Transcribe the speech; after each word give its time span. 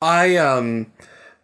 I 0.00 0.36
um 0.36 0.92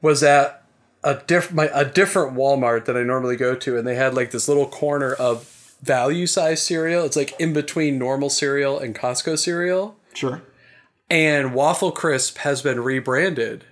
was 0.00 0.22
at 0.22 0.62
a 1.05 1.22
diff 1.26 1.53
my 1.53 1.70
a 1.72 1.84
different 1.84 2.37
Walmart 2.37 2.84
that 2.86 2.96
I 2.96 3.02
normally 3.02 3.36
go 3.36 3.54
to, 3.54 3.79
and 3.79 3.86
they 3.86 3.94
had 3.94 4.14
like 4.14 4.30
this 4.30 4.48
little 4.48 4.67
corner 4.67 5.12
of 5.12 5.76
value 5.82 6.26
size 6.26 6.62
cereal. 6.62 7.04
It's 7.04 7.16
like 7.16 7.38
in 7.40 7.53
between 7.53 7.98
normal 7.98 8.30
cereal 8.30 8.79
and 8.79 8.95
Costco 8.95 9.38
cereal. 9.38 9.96
Sure. 10.14 10.42
And 11.08 11.54
Waffle 11.54 11.92
Crisp 11.92 12.38
has 12.38 12.62
been 12.62 12.80
rebranded 12.80 13.64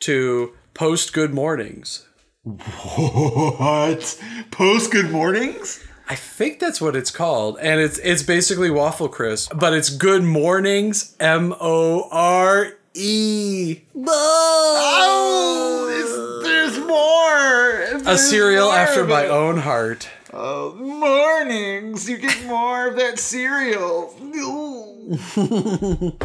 to 0.00 0.52
Post 0.74 1.12
Good 1.12 1.32
Mornings. 1.32 2.06
What? 2.42 4.20
Post 4.50 4.90
good 4.90 5.12
mornings? 5.12 5.86
I 6.08 6.16
think 6.16 6.58
that's 6.58 6.80
what 6.80 6.96
it's 6.96 7.12
called, 7.12 7.56
and 7.60 7.80
it's 7.80 7.98
it's 7.98 8.24
basically 8.24 8.68
Waffle 8.68 9.08
Crisp, 9.08 9.52
but 9.56 9.72
it's 9.72 9.90
Good 9.90 10.24
Mornings, 10.24 11.14
M 11.20 11.54
O 11.60 12.08
R 12.10 12.72
E. 12.94 13.80
Oh, 13.96 15.88
it's, 15.90 16.46
there's 16.46 16.78
more. 16.86 18.12
A 18.12 18.18
cereal 18.18 18.66
more 18.66 18.76
after 18.76 19.04
my 19.04 19.26
own 19.26 19.58
heart. 19.58 20.08
Oh, 20.32 20.74
mornings. 20.74 22.08
You 22.08 22.18
get 22.18 22.44
more 22.46 22.88
of 22.88 22.96
that 22.96 23.18
cereal. 23.18 24.14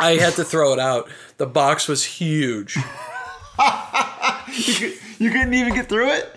I 0.00 0.14
had 0.16 0.34
to 0.34 0.44
throw 0.44 0.72
it 0.72 0.78
out. 0.78 1.08
The 1.38 1.46
box 1.46 1.88
was 1.88 2.04
huge. 2.04 2.76
You, 4.54 4.74
could, 4.74 4.92
you 5.18 5.30
couldn't 5.30 5.54
even 5.54 5.72
get 5.72 5.88
through 5.88 6.10
it? 6.10 6.36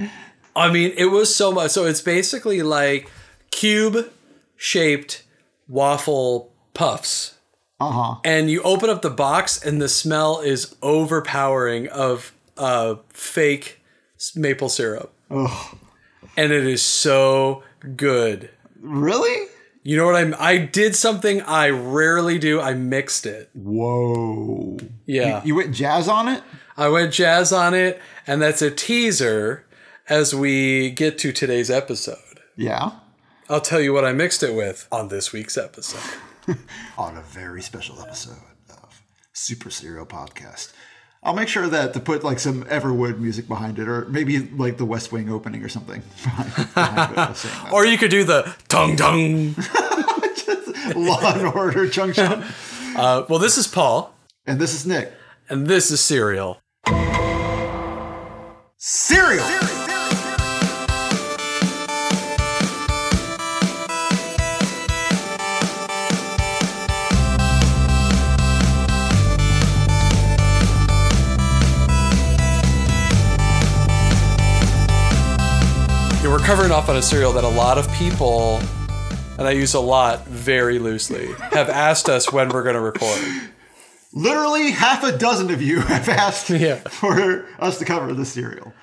I 0.56 0.72
mean, 0.72 0.94
it 0.96 1.08
was 1.08 1.36
so 1.36 1.52
much. 1.52 1.72
So 1.72 1.84
it's 1.86 2.00
basically 2.00 2.62
like 2.62 3.12
cube 3.52 4.10
shaped 4.56 5.24
waffle 5.68 6.54
puffs. 6.74 7.35
Uh 7.80 7.92
huh. 7.92 8.16
And 8.24 8.50
you 8.50 8.62
open 8.64 8.90
up 8.90 9.02
the 9.02 9.10
box, 9.10 9.64
and 9.64 9.82
the 9.82 9.90
smell 9.90 10.40
is 10.40 10.76
overpowering 10.82 11.88
of 11.90 12.34
uh, 12.58 12.96
fake 13.10 13.82
maple 14.36 14.70
syrup. 14.70 15.14
Ugh. 15.30 15.78
And 16.38 16.52
it 16.52 16.66
is 16.66 16.82
so 16.82 17.64
good. 17.96 18.50
Really? 18.80 19.48
You 19.84 19.98
know 19.98 20.06
what 20.06 20.16
I'm? 20.16 20.36
I 20.40 20.58
did 20.58 20.96
something 20.96 21.42
I 21.42 21.70
rarely 21.70 22.40
do. 22.40 22.60
I 22.60 22.74
mixed 22.74 23.26
it. 23.26 23.50
Whoa. 23.54 24.78
Yeah. 25.06 25.44
You 25.44 25.56
went 25.56 25.76
jazz 25.76 26.08
on 26.08 26.28
it? 26.28 26.44
I 26.78 26.90
went 26.90 27.14
jazz 27.14 27.54
on 27.54 27.74
it, 27.74 28.02
and 28.26 28.42
that's 28.42 28.62
a 28.62 28.72
teaser 28.72 29.66
as 30.10 30.34
we 30.34 30.90
get 30.92 31.18
to 31.20 31.32
today's 31.32 31.70
episode. 31.70 32.42
Yeah. 32.56 32.92
I'll 33.50 33.62
tell 33.62 33.80
you 33.80 33.94
what 33.94 34.06
I 34.06 34.12
mixed 34.12 34.42
it 34.44 34.56
with 34.56 34.88
on 34.92 35.10
this 35.10 35.32
week's 35.32 35.58
episode. 35.58 36.02
On 36.98 37.18
a 37.18 37.22
very 37.22 37.62
special 37.62 38.00
episode 38.02 38.38
of 38.70 39.02
Super 39.34 39.70
Serial 39.70 40.06
Podcast. 40.06 40.74
I'll 41.24 41.34
make 41.34 41.48
sure 41.48 41.68
that 41.68 41.94
to 41.96 42.00
put 42.00 42.24
like 42.24 42.38
some 42.40 42.64
Everwood 42.66 43.18
music 43.18 43.48
behind 43.48 43.80
it, 43.80 43.88
or 43.88 44.06
maybe 44.06 44.40
like 44.40 44.78
the 44.78 44.86
West 44.86 45.12
Wing 45.12 45.30
opening 45.32 45.64
or 45.64 45.70
something 45.70 46.04
behind, 46.24 46.54
behind 46.76 47.12
it. 47.14 47.18
I 47.18 47.30
was 47.30 47.38
saying 47.40 47.64
that. 47.64 47.74
Or 47.74 47.86
you 47.86 47.98
could 47.98 48.12
do 48.12 48.24
the 48.24 48.56
tongue 48.68 48.96
tongue. 48.96 49.56
Law 50.96 51.34
and 51.34 51.48
Order 51.48 51.88
Junction. 51.88 52.44
Uh, 52.96 53.26
well, 53.28 53.40
this 53.40 53.58
is 53.58 53.66
Paul, 53.68 54.14
And 54.46 54.60
this 54.60 54.74
is 54.76 54.86
Nick. 54.86 55.12
and 55.50 55.66
this 55.66 55.90
is 55.90 56.00
Serial. 56.00 56.62
Serial. 58.78 59.44
Yeah, 59.44 59.85
we're 76.46 76.52
covering 76.54 76.72
off 76.72 76.90
on 76.90 76.96
a 76.96 77.02
cereal 77.02 77.34
that 77.34 77.44
a 77.44 77.48
lot 77.50 77.80
of 77.80 77.92
people, 77.94 78.60
and 79.40 79.48
I 79.48 79.52
use 79.52 79.74
a 79.74 79.80
lot 79.80 80.28
very 80.28 80.78
loosely, 80.78 81.34
have 81.52 81.70
asked 81.70 82.08
us 82.08 82.32
when 82.32 82.50
we're 82.50 82.62
going 82.62 82.76
to 82.76 82.82
record. 82.82 83.20
Literally 84.14 84.70
half 84.70 85.04
a 85.04 85.18
dozen 85.18 85.50
of 85.50 85.60
you 85.64 85.80
have 85.82 86.08
asked 86.08 86.52
Yeah. 86.52 86.76
for 86.76 87.48
us 87.58 87.80
to 87.80 87.86
cover 87.86 88.14
the 88.14 88.26
cereal. 88.26 88.74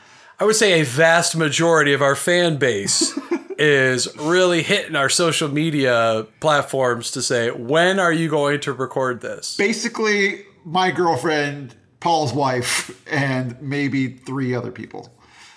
I 0.41 0.45
would 0.45 0.57
say 0.57 0.81
a 0.81 0.85
vast 0.85 1.37
majority 1.37 1.93
of 1.93 2.03
our 2.03 2.17
fan 2.17 2.57
base 2.57 3.17
is 3.59 4.09
really 4.17 4.65
hitting 4.65 4.97
our 4.97 5.09
social 5.09 5.49
media 5.49 6.27
platforms 6.41 7.13
to 7.13 7.23
say, 7.23 7.53
when 7.53 8.01
are 8.01 8.13
you 8.13 8.29
going 8.29 8.59
to 8.63 8.73
record 8.73 9.21
this? 9.21 9.57
Basically, 9.57 10.43
my 10.65 10.91
girlfriend, 10.91 11.77
Paul's 12.01 12.33
wife, 12.33 13.01
and 13.09 13.61
maybe 13.63 14.09
three 14.09 14.53
other 14.53 14.73
people. 14.73 15.13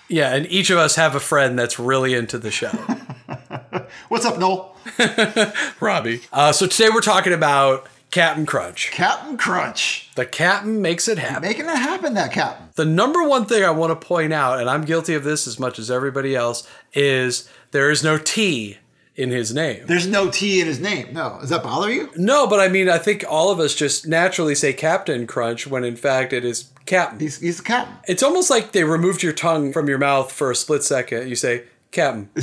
Yeah, 0.08 0.34
and 0.34 0.46
each 0.46 0.70
of 0.70 0.78
us 0.78 0.96
have 0.96 1.14
a 1.14 1.20
friend 1.20 1.58
that's 1.58 1.78
really 1.78 2.14
into 2.14 2.38
the 2.38 2.50
show. 2.50 2.68
What's 4.08 4.24
up, 4.24 4.38
Noel? 4.38 4.76
Robbie. 5.80 6.20
Uh, 6.32 6.52
so 6.52 6.66
today 6.66 6.88
we're 6.92 7.00
talking 7.00 7.32
about 7.32 7.88
Captain 8.10 8.46
Crunch. 8.46 8.90
Captain 8.92 9.36
Crunch. 9.36 10.10
The 10.14 10.24
Captain 10.24 10.80
makes 10.80 11.08
it 11.08 11.18
happen. 11.18 11.42
Making 11.42 11.66
it 11.66 11.76
happen, 11.76 12.14
that 12.14 12.32
Captain. 12.32 12.68
The 12.76 12.84
number 12.84 13.26
one 13.26 13.46
thing 13.46 13.64
I 13.64 13.70
want 13.70 14.00
to 14.00 14.06
point 14.06 14.32
out, 14.32 14.60
and 14.60 14.70
I'm 14.70 14.84
guilty 14.84 15.14
of 15.14 15.24
this 15.24 15.46
as 15.46 15.58
much 15.58 15.78
as 15.78 15.90
everybody 15.90 16.36
else, 16.36 16.68
is 16.94 17.48
there 17.72 17.90
is 17.90 18.04
no 18.04 18.16
T 18.16 18.78
in 19.16 19.30
his 19.30 19.52
name. 19.52 19.86
There's 19.86 20.06
no 20.06 20.30
T 20.30 20.60
in 20.60 20.66
his 20.66 20.78
name. 20.78 21.12
No. 21.12 21.38
Does 21.40 21.50
that 21.50 21.64
bother 21.64 21.92
you? 21.92 22.10
No, 22.16 22.46
but 22.46 22.60
I 22.60 22.68
mean, 22.68 22.88
I 22.88 22.98
think 22.98 23.24
all 23.28 23.50
of 23.50 23.58
us 23.58 23.74
just 23.74 24.06
naturally 24.06 24.54
say 24.54 24.72
Captain 24.72 25.26
Crunch 25.26 25.66
when 25.66 25.84
in 25.84 25.96
fact 25.96 26.32
it 26.32 26.44
is 26.44 26.70
Cap'n. 26.86 27.18
He's, 27.18 27.38
he's 27.40 27.58
the 27.58 27.62
Captain. 27.64 27.96
It's 28.08 28.22
almost 28.22 28.48
like 28.48 28.72
they 28.72 28.84
removed 28.84 29.22
your 29.22 29.32
tongue 29.32 29.72
from 29.72 29.88
your 29.88 29.98
mouth 29.98 30.32
for 30.32 30.50
a 30.50 30.56
split 30.56 30.84
second. 30.84 31.28
You 31.28 31.34
say 31.36 31.64
Cap'n. 31.90 32.30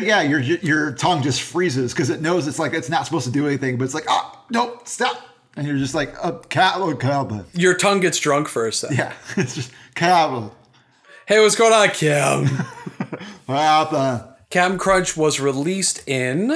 Yeah, 0.00 0.22
your 0.22 0.38
your 0.38 0.92
tongue 0.92 1.22
just 1.22 1.42
freezes 1.42 1.92
because 1.92 2.08
it 2.08 2.20
knows 2.20 2.46
it's 2.46 2.58
like 2.58 2.72
it's 2.72 2.88
not 2.88 3.04
supposed 3.04 3.26
to 3.26 3.32
do 3.32 3.46
anything, 3.48 3.76
but 3.78 3.84
it's 3.84 3.94
like, 3.94 4.06
oh, 4.08 4.44
nope, 4.50 4.86
stop. 4.86 5.20
And 5.56 5.66
you're 5.66 5.76
just 5.76 5.94
like, 5.94 6.14
oh, 6.24 6.38
cat, 6.48 6.74
oh, 6.76 6.94
Captain. 6.94 7.44
Your 7.52 7.74
tongue 7.74 7.98
gets 7.98 8.18
drunk 8.20 8.46
for 8.48 8.66
a 8.66 8.72
second. 8.72 8.96
Yeah, 8.96 9.12
it's 9.36 9.56
just 9.56 9.72
Cap'n. 9.96 10.52
Hey, 11.26 11.40
what's 11.40 11.56
going 11.56 11.72
on, 11.72 11.88
Cam? 11.88 12.46
Cap'n. 13.46 14.24
Captain 14.50 14.78
Crunch 14.78 15.16
was 15.16 15.40
released 15.40 16.08
in 16.08 16.48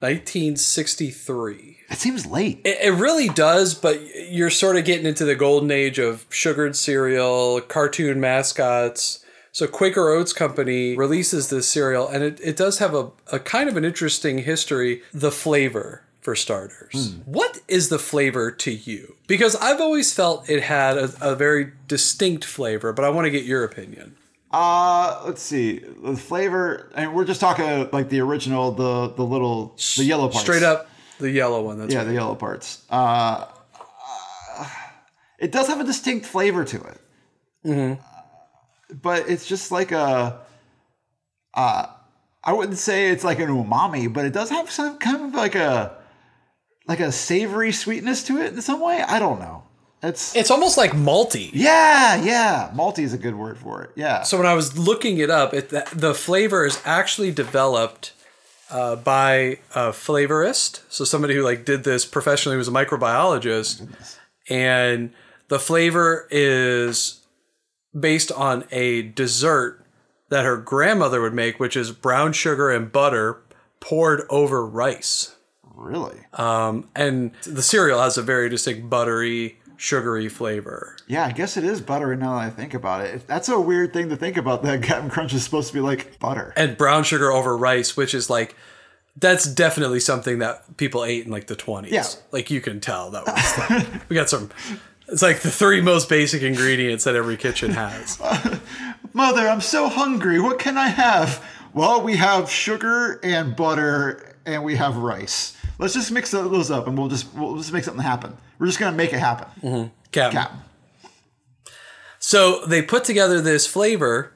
1963. 0.00 1.69
It 1.90 1.98
seems 1.98 2.26
late. 2.26 2.60
It, 2.64 2.78
it 2.80 2.92
really 2.92 3.28
does, 3.28 3.74
but 3.74 4.00
you're 4.30 4.50
sort 4.50 4.76
of 4.76 4.84
getting 4.84 5.06
into 5.06 5.24
the 5.24 5.34
golden 5.34 5.70
age 5.70 5.98
of 5.98 6.24
sugared 6.30 6.76
cereal, 6.76 7.60
cartoon 7.60 8.20
mascots. 8.20 9.24
So 9.52 9.66
Quaker 9.66 10.10
Oats 10.10 10.32
Company 10.32 10.96
releases 10.96 11.50
this 11.50 11.66
cereal, 11.68 12.06
and 12.08 12.22
it, 12.22 12.40
it 12.42 12.56
does 12.56 12.78
have 12.78 12.94
a, 12.94 13.10
a 13.32 13.40
kind 13.40 13.68
of 13.68 13.76
an 13.76 13.84
interesting 13.84 14.38
history. 14.38 15.02
The 15.12 15.32
flavor, 15.32 16.04
for 16.20 16.36
starters. 16.36 17.16
What 17.24 17.60
is 17.66 17.88
the 17.88 17.98
flavor 17.98 18.50
to 18.50 18.70
you? 18.70 19.16
Because 19.26 19.56
I've 19.56 19.80
always 19.80 20.12
felt 20.12 20.48
it 20.48 20.62
had 20.62 20.96
a, 20.96 21.12
a 21.20 21.34
very 21.34 21.72
distinct 21.88 22.44
flavor, 22.44 22.92
but 22.92 23.04
I 23.04 23.08
want 23.08 23.24
to 23.24 23.30
get 23.30 23.44
your 23.44 23.64
opinion. 23.64 24.16
Uh, 24.52 25.22
let's 25.24 25.42
see. 25.42 25.78
The 25.78 26.16
flavor, 26.16 26.90
and 26.94 27.14
we're 27.14 27.24
just 27.24 27.40
talking 27.40 27.88
like 27.92 28.08
the 28.08 28.20
original, 28.20 28.72
the 28.72 29.08
the 29.08 29.24
little, 29.24 29.76
the 29.96 30.04
yellow 30.04 30.28
parts. 30.28 30.40
Straight 30.40 30.62
up, 30.62 30.88
the 31.20 31.30
yellow 31.30 31.62
one. 31.62 31.78
That's 31.78 31.92
Yeah, 31.94 32.04
the 32.04 32.14
yellow 32.14 32.34
parts. 32.34 32.84
Uh, 32.90 33.46
uh, 34.58 34.68
it 35.38 35.52
does 35.52 35.68
have 35.68 35.80
a 35.80 35.84
distinct 35.84 36.26
flavor 36.26 36.64
to 36.64 36.76
it. 36.76 37.00
Mm-hmm. 37.64 38.96
but 39.02 39.28
it's 39.28 39.46
just 39.46 39.70
like 39.70 39.92
a. 39.92 40.40
Uh, 41.54 41.86
I 42.42 42.52
wouldn't 42.54 42.78
say 42.78 43.10
it's 43.10 43.24
like 43.24 43.38
an 43.38 43.48
umami, 43.48 44.10
but 44.12 44.24
it 44.24 44.32
does 44.32 44.48
have 44.50 44.70
some 44.70 44.96
kind 44.98 45.26
of 45.26 45.34
like 45.34 45.54
a, 45.54 45.94
like 46.88 47.00
a 47.00 47.12
savory 47.12 47.70
sweetness 47.72 48.24
to 48.24 48.38
it 48.40 48.54
in 48.54 48.62
some 48.62 48.80
way. 48.80 49.02
I 49.06 49.18
don't 49.18 49.38
know. 49.40 49.64
It's 50.02 50.34
It's 50.34 50.50
almost 50.50 50.78
like 50.78 50.92
malty. 50.92 51.50
yeah, 51.52 52.16
yeah. 52.24 52.70
Malty 52.74 53.00
is 53.00 53.12
a 53.12 53.18
good 53.18 53.34
word 53.34 53.58
for 53.58 53.82
it. 53.82 53.90
Yeah. 53.96 54.22
So 54.22 54.38
when 54.38 54.46
I 54.46 54.54
was 54.54 54.78
looking 54.78 55.18
it 55.18 55.28
up, 55.28 55.52
it 55.52 55.68
the, 55.68 55.86
the 55.94 56.14
flavor 56.14 56.64
is 56.64 56.80
actually 56.86 57.30
developed 57.32 58.12
uh, 58.70 58.96
by 58.96 59.58
a 59.74 59.90
flavorist, 59.90 60.80
so 60.88 61.04
somebody 61.04 61.34
who 61.34 61.42
like 61.42 61.64
did 61.64 61.84
this 61.84 62.04
professionally 62.04 62.56
was 62.56 62.68
a 62.68 62.72
microbiologist, 62.72 63.88
and 64.48 65.12
the 65.48 65.58
flavor 65.58 66.26
is 66.30 67.20
based 67.98 68.30
on 68.32 68.64
a 68.70 69.02
dessert 69.02 69.84
that 70.28 70.44
her 70.44 70.56
grandmother 70.56 71.20
would 71.20 71.34
make, 71.34 71.58
which 71.58 71.76
is 71.76 71.90
brown 71.92 72.32
sugar 72.32 72.70
and 72.70 72.92
butter 72.92 73.38
poured 73.80 74.22
over 74.30 74.64
rice. 74.64 75.34
really. 75.74 76.18
Um, 76.34 76.88
and 76.94 77.32
the 77.44 77.62
cereal 77.62 78.00
has 78.00 78.18
a 78.18 78.22
very 78.22 78.48
distinct 78.48 78.88
buttery, 78.90 79.58
sugary 79.80 80.28
flavor. 80.28 80.94
Yeah, 81.06 81.24
I 81.24 81.32
guess 81.32 81.56
it 81.56 81.64
is 81.64 81.80
buttery 81.80 82.14
now 82.14 82.34
that 82.34 82.44
I 82.44 82.50
think 82.50 82.74
about 82.74 83.00
it. 83.00 83.26
That's 83.26 83.48
a 83.48 83.58
weird 83.58 83.94
thing 83.94 84.10
to 84.10 84.16
think 84.16 84.36
about. 84.36 84.62
That 84.62 84.82
Captain 84.82 85.08
Crunch 85.08 85.32
is 85.32 85.42
supposed 85.42 85.68
to 85.68 85.74
be 85.74 85.80
like 85.80 86.18
butter. 86.18 86.52
and 86.54 86.76
brown 86.76 87.02
sugar 87.02 87.32
over 87.32 87.56
rice, 87.56 87.96
which 87.96 88.12
is 88.14 88.28
like 88.28 88.54
that's 89.16 89.44
definitely 89.46 89.98
something 90.00 90.38
that 90.40 90.76
people 90.76 91.02
ate 91.04 91.24
in 91.24 91.32
like 91.32 91.46
the 91.46 91.56
20s. 91.56 91.90
Yeah. 91.90 92.04
Like 92.30 92.50
you 92.50 92.60
can 92.60 92.80
tell 92.80 93.10
that 93.10 93.24
was 93.26 93.58
like, 93.70 93.88
we 94.10 94.14
got 94.14 94.28
some 94.28 94.50
It's 95.08 95.22
like 95.22 95.40
the 95.40 95.50
three 95.50 95.80
most 95.80 96.08
basic 96.10 96.42
ingredients 96.42 97.04
that 97.04 97.16
every 97.16 97.38
kitchen 97.38 97.70
has. 97.70 98.20
Mother, 99.14 99.48
I'm 99.48 99.62
so 99.62 99.88
hungry. 99.88 100.40
What 100.40 100.58
can 100.58 100.76
I 100.76 100.88
have? 100.88 101.42
Well, 101.72 102.02
we 102.02 102.16
have 102.16 102.50
sugar 102.50 103.18
and 103.22 103.56
butter, 103.56 104.36
and 104.44 104.62
we 104.62 104.76
have 104.76 104.96
rice. 104.98 105.56
Let's 105.78 105.94
just 105.94 106.12
mix 106.12 106.30
those 106.32 106.70
up, 106.70 106.86
and 106.86 106.98
we'll 106.98 107.08
just 107.08 107.32
we'll 107.34 107.56
just 107.56 107.72
make 107.72 107.84
something 107.84 108.02
happen. 108.04 108.36
We're 108.60 108.66
just 108.66 108.78
gonna 108.78 108.96
make 108.96 109.12
it 109.14 109.18
happen. 109.18 109.48
Mm-hmm. 109.62 109.88
Captain. 110.12 110.42
Captain. 110.42 110.58
So 112.18 112.66
they 112.66 112.82
put 112.82 113.04
together 113.04 113.40
this 113.40 113.66
flavor, 113.66 114.34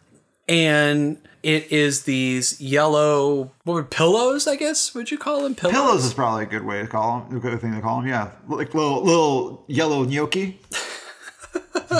and 0.48 1.18
it 1.42 1.70
is 1.70 2.04
these 2.04 2.58
yellow 2.58 3.52
what 3.64 3.74
were 3.74 3.84
pillows? 3.84 4.48
I 4.48 4.56
guess 4.56 4.94
would 4.94 5.10
you 5.10 5.18
call 5.18 5.42
them 5.42 5.54
pillows? 5.54 5.74
Pillows 5.74 6.04
is 6.06 6.14
probably 6.14 6.44
a 6.44 6.46
good 6.46 6.64
way 6.64 6.80
to 6.80 6.86
call 6.86 7.20
them. 7.20 7.36
A 7.36 7.40
good 7.40 7.60
thing 7.60 7.74
to 7.74 7.82
call 7.82 8.00
them. 8.00 8.08
Yeah, 8.08 8.30
like 8.48 8.72
little 8.72 9.04
little 9.04 9.64
yellow 9.68 10.04
gnocchi. 10.04 10.58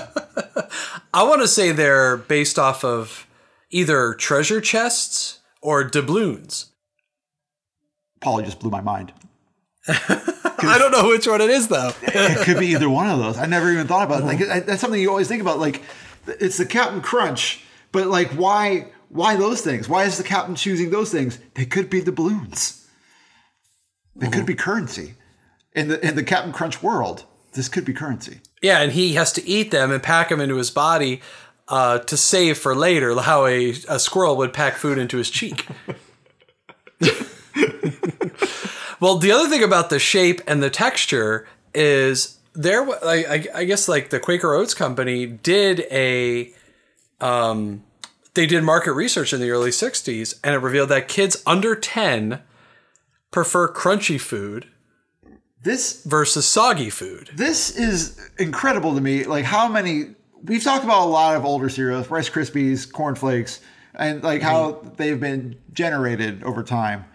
I 1.13 1.23
want 1.23 1.43
to 1.43 1.49
say 1.49 1.73
they're 1.73 2.17
based 2.17 2.59
off 2.59 2.85
of 2.85 3.27
either 3.71 4.15
treasure 4.15 4.63
chests 4.63 5.41
or 5.61 5.85
doubloons. 5.85 6.71
Paul 8.23 8.41
just 8.41 8.61
blew 8.61 8.71
my 8.71 8.81
mind. 8.81 9.13
I 9.89 10.77
don't 10.79 10.93
know 10.93 11.09
which 11.09 11.27
one 11.27 11.41
it 11.41 11.51
is 11.51 11.69
though. 11.69 11.93
it 12.03 12.45
could 12.45 12.59
be 12.59 12.69
either 12.69 12.89
one 12.89 13.11
of 13.11 13.19
those. 13.19 13.37
I 13.37 13.47
never 13.47 13.71
even 13.71 13.87
thought 13.87 14.07
about 14.07 14.23
it. 14.23 14.25
Like 14.25 14.67
that's 14.67 14.81
something 14.81 15.01
you 15.01 15.11
always 15.11 15.29
think 15.29 15.43
about. 15.43 15.59
Like 15.59 15.83
it's 16.27 16.57
the 16.57 16.67
Captain 16.67 17.01
Crunch, 17.01 17.63
but 17.93 18.07
like 18.07 18.31
why 18.31 18.89
why 19.11 19.37
those 19.37 19.61
things? 19.61 19.89
Why 19.89 20.05
is 20.05 20.17
the 20.17 20.25
captain 20.25 20.55
choosing 20.55 20.91
those 20.91 21.13
things? 21.13 21.39
They 21.55 21.67
could 21.67 21.91
be 21.91 22.01
the 22.01 22.13
balloons. 22.13 22.89
They 24.17 24.27
mm-hmm. 24.27 24.35
could 24.35 24.47
be 24.47 24.55
currency. 24.55 25.15
In 25.75 25.89
the 25.89 26.07
in 26.07 26.17
the 26.17 26.25
Captain 26.25 26.53
Crunch 26.53 26.83
world, 26.83 27.25
this 27.53 27.69
could 27.69 27.85
be 27.85 27.93
currency. 27.93 28.41
Yeah, 28.63 28.81
and 28.81 28.93
he 28.93 29.15
has 29.15 29.33
to 29.33 29.47
eat 29.47 29.71
them 29.71 29.91
and 29.91 30.03
pack 30.03 30.31
them 30.31 30.41
into 30.41 30.57
his 30.57 30.71
body 30.71 31.21
uh, 31.69 31.99
to 31.99 32.17
save 32.17 32.59
for 32.59 32.75
later, 32.75 33.15
how 33.21 33.47
a, 33.47 33.71
a 33.89 33.99
squirrel 33.99 34.37
would 34.37 34.53
pack 34.53 34.77
food 34.77 34.99
into 34.99 35.19
his 35.19 35.31
cheek. 35.31 35.67
well, 39.01 39.17
the 39.17 39.33
other 39.33 39.49
thing 39.49 39.63
about 39.63 39.91
the 39.91 39.99
shape 39.99 40.41
and 40.47 40.63
the 40.63 40.71
texture 40.71 41.47
is 41.75 42.39
there. 42.55 42.83
I, 43.05 43.47
I 43.55 43.65
guess 43.65 43.89
like 43.89 44.11
the 44.11 44.21
Quaker 44.21 44.55
Oats 44.55 44.75
company 44.75 45.27
did 45.27 45.81
a, 45.91 46.53
um, 47.21 47.83
they 48.35 48.47
did 48.47 48.63
market 48.65 48.93
research 48.93 49.33
in 49.33 49.41
the 49.41 49.51
early 49.51 49.71
'60s, 49.71 50.39
and 50.43 50.55
it 50.55 50.59
revealed 50.59 50.89
that 50.91 51.09
kids 51.09 51.43
under 51.47 51.75
ten 51.75 52.41
prefer 53.31 53.73
crunchy 53.73 54.21
food 54.21 54.69
this 55.65 56.03
versus 56.05 56.47
soggy 56.47 56.91
food. 56.91 57.31
This 57.35 57.77
is 57.77 58.21
incredible 58.39 58.95
to 58.95 59.01
me. 59.01 59.25
Like 59.25 59.45
how 59.45 59.67
many 59.67 60.15
we've 60.45 60.63
talked 60.63 60.85
about 60.85 61.07
a 61.07 61.11
lot 61.11 61.37
of 61.37 61.45
older 61.45 61.69
cereals, 61.69 62.11
Rice 62.11 62.31
Krispies, 62.31 62.91
Corn 62.91 63.15
Flakes, 63.15 63.61
and 63.95 64.23
like 64.23 64.43
how 64.43 64.73
mm-hmm. 64.73 64.89
they've 64.97 65.19
been 65.19 65.57
generated 65.73 66.45
over 66.45 66.63
time. 66.63 67.07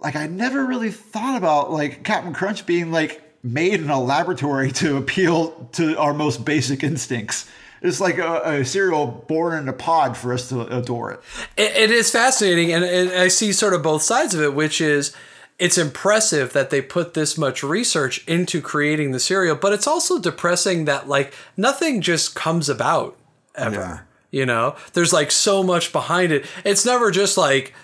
Like 0.00 0.16
I 0.16 0.26
never 0.26 0.64
really 0.64 0.90
thought 0.90 1.36
about 1.36 1.70
like 1.70 2.02
Captain 2.02 2.32
Crunch 2.32 2.66
being 2.66 2.90
like 2.90 3.22
made 3.42 3.80
in 3.80 3.90
a 3.90 4.00
laboratory 4.00 4.72
to 4.72 4.96
appeal 4.96 5.68
to 5.72 5.98
our 5.98 6.12
most 6.12 6.44
basic 6.44 6.82
instincts. 6.82 7.48
It's 7.82 8.00
like 8.00 8.18
a, 8.18 8.42
a 8.44 8.64
cereal 8.64 9.06
born 9.06 9.58
in 9.58 9.68
a 9.68 9.72
pod 9.72 10.16
for 10.16 10.34
us 10.34 10.48
to 10.50 10.62
adore 10.76 11.12
it. 11.12 11.20
it, 11.56 11.76
it 11.76 11.90
is 11.90 12.10
fascinating, 12.10 12.72
and, 12.72 12.84
and 12.84 13.10
I 13.10 13.28
see 13.28 13.52
sort 13.52 13.72
of 13.72 13.82
both 13.82 14.02
sides 14.02 14.34
of 14.34 14.42
it, 14.42 14.54
which 14.54 14.82
is 14.82 15.16
it's 15.58 15.78
impressive 15.78 16.52
that 16.52 16.70
they 16.70 16.82
put 16.82 17.14
this 17.14 17.38
much 17.38 17.62
research 17.62 18.26
into 18.26 18.60
creating 18.60 19.12
the 19.12 19.20
cereal, 19.20 19.56
but 19.56 19.72
it's 19.72 19.86
also 19.86 20.18
depressing 20.18 20.86
that 20.86 21.08
like 21.08 21.34
nothing 21.56 22.00
just 22.00 22.34
comes 22.34 22.68
about 22.68 23.16
ever. 23.54 23.76
Yeah. 23.76 24.00
You 24.30 24.46
know, 24.46 24.76
there's 24.92 25.12
like 25.12 25.30
so 25.30 25.62
much 25.62 25.92
behind 25.92 26.32
it. 26.32 26.46
It's 26.64 26.86
never 26.86 27.10
just 27.10 27.36
like 27.36 27.74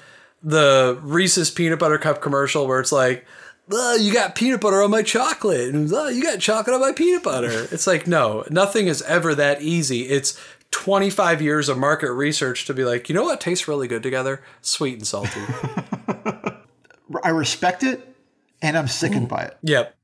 the 0.46 0.96
Reese's 1.02 1.50
peanut 1.50 1.81
butter 1.81 1.98
cup 1.98 2.22
commercial 2.22 2.69
where 2.69 2.78
it's 2.78 2.93
like, 2.93 3.26
oh, 3.72 3.96
you 3.96 4.12
got 4.12 4.37
peanut 4.37 4.60
butter 4.60 4.81
on 4.81 4.93
my 4.93 5.02
chocolate, 5.02 5.75
and 5.75 5.93
oh, 5.93 6.08
you 6.08 6.22
got 6.22 6.38
chocolate 6.38 6.72
on 6.72 6.81
my 6.81 6.93
peanut 6.93 7.25
butter. 7.25 7.66
It's 7.72 7.87
like, 7.87 8.06
no, 8.06 8.44
nothing 8.48 8.87
is 8.87 9.02
ever 9.02 9.34
that 9.34 9.60
easy. 9.60 10.02
It's 10.02 10.40
25 10.70 11.43
years 11.43 11.69
of 11.69 11.78
market 11.78 12.12
research 12.12 12.64
to 12.66 12.75
be 12.75 12.84
like, 12.84 13.08
you 13.08 13.14
know 13.14 13.25
what 13.25 13.40
tastes 13.40 13.66
really 13.66 13.88
good 13.88 14.04
together? 14.04 14.40
Sweet 14.62 14.94
and 14.94 15.06
salty. 15.06 15.40
I 17.25 17.31
respect 17.31 17.82
it 17.82 18.14
and 18.62 18.78
I'm 18.78 18.88
sickened 18.88 19.28
by 19.28 19.42
it. 19.42 19.56
Yep. 19.62 19.96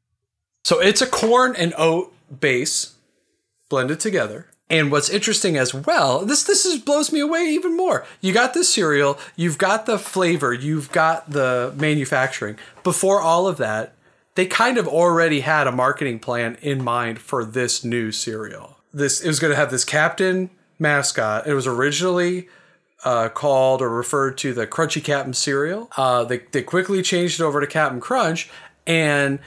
So 0.65 0.81
it's 0.81 1.03
a 1.03 1.07
corn 1.07 1.55
and 1.57 1.73
oat 1.79 2.13
base 2.41 2.95
blended 3.69 4.01
together. 4.01 4.47
And 4.73 4.91
what's 4.91 5.11
interesting 5.11 5.59
as 5.59 5.75
well, 5.75 6.25
this 6.25 6.45
this 6.45 6.65
is 6.65 6.81
blows 6.81 7.13
me 7.13 7.21
away 7.21 7.43
even 7.43 7.77
more. 7.77 8.07
You 8.23 8.33
got 8.33 8.55
the 8.55 8.65
cereal, 8.65 9.19
you've 9.37 9.59
got 9.59 9.85
the 9.85 9.99
flavor, 9.99 10.55
you've 10.55 10.91
got 10.91 11.31
the 11.31 11.75
manufacturing. 11.77 12.57
Before 12.83 13.21
all 13.21 13.47
of 13.47 13.59
that, 13.59 13.93
they 14.35 14.47
kind 14.47 14.79
of 14.79 14.89
already 14.89 15.41
had 15.41 15.67
a 15.67 15.73
marketing 15.73 16.21
plan 16.21 16.57
in 16.63 16.83
mind 16.83 17.19
for 17.19 17.45
this 17.45 17.85
new 17.85 18.11
cereal. 18.11 18.79
This 18.95 19.21
it 19.21 19.29
was 19.29 19.39
going 19.39 19.51
to 19.51 19.59
have 19.59 19.71
this 19.71 19.85
captain 19.85 20.49
mascot. 20.79 21.47
It 21.47 21.53
was 21.53 21.67
originally 21.67 22.49
uh, 23.05 23.29
called 23.29 23.83
or 23.83 23.91
referred 23.91 24.39
to 24.39 24.55
the 24.55 24.67
Crunchy 24.67 25.05
Captain 25.05 25.35
cereal. 25.35 25.91
Uh, 25.99 26.25
they, 26.25 26.39
they 26.53 26.63
quickly 26.63 27.03
changed 27.03 27.41
it 27.41 27.45
over 27.45 27.61
to 27.61 27.67
Captain 27.67 28.01
Crunch. 28.01 28.49
And 28.87 29.39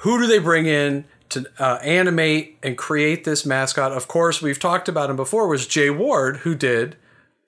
who 0.00 0.18
do 0.20 0.26
they 0.26 0.38
bring 0.38 0.66
in 0.66 1.06
to 1.30 1.46
uh, 1.58 1.78
animate 1.82 2.58
and 2.62 2.76
create 2.76 3.24
this 3.24 3.46
mascot? 3.46 3.92
Of 3.92 4.08
course, 4.08 4.42
we've 4.42 4.58
talked 4.58 4.88
about 4.88 5.10
him 5.10 5.16
before, 5.16 5.48
was 5.48 5.66
Jay 5.66 5.90
Ward, 5.90 6.38
who 6.38 6.54
did 6.54 6.96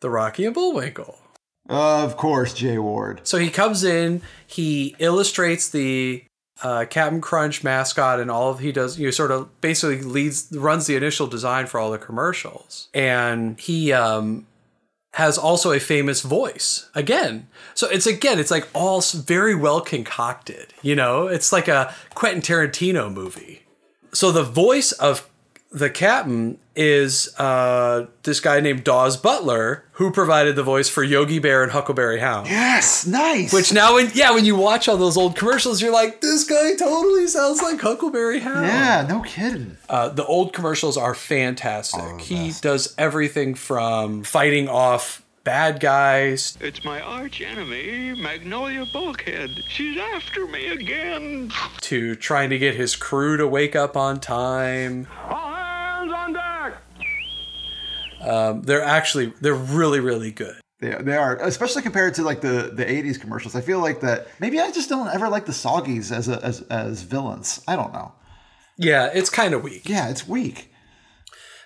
the 0.00 0.10
Rocky 0.10 0.44
and 0.44 0.54
Bullwinkle. 0.54 1.19
Of 1.69 2.16
course, 2.16 2.54
Jay 2.54 2.78
Ward. 2.78 3.20
So 3.25 3.38
he 3.38 3.50
comes 3.50 3.84
in, 3.84 4.22
he 4.46 4.96
illustrates 4.98 5.69
the 5.69 6.25
uh, 6.62 6.86
Captain 6.88 7.20
Crunch 7.20 7.62
mascot 7.62 8.20
and 8.20 8.30
all 8.30 8.50
of 8.50 8.58
he 8.60 8.72
does, 8.72 8.98
you 8.98 9.06
know, 9.06 9.10
sort 9.10 9.30
of 9.30 9.60
basically 9.60 10.02
leads, 10.02 10.48
runs 10.52 10.86
the 10.86 10.96
initial 10.96 11.26
design 11.26 11.66
for 11.66 11.78
all 11.78 11.90
the 11.90 11.98
commercials. 11.98 12.88
And 12.94 13.60
he, 13.60 13.92
um, 13.92 14.46
has 15.14 15.38
also 15.38 15.72
a 15.72 15.80
famous 15.80 16.20
voice 16.20 16.88
again. 16.94 17.48
So 17.75 17.88
it's 17.88 18.06
again, 18.06 18.38
it's 18.38 18.50
like 18.50 18.69
all 18.75 19.00
very 19.00 19.54
well 19.54 19.80
concocted. 19.80 20.75
You 20.82 20.94
know, 20.94 21.26
it's 21.26 21.52
like 21.52 21.66
a 21.66 21.92
Quentin 22.14 22.42
Tarantino 22.42 23.12
movie. 23.12 23.62
So 24.12 24.32
the 24.32 24.43
voice 24.44 24.93
of 24.93 25.28
the 25.70 25.90
captain 25.90 26.58
is 26.75 27.34
uh, 27.38 28.06
this 28.22 28.40
guy 28.40 28.61
named 28.61 28.85
Daws 28.85 29.16
Butler, 29.16 29.85
who 29.92 30.11
provided 30.11 30.56
the 30.56 30.62
voice 30.62 30.88
for 30.88 31.02
Yogi 31.02 31.38
Bear 31.38 31.62
and 31.62 31.73
Huckleberry 31.73 32.21
Hound. 32.21 32.47
Yes, 32.47 33.06
nice. 33.06 33.52
Which 33.52 33.73
now, 33.73 33.94
when 33.97 34.11
yeah, 34.14 34.30
when 34.30 34.44
you 34.44 34.56
watch 34.56 34.88
all 34.88 34.97
those 34.97 35.16
old 35.16 35.37
commercials, 35.37 35.82
you're 35.82 35.92
like, 35.92 36.21
this 36.21 36.44
guy 36.44 36.75
totally 36.76 37.26
sounds 37.26 37.61
like 37.61 37.80
Huckleberry 37.80 38.40
Hound. 38.40 38.66
Yeah, 38.66 39.06
no 39.09 39.23
kidding. 39.23 39.76
Uh, 39.88 40.09
the 40.09 40.25
old 40.25 40.52
commercials 40.52 40.97
are 40.97 41.14
fantastic. 41.14 42.00
Oh, 42.02 42.16
he 42.18 42.52
does 42.62 42.94
everything 42.97 43.54
from 43.54 44.23
fighting 44.25 44.68
off 44.68 45.23
bad 45.49 45.81
guys. 45.81 46.59
It's 46.61 46.85
my 46.85 47.00
arch 47.00 47.40
enemy, 47.40 48.14
Magnolia 48.21 48.85
Bulkhead. 48.93 49.64
She's 49.67 49.97
after 49.97 50.47
me 50.47 50.67
again. 50.67 51.50
To 51.81 52.14
trying 52.17 52.50
to 52.50 52.59
get 52.59 52.75
his 52.75 52.95
crew 52.97 53.38
to 53.38 53.49
wake 53.49 53.75
up 53.75 53.97
on 53.97 54.21
time. 54.21 55.09
All 55.26 55.55
hands 55.55 56.12
on 56.12 56.33
deck. 56.35 56.75
Um, 58.21 58.61
they're 58.61 58.83
actually 58.83 59.33
they're 59.40 59.55
really 59.55 60.00
really 60.00 60.33
good. 60.33 60.61
They, 60.81 60.90
they 61.00 61.17
are, 61.17 61.37
especially 61.37 61.81
compared 61.81 62.12
to 62.17 62.23
like 62.25 62.43
the, 62.43 62.71
the 62.75 62.85
80s 62.85 63.19
commercials. 63.19 63.57
I 63.57 63.62
feel 63.62 63.81
like 63.81 64.00
that 64.02 64.28
maybe 64.40 64.61
I 64.61 64.71
just 64.71 64.90
don't 64.90 65.09
ever 65.09 65.31
like 65.31 65.47
the 65.47 65.52
Soggies 65.52 66.14
as 66.14 66.28
a, 66.28 66.45
as 66.45 66.61
as 66.69 67.05
villains. 67.05 67.62
I 67.67 67.75
don't 67.75 67.95
know. 67.95 68.12
Yeah, 68.76 69.09
it's 69.14 69.31
kind 69.31 69.55
of 69.55 69.62
weak. 69.62 69.88
Yeah, 69.88 70.11
it's 70.11 70.28
weak. 70.28 70.71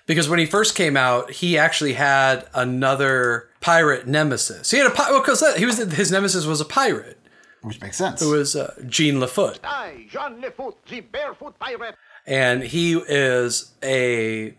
Because 0.05 0.27
when 0.27 0.39
he 0.39 0.45
first 0.45 0.75
came 0.75 0.97
out, 0.97 1.31
he 1.31 1.57
actually 1.57 1.93
had 1.93 2.45
another 2.53 3.49
pirate 3.61 4.05
nemesis. 4.05 4.71
He 4.71 4.77
had 4.77 4.87
a 4.87 4.91
pirate 4.93 5.21
because 5.21 5.43
he 5.57 5.65
was 5.65 5.77
his 5.77 6.11
nemesis 6.11 6.45
was 6.45 6.59
a 6.59 6.65
pirate, 6.65 7.17
which 7.61 7.79
makes 7.81 7.97
sense. 7.97 8.21
It 8.21 8.27
was 8.27 8.55
uh, 8.55 8.73
Jean 8.87 9.15
LaFoote. 9.15 9.59
I, 9.63 10.07
Jean 10.09 10.41
LaFoote, 10.41 10.75
the 10.89 10.99
barefoot 10.99 11.57
pirate. 11.57 11.95
And 12.25 12.63
he 12.63 12.93
is 12.95 13.73
a 13.81 14.55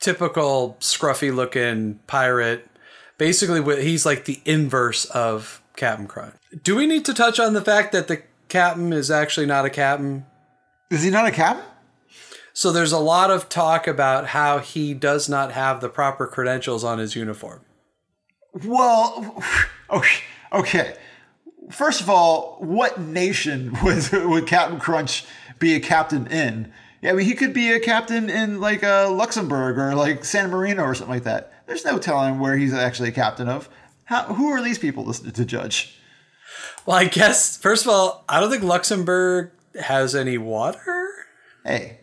typical 0.00 0.76
scruffy 0.80 1.34
looking 1.34 2.00
pirate. 2.06 2.68
Basically, 3.16 3.82
he's 3.82 4.06
like 4.06 4.26
the 4.26 4.40
inverse 4.44 5.06
of 5.06 5.62
Captain 5.76 6.06
Crunch. 6.06 6.34
Do 6.62 6.76
we 6.76 6.86
need 6.86 7.04
to 7.06 7.14
touch 7.14 7.40
on 7.40 7.52
the 7.52 7.60
fact 7.62 7.92
that 7.92 8.08
the 8.08 8.22
captain 8.48 8.92
is 8.92 9.10
actually 9.10 9.46
not 9.46 9.64
a 9.64 9.70
captain? 9.70 10.26
Is 10.90 11.02
he 11.02 11.10
not 11.10 11.26
a 11.26 11.30
captain? 11.30 11.64
So 12.58 12.72
there's 12.72 12.90
a 12.90 12.98
lot 12.98 13.30
of 13.30 13.48
talk 13.48 13.86
about 13.86 14.26
how 14.26 14.58
he 14.58 14.92
does 14.92 15.28
not 15.28 15.52
have 15.52 15.80
the 15.80 15.88
proper 15.88 16.26
credentials 16.26 16.82
on 16.82 16.98
his 16.98 17.14
uniform. 17.14 17.60
Well, 18.64 19.40
okay. 19.90 20.22
okay. 20.52 20.96
First 21.70 22.00
of 22.00 22.10
all, 22.10 22.56
what 22.58 22.98
nation 22.98 23.76
would, 23.84 24.10
would 24.12 24.48
Captain 24.48 24.80
Crunch 24.80 25.24
be 25.60 25.76
a 25.76 25.78
captain 25.78 26.26
in? 26.26 26.72
Yeah, 27.00 27.10
I 27.10 27.12
mean, 27.12 27.26
he 27.26 27.34
could 27.36 27.52
be 27.52 27.70
a 27.70 27.78
captain 27.78 28.28
in 28.28 28.60
like 28.60 28.82
uh, 28.82 29.08
Luxembourg 29.08 29.78
or 29.78 29.94
like 29.94 30.24
San 30.24 30.50
Marino 30.50 30.82
or 30.82 30.96
something 30.96 31.14
like 31.14 31.22
that. 31.22 31.62
There's 31.68 31.84
no 31.84 31.96
telling 31.96 32.40
where 32.40 32.56
he's 32.56 32.74
actually 32.74 33.10
a 33.10 33.12
captain 33.12 33.48
of. 33.48 33.68
How, 34.06 34.34
who 34.34 34.48
are 34.48 34.60
these 34.60 34.80
people 34.80 35.12
to, 35.12 35.30
to 35.30 35.44
judge? 35.44 35.96
Well, 36.86 36.96
I 36.96 37.04
guess 37.04 37.56
first 37.56 37.86
of 37.86 37.92
all, 37.92 38.24
I 38.28 38.40
don't 38.40 38.50
think 38.50 38.64
Luxembourg 38.64 39.52
has 39.80 40.16
any 40.16 40.38
water. 40.38 41.08
Hey, 41.64 42.00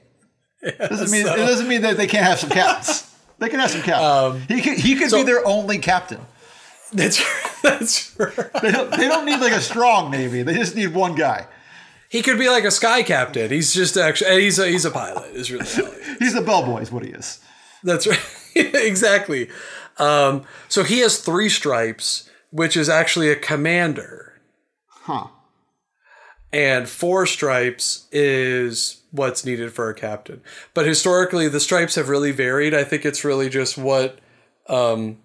doesn't 0.62 1.12
mean 1.12 1.26
so- 1.26 1.34
it 1.34 1.38
doesn't 1.38 1.68
mean 1.68 1.82
that 1.82 1.98
they 1.98 2.08
can't 2.08 2.26
have 2.26 2.40
some 2.40 2.50
captains. 2.50 3.12
they 3.40 3.50
can 3.50 3.60
have 3.60 3.72
some 3.72 3.82
captains. 3.82 4.46
he 4.48 4.62
could, 4.62 4.78
he 4.78 4.96
could 4.96 5.10
so- 5.10 5.18
be 5.18 5.24
their 5.24 5.46
only 5.48 5.78
captain. 5.78 6.22
That's 6.94 7.22
that's 7.62 8.18
right. 8.20 8.36
They 8.62 8.72
don't, 8.72 8.92
they 8.92 9.08
don't 9.08 9.26
need 9.26 9.40
like 9.40 9.54
a 9.54 9.62
strong 9.62 10.12
navy. 10.12 10.44
They 10.44 10.54
just 10.56 10.76
need 10.76 10.94
one 10.94 11.16
guy. 11.16 11.48
He 12.10 12.22
could 12.22 12.38
be 12.40 12.48
like 12.48 12.64
a 12.64 12.72
sky 12.72 13.02
captain. 13.04 13.50
He's 13.52 13.74
just 13.74 13.98
actually 13.98 14.42
he's 14.44 14.60
a 14.60 14.68
he's 14.68 14.86
a 14.86 14.92
pilot. 14.92 15.32
Is 15.36 15.52
really 15.52 15.66
all 15.66 15.92
he 15.92 16.00
is. 16.00 16.18
He's 16.20 16.34
the 16.34 16.42
bellboy, 16.42 16.82
is 16.82 16.92
what 16.92 17.04
he 17.04 17.10
is. 17.12 17.40
That's 17.84 18.08
right. 18.08 18.20
exactly. 18.56 19.50
Um, 19.98 20.44
so 20.70 20.84
he 20.84 21.00
has 21.00 21.18
three 21.20 21.50
stripes, 21.50 22.30
which 22.52 22.78
is 22.78 22.88
actually 22.88 23.30
a 23.30 23.36
commander, 23.36 24.40
Huh. 24.90 25.28
and 26.54 26.88
four 26.88 27.26
stripes 27.26 28.08
is 28.12 29.02
what's 29.16 29.46
needed 29.46 29.74
for 29.74 29.90
a 29.90 29.94
captain. 29.94 30.42
But 30.74 30.86
historically, 30.86 31.48
the 31.48 31.60
stripes 31.60 31.96
have 31.96 32.10
really 32.10 32.32
varied. 32.32 32.74
I 32.74 32.84
think 32.84 33.06
it's 33.06 33.24
really 33.24 33.50
just 33.50 33.78
what 33.78 34.20
um, 34.68 35.18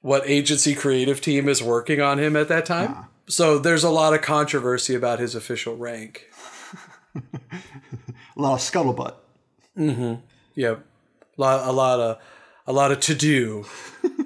what 0.00 0.22
agency 0.26 0.74
creative 0.74 1.20
team 1.20 1.48
is 1.48 1.62
working 1.62 2.00
on 2.00 2.18
him 2.18 2.36
at 2.36 2.48
that 2.48 2.66
time. 2.66 3.06
So 3.28 3.58
there's 3.58 3.82
a 3.82 3.90
lot 3.90 4.14
of 4.14 4.22
controversy 4.22 4.94
about 4.94 5.18
his 5.18 5.34
official 5.34 5.76
rank. 5.76 6.30
A 8.36 8.40
lot 8.40 8.54
of 8.54 8.60
scuttlebutt. 8.60 9.14
Mm-hmm. 9.78 10.20
Yep. 10.54 10.84
A 11.38 11.40
Lot, 11.40 11.68
a 11.68 11.72
lot 11.72 12.00
of 12.00 12.18
a 12.66 12.72
lot 12.72 12.92
of 12.92 13.00
to 13.00 13.14
do. 13.14 13.66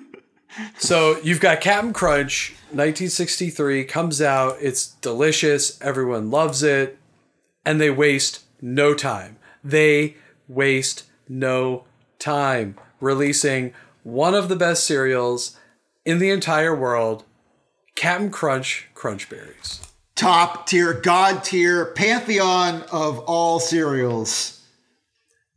so 0.79 1.19
you've 1.23 1.41
got 1.41 1.61
Captain 1.61 1.93
Crunch, 1.93 2.55
1963 2.71 3.85
comes 3.85 4.23
out. 4.23 4.57
It's 4.61 4.89
delicious. 4.89 5.81
Everyone 5.83 6.31
loves 6.31 6.63
it, 6.63 6.99
and 7.65 7.81
they 7.81 7.91
waste 7.91 8.45
no 8.61 8.95
time. 8.95 9.37
They 9.63 10.17
waste 10.49 11.05
no 11.29 11.85
time 12.19 12.77
releasing 13.01 13.73
one 14.03 14.35
of 14.35 14.49
the 14.49 14.57
best 14.57 14.85
cereals 14.85 15.57
in 16.05 16.19
the 16.19 16.31
entire 16.31 16.75
world, 16.75 17.25
Captain 17.95 18.31
Crunch 18.31 18.89
Crunch 18.95 19.29
Berries. 19.29 19.81
Top 20.17 20.67
tier, 20.67 20.93
god 20.95 21.45
tier, 21.45 21.87
pantheon 21.87 22.83
of 22.93 23.19
all 23.21 23.61
cereals. 23.61 24.61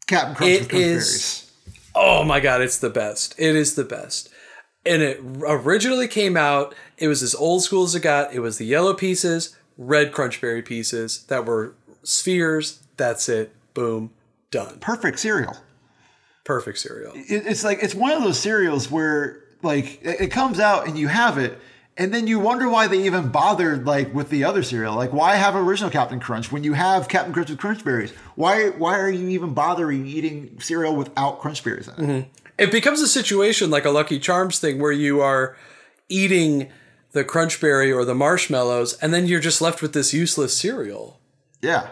Captain 0.07 0.35
Crunch 0.35 0.51
It 0.51 0.69
Crunch 0.69 0.83
is- 0.83 1.03
Berries. 1.07 1.39
Oh 1.95 2.23
my 2.23 2.39
god, 2.39 2.61
it's 2.61 2.79
the 2.79 2.89
best. 2.89 3.35
It 3.37 3.55
is 3.55 3.75
the 3.75 3.83
best. 3.83 4.29
And 4.85 5.01
it 5.01 5.19
originally 5.41 6.07
came 6.07 6.35
out, 6.35 6.75
it 6.97 7.07
was 7.07 7.21
as 7.23 7.35
old 7.35 7.63
school 7.63 7.83
as 7.83 7.95
it 7.95 8.01
got. 8.01 8.33
It 8.33 8.39
was 8.39 8.57
the 8.57 8.65
yellow 8.65 8.93
pieces, 8.93 9.55
red 9.77 10.11
crunchberry 10.11 10.65
pieces 10.65 11.23
that 11.27 11.45
were 11.45 11.75
spheres. 12.03 12.82
That's 12.97 13.29
it. 13.29 13.53
Boom. 13.73 14.11
Done. 14.51 14.79
Perfect 14.79 15.19
cereal. 15.19 15.57
Perfect 16.43 16.77
cereal. 16.77 17.13
it, 17.15 17.47
it's 17.47 17.63
like 17.63 17.79
it's 17.81 17.95
one 17.95 18.11
of 18.11 18.21
those 18.21 18.39
cereals 18.39 18.91
where 18.91 19.43
like 19.61 19.99
it, 20.03 20.29
comes 20.29 20.59
out 20.59 20.87
and 20.87 20.97
you 20.97 21.07
have 21.07 21.37
it 21.37 21.57
and 21.95 22.13
then 22.13 22.27
you 22.27 22.39
wonder 22.39 22.67
why 22.67 22.87
they 22.87 23.05
even 23.05 23.29
bothered 23.29 23.85
like 23.85 24.13
with 24.13 24.29
the 24.29 24.43
other 24.43 24.61
cereal 24.61 24.95
like 24.95 25.13
why 25.13 25.35
have 25.35 25.55
original 25.55 25.89
captain 25.89 26.19
crunch 26.19 26.51
when 26.51 26.63
you 26.63 26.73
have 26.73 27.07
captain 27.07 27.31
crunch 27.31 27.49
with 27.49 27.59
crunch 27.59 27.83
berries 27.83 28.11
why 28.35 28.69
why 28.71 28.99
are 28.99 29.09
you 29.09 29.29
even 29.29 29.53
bothering 29.53 30.05
eating 30.05 30.59
cereal 30.59 30.95
without 30.95 31.39
crunch 31.39 31.63
berries 31.63 31.87
in 31.87 31.93
it 31.93 32.07
mm-hmm. 32.07 32.29
It 32.55 32.71
becomes 32.71 33.01
a 33.01 33.07
situation 33.07 33.71
like 33.71 33.83
a 33.83 33.89
Lucky 33.89 34.19
Charms 34.19 34.59
thing 34.59 34.79
where 34.79 34.91
you 34.91 35.21
are 35.21 35.57
eating 36.07 36.69
the 37.11 37.25
crunchberry 37.25 37.91
or 37.95 38.05
the 38.05 38.13
marshmallows 38.13 38.93
and 38.97 39.11
then 39.11 39.25
you're 39.25 39.39
just 39.39 39.59
left 39.59 39.81
with 39.81 39.93
this 39.93 40.13
useless 40.13 40.55
cereal. 40.55 41.19
yeah 41.61 41.89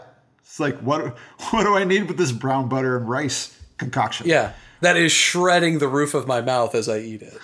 like 0.61 0.77
what 0.79 1.17
what 1.51 1.63
do 1.63 1.75
i 1.75 1.83
need 1.83 2.07
with 2.07 2.17
this 2.17 2.31
brown 2.31 2.69
butter 2.69 2.95
and 2.97 3.09
rice 3.09 3.57
concoction 3.77 4.27
Yeah. 4.27 4.53
That 4.81 4.97
is 4.97 5.11
shredding 5.11 5.77
the 5.77 5.87
roof 5.87 6.15
of 6.15 6.25
my 6.25 6.41
mouth 6.41 6.73
as 6.73 6.89
I 6.89 6.97
eat 6.99 7.21
it. 7.21 7.37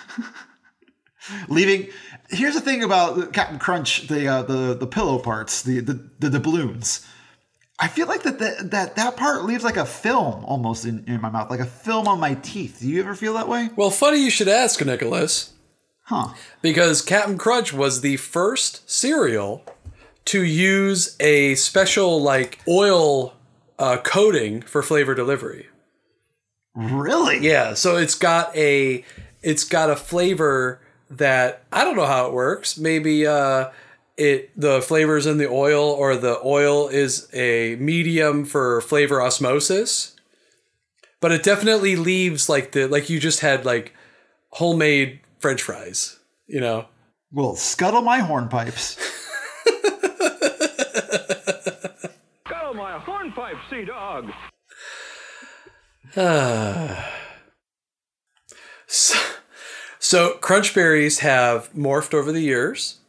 leaving 1.48 1.88
here's 2.30 2.54
the 2.54 2.60
thing 2.60 2.82
about 2.82 3.32
captain 3.32 3.58
crunch 3.58 4.08
the 4.08 4.26
uh, 4.26 4.42
the 4.42 4.74
the 4.74 4.86
pillow 4.86 5.18
parts 5.18 5.62
the 5.62 5.80
the 5.80 5.94
the 6.18 6.30
doubloons 6.30 7.06
I 7.80 7.86
feel 7.86 8.08
like 8.08 8.22
that, 8.24 8.40
that 8.40 8.70
that 8.72 8.96
that 8.96 9.16
part 9.16 9.44
leaves 9.44 9.62
like 9.62 9.76
a 9.76 9.86
film 9.86 10.44
almost 10.44 10.84
in, 10.84 11.04
in 11.06 11.20
my 11.20 11.30
mouth, 11.30 11.48
like 11.48 11.60
a 11.60 11.64
film 11.64 12.08
on 12.08 12.18
my 12.18 12.34
teeth. 12.34 12.78
Do 12.80 12.88
you 12.88 12.98
ever 13.00 13.14
feel 13.14 13.34
that 13.34 13.46
way? 13.46 13.70
Well, 13.76 13.90
funny 13.90 14.18
you 14.18 14.30
should 14.30 14.48
ask, 14.48 14.84
Nicholas. 14.84 15.52
Huh. 16.02 16.32
because 16.62 17.02
Captain 17.02 17.36
Crunch 17.38 17.72
was 17.72 18.00
the 18.00 18.16
first 18.16 18.90
cereal 18.90 19.62
to 20.28 20.44
use 20.44 21.16
a 21.20 21.54
special 21.54 22.20
like 22.20 22.58
oil 22.68 23.34
uh, 23.78 23.96
coating 23.98 24.60
for 24.60 24.82
flavor 24.82 25.14
delivery. 25.14 25.68
Really? 26.74 27.38
Yeah, 27.38 27.72
so 27.72 27.96
it's 27.96 28.14
got 28.14 28.54
a 28.54 29.04
it's 29.42 29.64
got 29.64 29.88
a 29.88 29.96
flavor 29.96 30.80
that 31.10 31.64
I 31.72 31.82
don't 31.82 31.96
know 31.96 32.04
how 32.04 32.26
it 32.26 32.34
works. 32.34 32.76
Maybe 32.76 33.26
uh, 33.26 33.70
it 34.18 34.50
the 34.54 34.82
flavors 34.82 35.24
in 35.24 35.38
the 35.38 35.48
oil 35.48 35.84
or 35.84 36.14
the 36.14 36.38
oil 36.44 36.88
is 36.88 37.26
a 37.32 37.76
medium 37.76 38.44
for 38.44 38.82
flavor 38.82 39.22
osmosis. 39.22 40.14
But 41.20 41.32
it 41.32 41.42
definitely 41.42 41.96
leaves 41.96 42.50
like 42.50 42.72
the 42.72 42.86
like 42.86 43.08
you 43.08 43.18
just 43.18 43.40
had 43.40 43.64
like 43.64 43.94
homemade 44.50 45.20
French 45.38 45.62
fries, 45.62 46.18
you 46.46 46.60
know. 46.60 46.86
Well, 47.32 47.56
scuttle 47.56 48.02
my 48.02 48.20
hornpipes. 48.20 48.98
Go, 53.06 53.12
my 53.12 53.18
hornpipe, 53.18 53.56
sea 53.70 53.84
dog. 53.84 54.30
So, 58.90 59.18
so 59.98 60.32
crunch 60.40 60.74
berries 60.74 61.18
have 61.18 61.70
morphed 61.74 62.14
over 62.14 62.32
the 62.32 62.40
years. 62.40 63.00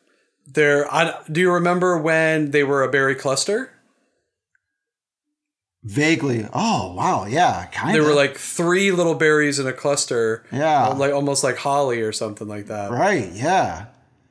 They're. 0.46 0.91
I, 0.93 1.22
do 1.31 1.39
you 1.39 1.51
remember 1.53 1.98
when 1.98 2.51
they 2.51 2.65
were 2.65 2.84
a 2.84 2.91
berry 2.91 3.15
cluster? 3.15 3.72
Vaguely. 5.84 6.46
Oh 6.51 6.93
wow, 6.96 7.25
yeah, 7.25 7.67
kind 7.72 7.96
There 7.96 8.01
of. 8.01 8.08
were 8.10 8.13
like 8.13 8.38
three 8.38 8.91
little 8.91 9.15
berries 9.15 9.58
in 9.60 9.67
a 9.67 9.72
cluster. 9.74 10.43
Yeah. 10.51 10.89
Uh, 10.89 10.96
like 10.96 11.13
almost 11.13 11.43
like 11.46 11.55
holly 11.55 12.01
or 12.01 12.12
something 12.12 12.50
like 12.50 12.65
that. 12.67 12.91
right. 12.91 13.31
Yeah. 13.31 13.86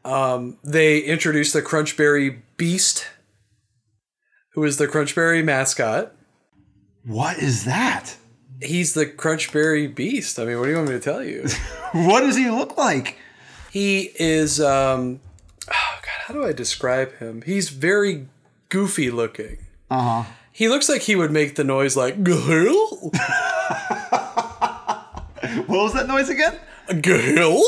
Um, 0.05 0.59
they 0.63 1.01
introduced 1.01 1.55
the 1.55 1.63
crunchberry 1.63 2.41
beast, 2.59 3.07
who 4.51 4.65
is 4.65 4.77
the 4.77 4.87
crunchberry 4.89 5.45
mascot. 5.45 6.13
What 7.05 7.39
is 7.39 7.65
that? 7.65 8.17
He's 8.61 8.95
the 8.95 9.07
crunchberry 9.07 9.95
beast. 9.95 10.39
I 10.39 10.45
mean, 10.45 10.59
what 10.59 10.65
do 10.65 10.71
you 10.71 10.77
want 10.77 10.89
me 10.89 10.95
to 10.95 11.01
tell 11.01 11.23
you? 11.25 11.47
What 11.93 12.21
does 12.21 12.37
he 12.37 12.51
look 12.51 12.77
like? 12.77 13.17
he 13.71 14.11
is. 14.19 14.61
um 14.61 15.21
oh 15.71 15.99
God, 16.03 16.21
how 16.27 16.35
do 16.35 16.45
I 16.45 16.53
describe 16.53 17.17
him? 17.19 17.41
He's 17.43 17.71
very 17.71 18.27
goofy 18.69 19.11
looking. 19.11 19.59
Uh 19.91 20.23
huh. 20.23 20.31
He 20.53 20.69
looks 20.69 20.89
like 20.89 21.03
he 21.03 21.17
would 21.17 21.31
make 21.31 21.55
the 21.57 21.65
noise 21.65 21.97
like 21.97 22.23
"Gahil, 22.23 23.15
What 25.67 25.69
was 25.69 25.93
that 25.95 26.09
noise 26.09 26.29
again? 26.29 26.59
Gahil." 26.89 27.63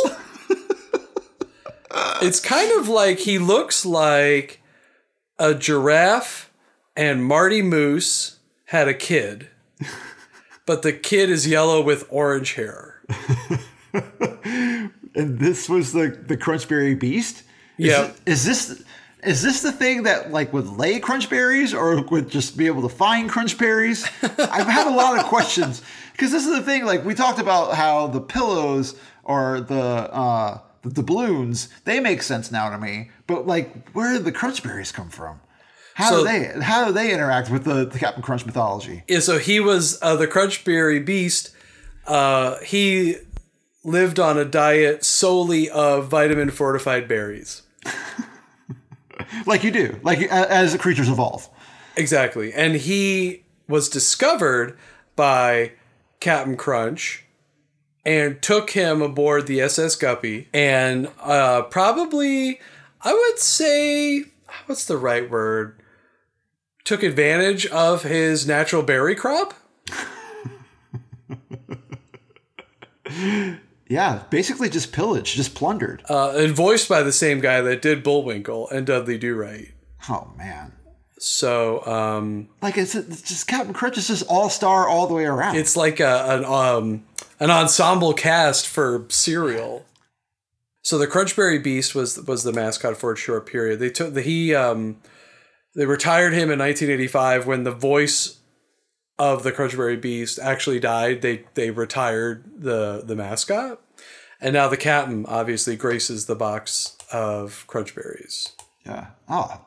it's 2.23 2.41
kind 2.41 2.79
of 2.79 2.89
like 2.89 3.21
he 3.21 3.39
looks 3.39 3.87
like 3.87 4.61
a 5.39 5.55
giraffe 5.55 6.50
and 7.01 7.25
Marty 7.25 7.63
Moose 7.63 8.39
had 8.67 8.87
a 8.87 8.95
kid, 8.95 9.49
but 10.67 10.83
the 10.83 10.93
kid 10.93 11.31
is 11.31 11.47
yellow 11.47 11.81
with 11.81 12.07
orange 12.11 12.55
hair. 12.55 13.03
And 15.15 15.39
this 15.39 15.69
was 15.69 15.93
the 15.93 16.09
the 16.09 16.37
Crunchberry 16.37 16.99
Beast. 16.99 17.43
Is 17.79 17.89
Yeah. 17.89 18.13
Is 18.27 18.45
this 18.45 18.83
is 19.23 19.43
this 19.43 19.61
the 19.61 19.73
thing 19.73 20.05
that 20.05 20.31
like 20.31 20.53
would 20.53 20.69
lay 20.69 20.99
crunch 21.01 21.29
berries 21.29 21.75
or 21.75 22.01
would 22.03 22.31
just 22.31 22.57
be 22.57 22.67
able 22.67 22.83
to 22.83 22.89
find 22.89 23.29
crunch 23.29 23.59
berries? 23.59 24.05
I've 24.23 24.67
had 24.67 24.87
a 24.87 24.95
lot 24.95 25.19
of 25.19 25.25
questions 25.25 25.83
because 26.13 26.31
this 26.31 26.47
is 26.47 26.57
the 26.57 26.63
thing. 26.63 26.85
Like 26.85 27.05
we 27.05 27.15
talked 27.15 27.41
about 27.41 27.75
how 27.75 28.07
the 28.07 28.21
pillows 28.21 28.95
or 29.25 29.61
the 29.61 29.83
uh, 29.83 30.59
the 30.83 30.91
doubloons 30.91 31.69
they 31.85 32.01
make 32.01 32.23
sense 32.23 32.51
now 32.51 32.71
to 32.71 32.79
me, 32.79 33.11
but 33.27 33.47
like 33.47 33.91
where 33.91 34.13
did 34.13 34.25
the 34.25 34.33
crunch 34.33 34.63
berries 34.63 34.93
come 34.93 35.11
from? 35.11 35.41
How 36.01 36.11
So- 36.11 36.19
do 36.19 36.25
they 36.25 36.61
how 36.63 36.87
do 36.87 36.93
they 36.93 37.13
interact 37.13 37.51
with 37.51 37.65
the, 37.65 37.85
the 37.87 37.99
Captain 37.99 38.23
Crunch 38.23 38.45
mythology? 38.47 39.05
Yeah, 39.09 39.21
so 39.21 39.39
he 39.39 39.61
was 39.61 39.99
uh, 40.03 40.17
the 40.17 40.27
Crunchberry 40.27 41.05
Beast. 41.05 41.51
Uh, 42.07 42.59
he 42.61 43.17
lived 43.85 44.19
on 44.19 44.37
a 44.39 44.45
diet 44.45 45.05
solely 45.05 45.71
of 45.71 46.09
vitamin 46.09 46.51
fortified 46.51 47.07
berries. 47.09 47.63
Like 49.47 49.63
you 49.65 49.71
do, 49.71 49.99
like 50.03 50.21
as 50.23 50.77
creatures 50.77 51.09
evolve. 51.09 51.49
Exactly. 51.97 52.53
And 52.53 52.75
he 52.77 53.45
was 53.69 53.89
discovered 53.89 54.77
by 55.15 55.73
Captain 56.21 56.57
Crunch 56.57 57.25
and 58.05 58.41
took 58.43 58.71
him 58.71 59.03
aboard 59.03 59.47
the 59.47 59.61
SS 59.61 59.97
Guppy 59.97 60.49
and 60.53 61.09
uh, 61.21 61.63
probably, 61.63 62.61
I 63.03 63.13
would 63.13 63.39
say, 63.39 64.25
what's 64.67 64.87
the 64.87 64.97
right 64.97 65.31
word? 65.31 65.77
Took 66.85 67.03
advantage 67.03 67.67
of 67.67 68.03
his 68.03 68.47
natural 68.47 68.83
berry 68.83 69.15
crop. 69.15 69.55
Yeah, 73.89 74.23
basically 74.31 74.71
just 74.71 74.93
pillaged, 74.93 75.35
just 75.35 75.57
plundered. 75.57 76.05
Uh, 76.09 76.31
and 76.37 76.55
voiced 76.55 76.89
by 76.89 77.03
the 77.03 77.13
same 77.13 77.41
guy 77.41 77.61
that 77.61 77.83
did 77.83 78.05
Bullwinkle 78.05 78.69
and 78.71 78.87
Dudley 78.87 79.19
Do 79.19 79.35
Right. 79.35 79.73
oh 80.09 80.31
man, 80.39 80.73
So 81.19 81.85
um, 81.87 82.49
like 82.63 82.79
it's, 82.79 82.95
it's 82.95 83.23
just 83.23 83.49
Captain 83.49 83.75
Crunch 83.75 83.99
is 83.99 84.07
just 84.07 84.25
all 84.29 84.49
star 84.49 84.89
all 84.89 85.09
the 85.09 85.15
way 85.15 85.25
around. 85.25 85.57
it's 85.57 85.77
like 85.77 85.99
a, 85.99 86.25
an 86.29 86.45
um, 86.45 87.03
an 87.41 87.51
ensemble 87.51 88.13
cast 88.15 88.69
for 88.69 89.07
cereal. 89.09 89.85
So 90.83 90.97
the 90.97 91.09
Crunchberry 91.09 91.61
Beast 91.63 91.93
was 91.93 92.17
was 92.29 92.45
the 92.45 92.53
mascot 92.53 92.97
for 92.97 93.13
a 93.13 93.17
short 93.17 93.45
period. 93.45 93.81
They 93.81 93.91
took 93.91 94.15
the 94.15 94.23
he 94.23 94.55
um, 94.55 94.99
they 95.75 95.87
retired 95.87 96.33
him 96.33 96.51
in 96.51 96.59
1985 96.59 97.47
when 97.47 97.65
the 97.65 97.71
voice 97.71 98.41
of 99.19 99.43
the 99.43 99.53
Crunchberry 99.53 100.01
Beast 100.01 100.39
actually 100.39 100.81
died. 100.81 101.23
They 101.23 101.45
they 101.55 101.71
retired 101.71 102.45
the 102.59 103.03
the 103.05 103.15
mascot, 103.15 103.81
and 104.41 104.55
now 104.55 104.69
the 104.69 104.77
captain 104.77 105.27
obviously 105.27 105.77
graces 105.77 106.27
the 106.27 106.35
box 106.35 106.97
of 107.13 107.65
Crunchberries. 107.69 108.53
yeah. 108.85 109.09
Oh 109.29 109.61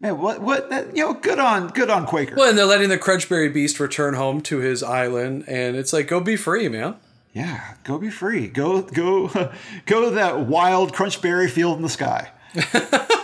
man, 0.00 0.18
what 0.20 0.40
what 0.40 0.70
that, 0.70 0.96
you 0.96 1.04
know? 1.04 1.14
Good 1.14 1.38
on 1.38 1.68
good 1.68 1.90
on 1.90 2.06
Quaker. 2.06 2.36
Well, 2.36 2.48
and 2.48 2.58
they're 2.58 2.66
letting 2.66 2.90
the 2.90 2.98
Crunchberry 2.98 3.52
Beast 3.52 3.80
return 3.80 4.14
home 4.14 4.40
to 4.42 4.58
his 4.58 4.82
island, 4.82 5.44
and 5.48 5.76
it's 5.76 5.92
like 5.92 6.06
go 6.06 6.20
be 6.20 6.36
free, 6.36 6.68
man. 6.68 6.96
Yeah, 7.32 7.74
go 7.82 7.98
be 7.98 8.10
free. 8.10 8.46
Go 8.46 8.82
go 8.82 9.28
go 9.86 10.04
to 10.04 10.10
that 10.14 10.46
wild 10.46 10.92
crunchberry 10.92 11.50
field 11.50 11.76
in 11.78 11.82
the 11.82 11.88
sky. 11.88 12.30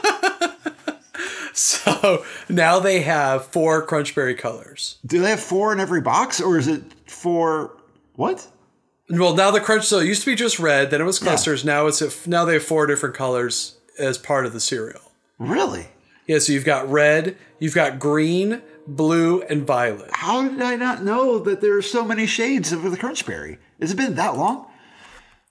So 1.54 2.24
now 2.48 2.78
they 2.78 3.02
have 3.02 3.46
four 3.46 3.86
Crunchberry 3.86 4.36
colors. 4.38 4.98
Do 5.04 5.20
they 5.20 5.30
have 5.30 5.40
four 5.40 5.72
in 5.72 5.80
every 5.80 6.00
box, 6.00 6.40
or 6.40 6.58
is 6.58 6.68
it 6.68 6.82
four? 7.10 7.76
What? 8.14 8.46
Well, 9.10 9.34
now 9.34 9.50
the 9.50 9.60
crunch. 9.60 9.86
So 9.86 9.98
it 9.98 10.06
used 10.06 10.22
to 10.22 10.30
be 10.30 10.36
just 10.36 10.60
red, 10.60 10.90
then 10.90 11.00
it 11.00 11.04
was 11.04 11.18
clusters. 11.18 11.64
Now 11.64 11.86
it's 11.86 12.00
a, 12.00 12.28
now 12.28 12.44
they 12.44 12.54
have 12.54 12.62
four 12.62 12.86
different 12.86 13.16
colors 13.16 13.76
as 13.98 14.18
part 14.18 14.46
of 14.46 14.52
the 14.52 14.60
cereal. 14.60 15.00
Really? 15.38 15.88
Yeah, 16.26 16.38
so 16.38 16.52
you've 16.52 16.64
got 16.64 16.88
red, 16.88 17.36
you've 17.58 17.74
got 17.74 17.98
green, 17.98 18.62
blue, 18.86 19.42
and 19.42 19.66
violet. 19.66 20.10
How 20.12 20.46
did 20.46 20.62
I 20.62 20.76
not 20.76 21.02
know 21.02 21.40
that 21.40 21.60
there 21.60 21.76
are 21.76 21.82
so 21.82 22.04
many 22.04 22.26
shades 22.26 22.70
of 22.70 22.82
the 22.82 22.96
crunchberry? 22.96 23.58
Has 23.80 23.90
it 23.90 23.96
been 23.96 24.14
that 24.14 24.36
long? 24.36 24.66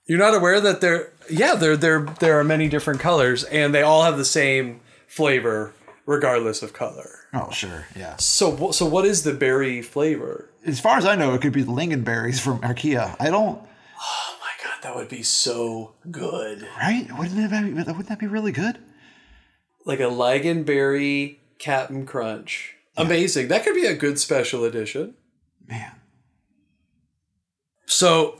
You're 0.06 0.20
not 0.20 0.36
aware 0.36 0.62
that 0.62 0.79
there, 0.79 1.12
yeah, 1.29 1.56
there 1.56 1.75
there 1.75 2.01
there 2.20 2.39
are 2.39 2.44
many 2.44 2.70
different 2.70 3.00
colors, 3.00 3.44
and 3.44 3.75
they 3.75 3.82
all 3.82 4.03
have 4.03 4.18
the 4.18 4.25
same 4.25 4.79
flavor 5.06 5.74
regardless 6.10 6.63
of 6.63 6.74
color. 6.74 7.28
Oh, 7.36 7.51
sure. 7.51 7.86
Yeah. 7.96 8.16
So 8.18 8.72
so 8.72 8.86
what 8.88 9.06
is 9.06 9.22
the 9.22 9.34
berry 9.34 9.84
flavor? 9.84 10.50
As 10.66 10.80
far 10.80 10.98
as 10.98 11.06
I 11.06 11.16
know, 11.16 11.36
it 11.36 11.42
could 11.42 11.54
be 11.54 11.62
the 11.62 11.72
lingonberries 11.72 12.42
from 12.42 12.60
IKEA. 12.62 13.16
I 13.20 13.30
don't. 13.30 13.62
Oh 14.01 14.38
my 14.42 14.63
god, 14.63 14.82
that 14.82 14.96
would 14.96 15.08
be 15.08 15.22
so 15.22 15.94
good. 16.10 16.68
Right? 16.80 17.08
Wouldn't 17.16 17.51
that 17.51 17.63
be, 17.63 17.74
wouldn't 17.74 18.10
that 18.10 18.18
be 18.18 18.25
really 18.25 18.51
good? 18.51 18.80
Like 19.86 20.00
a 20.00 20.04
Lingonberry 20.04 21.38
Captain 21.60 22.08
Crunch. 22.08 22.75
Amazing. 22.98 23.48
That 23.48 23.63
could 23.63 23.75
be 23.75 23.86
a 23.86 23.96
good 23.96 24.20
special 24.20 24.66
edition. 24.66 25.13
Man. 25.68 25.92
So, 27.86 28.39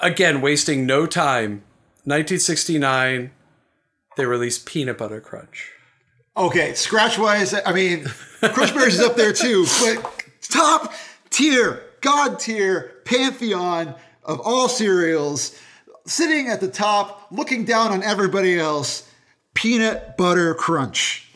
again, 0.00 0.40
wasting 0.40 0.86
no 0.86 1.06
time. 1.06 1.62
1969, 2.04 3.30
they 4.16 4.26
released 4.26 4.66
Peanut 4.66 4.98
Butter 4.98 5.20
Crunch. 5.20 5.70
Okay, 6.36 6.74
scratch 6.74 7.18
wise, 7.18 7.54
I 7.54 7.72
mean, 7.72 8.04
Crunchberries 8.40 8.88
is 8.88 9.00
up 9.00 9.16
there 9.16 9.32
too, 9.32 9.66
but 9.80 10.24
top 10.42 10.92
tier, 11.28 11.82
god 12.00 12.38
tier, 12.38 12.94
pantheon 13.04 13.94
of 14.24 14.40
all 14.40 14.68
cereals, 14.68 15.58
sitting 16.06 16.48
at 16.48 16.60
the 16.60 16.68
top, 16.68 17.26
looking 17.30 17.64
down 17.64 17.90
on 17.92 18.02
everybody 18.02 18.58
else, 18.58 19.08
Peanut 19.54 20.16
Butter 20.16 20.54
Crunch. 20.54 21.26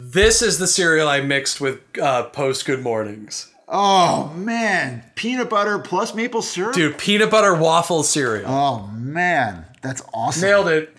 This 0.00 0.40
is 0.42 0.58
the 0.58 0.66
cereal 0.66 1.06
I 1.08 1.20
mixed 1.20 1.60
with 1.60 1.80
uh, 2.00 2.24
post 2.24 2.64
Good 2.64 2.80
Mornings. 2.82 3.52
Oh 3.68 4.32
man, 4.34 5.04
peanut 5.14 5.50
butter 5.50 5.78
plus 5.78 6.14
maple 6.14 6.40
syrup. 6.40 6.74
Dude, 6.74 6.96
peanut 6.96 7.30
butter 7.30 7.54
waffle 7.54 8.02
cereal. 8.02 8.50
Oh 8.50 8.86
man, 8.94 9.66
that's 9.82 10.00
awesome. 10.14 10.48
Nailed 10.48 10.68
it. 10.68 10.96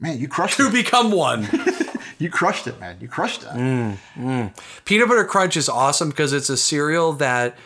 Man, 0.00 0.18
you 0.18 0.28
crushed 0.28 0.56
To 0.56 0.68
it. 0.68 0.72
become 0.72 1.10
one. 1.10 1.46
You 2.18 2.30
crushed 2.30 2.66
it, 2.66 2.78
man. 2.80 2.98
You 3.00 3.08
crushed 3.08 3.42
it. 3.42 3.48
Mm. 3.48 4.52
Peanut 4.84 5.08
Butter 5.08 5.24
Crunch 5.24 5.56
is 5.56 5.68
awesome 5.68 6.10
because 6.10 6.32
it's 6.32 6.50
a 6.50 6.56
cereal 6.56 7.12
that 7.14 7.56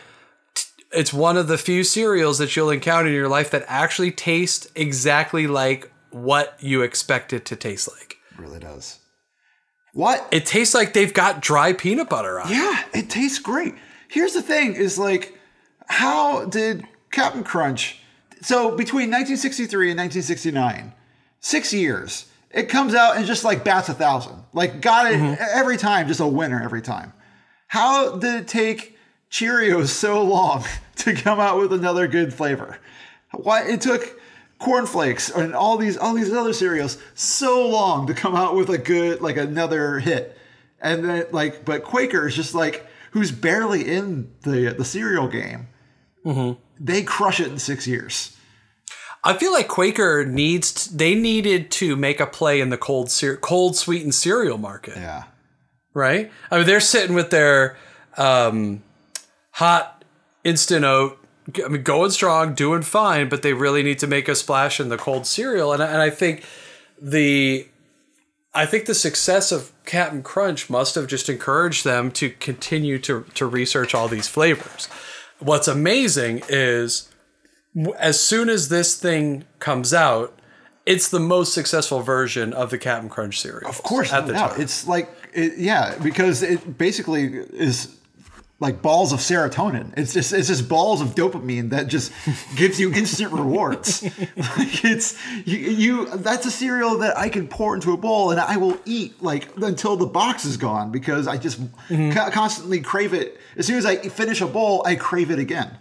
it's 0.91 1.11
one 1.11 1.37
of 1.37 1.47
the 1.47 1.57
few 1.57 1.83
cereals 1.83 2.37
that 2.37 2.55
you'll 2.55 2.69
encounter 2.69 3.09
in 3.09 3.15
your 3.15 3.27
life 3.27 3.49
that 3.51 3.65
actually 3.67 4.11
tastes 4.11 4.67
exactly 4.75 5.47
like 5.47 5.91
what 6.11 6.55
you 6.59 6.83
expect 6.83 7.33
it 7.33 7.45
to 7.45 7.55
taste 7.55 7.89
like. 7.89 8.17
It 8.31 8.39
really 8.39 8.59
does. 8.59 8.99
What? 9.93 10.27
It 10.31 10.45
tastes 10.45 10.73
like 10.73 10.93
they've 10.93 11.13
got 11.13 11.41
dry 11.41 11.73
peanut 11.73 12.09
butter 12.09 12.39
on. 12.39 12.49
Yeah, 12.49 12.83
it 12.93 13.09
tastes 13.09 13.39
great. 13.39 13.75
Here's 14.07 14.33
the 14.33 14.41
thing: 14.41 14.75
is 14.75 14.97
like, 14.97 15.37
how 15.87 16.45
did 16.45 16.87
Captain 17.11 17.43
Crunch? 17.43 17.99
So 18.41 18.69
between 18.69 19.09
1963 19.09 19.91
and 19.91 19.99
1969, 19.99 20.93
six 21.39 21.73
years, 21.73 22.25
it 22.53 22.69
comes 22.69 22.93
out 22.93 23.17
and 23.17 23.25
just 23.25 23.43
like 23.43 23.63
bats 23.63 23.89
a 23.89 23.93
thousand. 23.93 24.43
Like 24.53 24.79
got 24.79 25.11
it 25.11 25.19
mm-hmm. 25.19 25.41
every 25.53 25.77
time, 25.77 26.07
just 26.07 26.19
a 26.19 26.27
winner 26.27 26.61
every 26.63 26.81
time. 26.81 27.13
How 27.67 28.17
did 28.17 28.35
it 28.35 28.47
take 28.47 28.97
Cheerios 29.31 29.87
so 29.87 30.23
long 30.23 30.63
to 30.97 31.13
come 31.13 31.39
out 31.39 31.57
with 31.57 31.73
another 31.73 32.07
good 32.07 32.33
flavor? 32.33 32.77
Why 33.31 33.63
it 33.63 33.81
took 33.81 34.19
cornflakes 34.59 35.29
and 35.29 35.55
all 35.55 35.77
these 35.77 35.97
all 35.97 36.13
these 36.13 36.31
other 36.31 36.53
cereals 36.53 36.97
so 37.15 37.67
long 37.67 38.07
to 38.07 38.13
come 38.13 38.35
out 38.35 38.55
with 38.55 38.69
a 38.69 38.77
good 38.77 39.21
like 39.21 39.37
another 39.37 39.99
hit. 39.99 40.37
And 40.79 41.03
then 41.03 41.25
like 41.31 41.65
but 41.65 41.83
Quaker 41.83 42.27
is 42.27 42.35
just 42.35 42.53
like 42.53 42.85
who's 43.11 43.31
barely 43.31 43.83
in 43.83 44.31
the 44.43 44.75
the 44.77 44.85
cereal 44.85 45.27
game. 45.27 45.67
Mm-hmm. 46.23 46.59
They 46.79 47.03
crush 47.03 47.39
it 47.39 47.47
in 47.47 47.59
6 47.59 47.87
years. 47.87 48.37
I 49.23 49.33
feel 49.33 49.53
like 49.53 49.67
Quaker 49.67 50.25
needs 50.25 50.71
t- 50.71 50.95
they 50.95 51.15
needed 51.15 51.71
to 51.71 51.95
make 51.95 52.19
a 52.19 52.25
play 52.25 52.59
in 52.59 52.69
the 52.69 52.77
cold 52.77 53.09
cere- 53.09 53.37
cold 53.37 53.75
sweetened 53.77 54.15
cereal 54.15 54.57
market. 54.57 54.97
Yeah. 54.97 55.23
right? 55.93 56.31
I 56.51 56.57
mean, 56.57 56.65
they're 56.67 56.79
sitting 56.79 57.15
with 57.15 57.29
their 57.29 57.77
um, 58.17 58.83
hot 59.51 60.03
instant 60.43 60.83
oat. 60.85 61.17
I 61.63 61.67
mean, 61.67 61.83
going 61.83 62.11
strong, 62.11 62.53
doing 62.53 62.81
fine, 62.83 63.29
but 63.29 63.41
they 63.41 63.53
really 63.53 63.83
need 63.83 63.99
to 63.99 64.07
make 64.07 64.27
a 64.27 64.35
splash 64.35 64.79
in 64.79 64.89
the 64.89 64.97
cold 64.97 65.25
cereal. 65.25 65.73
And 65.73 65.83
I, 65.83 65.87
and 65.87 66.01
I 66.01 66.09
think 66.09 66.43
the 67.01 67.67
I 68.53 68.65
think 68.65 68.85
the 68.85 68.93
success 68.93 69.51
of 69.51 69.71
Captain 69.85 70.21
Crunch 70.21 70.69
must 70.69 70.95
have 70.95 71.07
just 71.07 71.27
encouraged 71.29 71.83
them 71.83 72.11
to 72.11 72.29
continue 72.29 72.99
to 72.99 73.25
to 73.33 73.45
research 73.45 73.93
all 73.95 74.07
these 74.07 74.27
flavors. 74.27 74.87
What's 75.39 75.67
amazing 75.67 76.43
is 76.49 77.09
as 77.97 78.19
soon 78.19 78.49
as 78.49 78.69
this 78.69 78.95
thing 78.95 79.45
comes 79.59 79.93
out, 79.93 80.37
it's 80.85 81.09
the 81.09 81.19
most 81.19 81.53
successful 81.53 82.01
version 82.01 82.53
of 82.53 82.69
the 82.69 82.77
Captain 82.77 83.09
Crunch 83.09 83.39
series. 83.39 83.67
Of 83.67 83.81
course, 83.83 84.11
at 84.11 84.27
the 84.27 84.33
doubt. 84.33 84.51
time. 84.51 84.61
It's 84.61 84.85
like, 84.87 85.09
it, 85.33 85.57
yeah, 85.57 85.97
because 86.03 86.43
it 86.43 86.77
basically 86.77 87.23
is 87.23 87.95
like 88.59 88.81
balls 88.81 89.11
of 89.11 89.19
serotonin. 89.19 89.93
It's 89.97 90.13
just 90.13 90.31
it's 90.31 90.47
just 90.47 90.69
balls 90.69 91.01
of 91.01 91.15
dopamine 91.15 91.71
that 91.71 91.87
just 91.87 92.11
gives 92.55 92.79
you 92.79 92.93
instant 92.93 93.31
rewards. 93.33 94.03
like 94.37 94.85
it's 94.85 95.17
you, 95.45 95.57
you 95.57 96.05
that's 96.17 96.45
a 96.45 96.51
cereal 96.51 96.97
that 96.99 97.17
I 97.17 97.27
can 97.29 97.47
pour 97.47 97.75
into 97.75 97.91
a 97.93 97.97
bowl 97.97 98.31
and 98.31 98.39
I 98.39 98.57
will 98.57 98.77
eat 98.85 99.21
like 99.23 99.49
until 99.57 99.97
the 99.97 100.05
box 100.05 100.45
is 100.45 100.55
gone 100.57 100.91
because 100.91 101.27
I 101.27 101.37
just 101.37 101.59
Mm-hmm. 101.89 102.11
co- 102.11 102.29
constantly 102.31 102.79
crave 102.81 103.13
it. 103.13 103.37
As 103.57 103.65
soon 103.67 103.77
as 103.77 103.85
I 103.85 103.97
finish 103.97 104.39
a 104.41 104.47
bowl, 104.47 104.83
I 104.85 104.95
crave 104.95 105.29
it 105.31 105.39
again. 105.39 105.77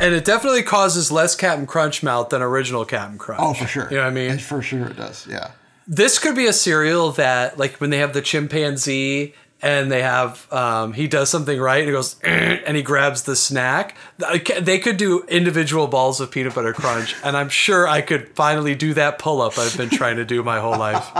And 0.00 0.14
it 0.14 0.24
definitely 0.24 0.62
causes 0.62 1.12
less 1.12 1.36
Captain 1.36 1.66
Crunch 1.66 2.02
mouth 2.02 2.30
than 2.30 2.40
original 2.40 2.86
Captain 2.86 3.18
Crunch. 3.18 3.40
Oh, 3.42 3.52
for 3.52 3.66
sure. 3.66 3.88
You 3.90 3.98
know 3.98 4.04
what 4.04 4.08
I 4.08 4.14
mean? 4.14 4.38
For 4.38 4.62
sure, 4.62 4.86
it 4.86 4.96
does. 4.96 5.26
Yeah. 5.26 5.50
This 5.86 6.18
could 6.18 6.34
be 6.34 6.46
a 6.46 6.52
cereal 6.52 7.12
that, 7.12 7.58
like, 7.58 7.80
when 7.80 7.90
they 7.90 7.98
have 7.98 8.14
the 8.14 8.22
chimpanzee 8.22 9.34
and 9.60 9.92
they 9.92 10.00
have, 10.00 10.50
um, 10.50 10.94
he 10.94 11.06
does 11.06 11.28
something 11.28 11.60
right 11.60 11.80
and 11.80 11.88
he 11.88 11.92
goes, 11.92 12.16
and 12.22 12.76
he 12.76 12.82
grabs 12.82 13.24
the 13.24 13.36
snack. 13.36 13.94
They 14.18 14.78
could 14.78 14.96
do 14.96 15.22
individual 15.24 15.86
balls 15.86 16.18
of 16.20 16.30
peanut 16.30 16.54
butter 16.54 16.72
crunch, 16.72 17.14
and 17.22 17.36
I'm 17.36 17.50
sure 17.50 17.86
I 17.86 18.00
could 18.00 18.30
finally 18.30 18.74
do 18.74 18.94
that 18.94 19.18
pull 19.18 19.42
up 19.42 19.58
I've 19.58 19.76
been 19.76 19.90
trying 19.90 20.16
to 20.16 20.24
do 20.24 20.42
my 20.42 20.60
whole 20.60 20.78
life. 20.78 21.06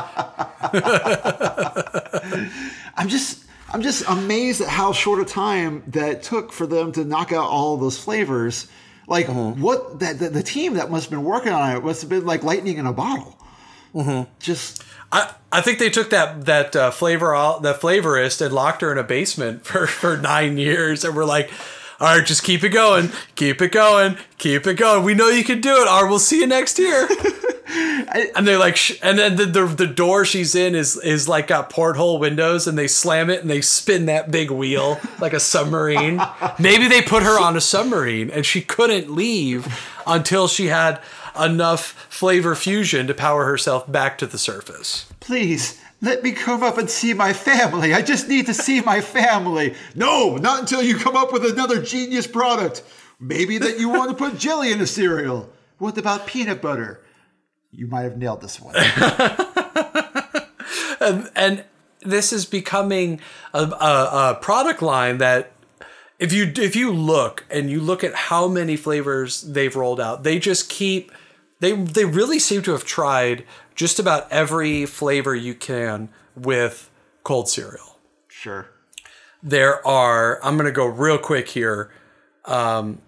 I'm 2.96 3.08
just 3.08 3.44
I'm 3.72 3.82
just 3.82 4.04
amazed 4.08 4.60
at 4.60 4.68
how 4.68 4.92
short 4.92 5.20
a 5.20 5.24
time 5.24 5.84
that 5.88 6.22
took 6.22 6.52
for 6.52 6.66
them 6.66 6.92
to 6.92 7.04
knock 7.04 7.32
out 7.32 7.48
all 7.48 7.76
those 7.76 7.98
flavors. 7.98 8.68
Like 9.06 9.26
what 9.28 10.00
that 10.00 10.18
the, 10.18 10.28
the 10.28 10.42
team 10.42 10.74
that 10.74 10.90
must 10.90 11.04
have 11.04 11.10
been 11.10 11.24
working 11.24 11.52
on 11.52 11.76
it 11.76 11.84
must 11.84 12.00
have 12.02 12.10
been 12.10 12.26
like 12.26 12.42
lightning 12.42 12.78
in 12.78 12.86
a 12.86 12.92
bottle. 12.92 13.36
Just 14.38 14.84
I, 15.12 15.34
I 15.50 15.60
think 15.60 15.78
they 15.78 15.90
took 15.90 16.10
that 16.10 16.46
that 16.46 16.76
uh, 16.76 16.90
flavor 16.90 17.34
out 17.34 17.62
that 17.62 17.80
flavorist 17.80 18.40
and 18.44 18.54
locked 18.54 18.82
her 18.82 18.92
in 18.92 18.98
a 18.98 19.02
basement 19.02 19.64
for 19.66 19.86
for 19.86 20.16
nine 20.16 20.58
years, 20.58 21.04
and 21.04 21.16
we're 21.16 21.24
like, 21.24 21.50
all 22.00 22.16
right, 22.16 22.26
just 22.26 22.42
keep 22.42 22.64
it 22.64 22.70
going, 22.70 23.10
keep 23.34 23.60
it 23.60 23.72
going, 23.72 24.16
keep 24.38 24.66
it 24.66 24.74
going. 24.74 25.04
We 25.04 25.12
know 25.14 25.28
you 25.28 25.44
can 25.44 25.60
do 25.60 25.82
it. 25.82 25.88
Or 25.88 26.08
we'll 26.08 26.18
see 26.18 26.40
you 26.40 26.46
next 26.46 26.78
year. 26.78 27.06
and 28.34 28.48
they're 28.48 28.58
like, 28.58 28.76
sh- 28.76 28.98
and 29.02 29.18
then 29.18 29.36
the, 29.36 29.44
the 29.44 29.66
the 29.66 29.86
door 29.86 30.24
she's 30.24 30.54
in 30.54 30.74
is 30.74 30.96
is 30.96 31.28
like 31.28 31.48
got 31.48 31.68
porthole 31.68 32.18
windows, 32.18 32.66
and 32.66 32.78
they 32.78 32.88
slam 32.88 33.28
it 33.28 33.42
and 33.42 33.50
they 33.50 33.60
spin 33.60 34.06
that 34.06 34.30
big 34.30 34.50
wheel 34.50 34.98
like 35.20 35.34
a 35.34 35.40
submarine. 35.40 36.20
Maybe 36.58 36.88
they 36.88 37.02
put 37.02 37.22
her 37.22 37.38
on 37.38 37.54
a 37.56 37.60
submarine, 37.60 38.30
and 38.30 38.46
she 38.46 38.62
couldn't 38.62 39.10
leave 39.14 39.68
until 40.06 40.48
she 40.48 40.66
had 40.66 41.00
enough 41.38 42.06
flavor 42.08 42.54
fusion 42.54 43.06
to 43.06 43.14
power 43.14 43.44
herself 43.44 43.90
back 43.90 44.16
to 44.18 44.26
the 44.26 44.38
surface. 44.38 45.06
please 45.20 45.80
let 46.00 46.22
me 46.22 46.32
come 46.32 46.62
up 46.62 46.78
and 46.78 46.88
see 46.88 47.12
my 47.12 47.32
family. 47.32 47.92
I 47.92 48.02
just 48.02 48.28
need 48.28 48.46
to 48.46 48.54
see 48.54 48.80
my 48.80 49.00
family. 49.00 49.74
No, 49.94 50.36
not 50.36 50.60
until 50.60 50.82
you 50.82 50.96
come 50.96 51.16
up 51.16 51.32
with 51.32 51.44
another 51.44 51.82
genius 51.82 52.26
product. 52.26 52.82
Maybe 53.18 53.58
that 53.58 53.78
you 53.78 53.90
want 53.90 54.10
to 54.10 54.16
put 54.16 54.38
jelly 54.38 54.72
in 54.72 54.80
a 54.80 54.86
cereal. 54.86 55.50
What 55.78 55.98
about 55.98 56.26
peanut 56.26 56.62
butter? 56.62 57.02
You 57.70 57.86
might 57.86 58.02
have 58.02 58.16
nailed 58.16 58.40
this 58.40 58.58
one. 58.60 58.74
and 61.36 61.64
this 62.00 62.32
is 62.32 62.46
becoming 62.46 63.20
a, 63.52 63.64
a, 63.64 64.30
a 64.30 64.38
product 64.40 64.80
line 64.82 65.18
that 65.18 65.52
if 66.18 66.32
you 66.32 66.52
if 66.56 66.74
you 66.76 66.92
look 66.92 67.44
and 67.50 67.70
you 67.70 67.80
look 67.80 68.02
at 68.04 68.14
how 68.14 68.48
many 68.48 68.76
flavors 68.76 69.42
they've 69.42 69.74
rolled 69.74 70.00
out 70.00 70.22
they 70.22 70.38
just 70.38 70.68
keep 70.68 71.10
they 71.60 71.72
they 71.72 72.04
really 72.04 72.38
seem 72.38 72.62
to 72.62 72.72
have 72.72 72.84
tried 72.84 73.44
just 73.80 73.98
about 73.98 74.30
every 74.30 74.84
flavor 74.84 75.34
you 75.34 75.54
can 75.54 76.10
with 76.36 76.90
cold 77.22 77.48
cereal. 77.48 77.96
Sure. 78.28 78.68
there 79.42 79.84
are 79.86 80.38
i'm 80.44 80.56
going 80.56 80.66
to 80.66 80.72
go 80.72 80.84
real 80.84 81.16
quick 81.16 81.48
here 81.48 81.90
um, 82.44 83.00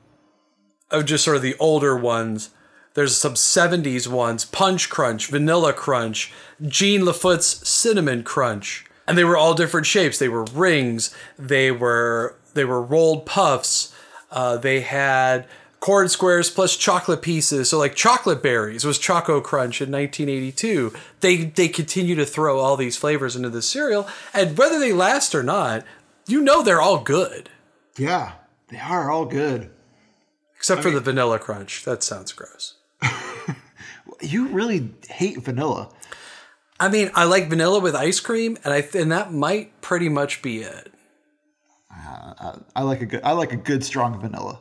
of 0.90 1.04
just 1.04 1.24
sort 1.24 1.37
of 1.37 1.42
the 1.42 1.54
older 1.58 1.94
ones. 1.96 2.50
There's 2.94 3.14
some 3.14 3.35
70s 3.35 4.06
ones 4.08 4.46
punch 4.46 4.88
crunch 4.88 5.26
vanilla 5.26 5.74
crunch 5.74 6.32
jean 6.62 7.02
lafoote's 7.02 7.68
cinnamon 7.68 8.22
crunch. 8.22 8.87
And 9.06 9.18
they 9.18 9.24
were 9.24 9.37
all 9.37 9.52
different 9.52 9.87
shapes. 9.87 10.18
They 10.18 10.30
were 10.30 10.44
rings 10.44 11.14
they 11.38 11.70
were 11.70 12.37
they 12.54 12.64
were 12.64 12.80
rolled 12.80 13.26
puffs 13.26 13.94
uh, 14.30 14.56
they 14.56 14.80
had 14.80 15.46
corn 15.83 16.09
squares 16.09 16.49
plus 16.49 16.77
chocolate 16.77 17.21
pieces 17.23 17.68
so 17.71 17.77
like 17.77 17.97
chocolate 17.97 18.40
berries 18.40 18.85
was 18.85 18.99
choco 19.01 19.40
crunch 19.40 19.81
in 19.83 19.90
1982 19.90 20.92
they 21.21 21.37
they 21.45 21.66
continue 21.66 22.14
to 22.14 22.25
throw 22.25 22.61
all 22.61 22.77
these 22.77 22.97
flavors 22.97 23.35
into 23.35 23.51
the 23.51 23.61
cereal 23.61 24.07
and 24.33 24.57
whether 24.57 24.79
they 24.79 24.92
last 24.92 25.35
or 25.35 25.42
not 25.42 25.85
you 26.29 26.40
know 26.40 26.62
they're 26.62 26.81
all 26.81 27.01
good 27.01 27.51
Yeah, 27.99 28.35
they 28.68 28.79
are 28.79 29.11
all 29.11 29.25
good. 29.27 29.71
except 30.57 30.83
for 30.83 30.90
the 30.90 31.01
vanilla 31.01 31.40
crunch 31.40 31.85
that 31.85 32.03
sounds 32.05 32.33
gross 32.33 32.75
You 34.21 34.47
really 34.49 34.90
hate 35.09 35.38
vanilla. 35.42 35.88
i 36.79 36.88
mean 36.88 37.11
i 37.16 37.25
like 37.25 37.49
vanilla 37.49 37.81
with 37.81 37.97
ice 37.97 38.21
cream 38.21 38.57
and 38.64 38.73
i 38.73 38.87
and 38.97 39.11
that 39.11 39.33
might 39.33 39.81
pretty 39.81 40.09
much 40.09 40.42
be 40.42 40.59
it 40.62 40.92
uh, 41.92 42.59
I 42.77 42.83
like 42.83 43.03
a 43.03 43.07
good. 43.07 43.21
I 43.23 43.33
like 43.33 43.53
a 43.53 43.57
good 43.57 43.85
strong 43.85 44.18
vanilla. 44.21 44.61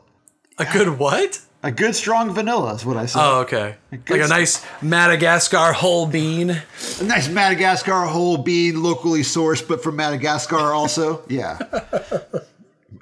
A 0.61 0.73
good 0.73 0.99
what 0.99 1.39
A 1.63 1.71
good 1.71 1.95
strong 1.95 2.33
vanilla 2.33 2.73
is 2.73 2.85
what 2.85 2.97
I 2.97 3.05
said. 3.05 3.19
oh 3.21 3.39
okay 3.41 3.75
good 3.91 4.09
like 4.09 4.21
a 4.21 4.27
nice 4.27 4.65
madagascar 4.81 5.73
whole 5.73 6.05
bean 6.07 6.49
a 6.51 7.03
nice 7.03 7.27
Madagascar 7.29 8.05
whole 8.05 8.37
bean, 8.37 8.81
locally 8.81 9.21
sourced, 9.21 9.67
but 9.67 9.83
from 9.83 9.95
Madagascar 9.95 10.71
also. 10.73 11.21
Yeah. 11.29 11.57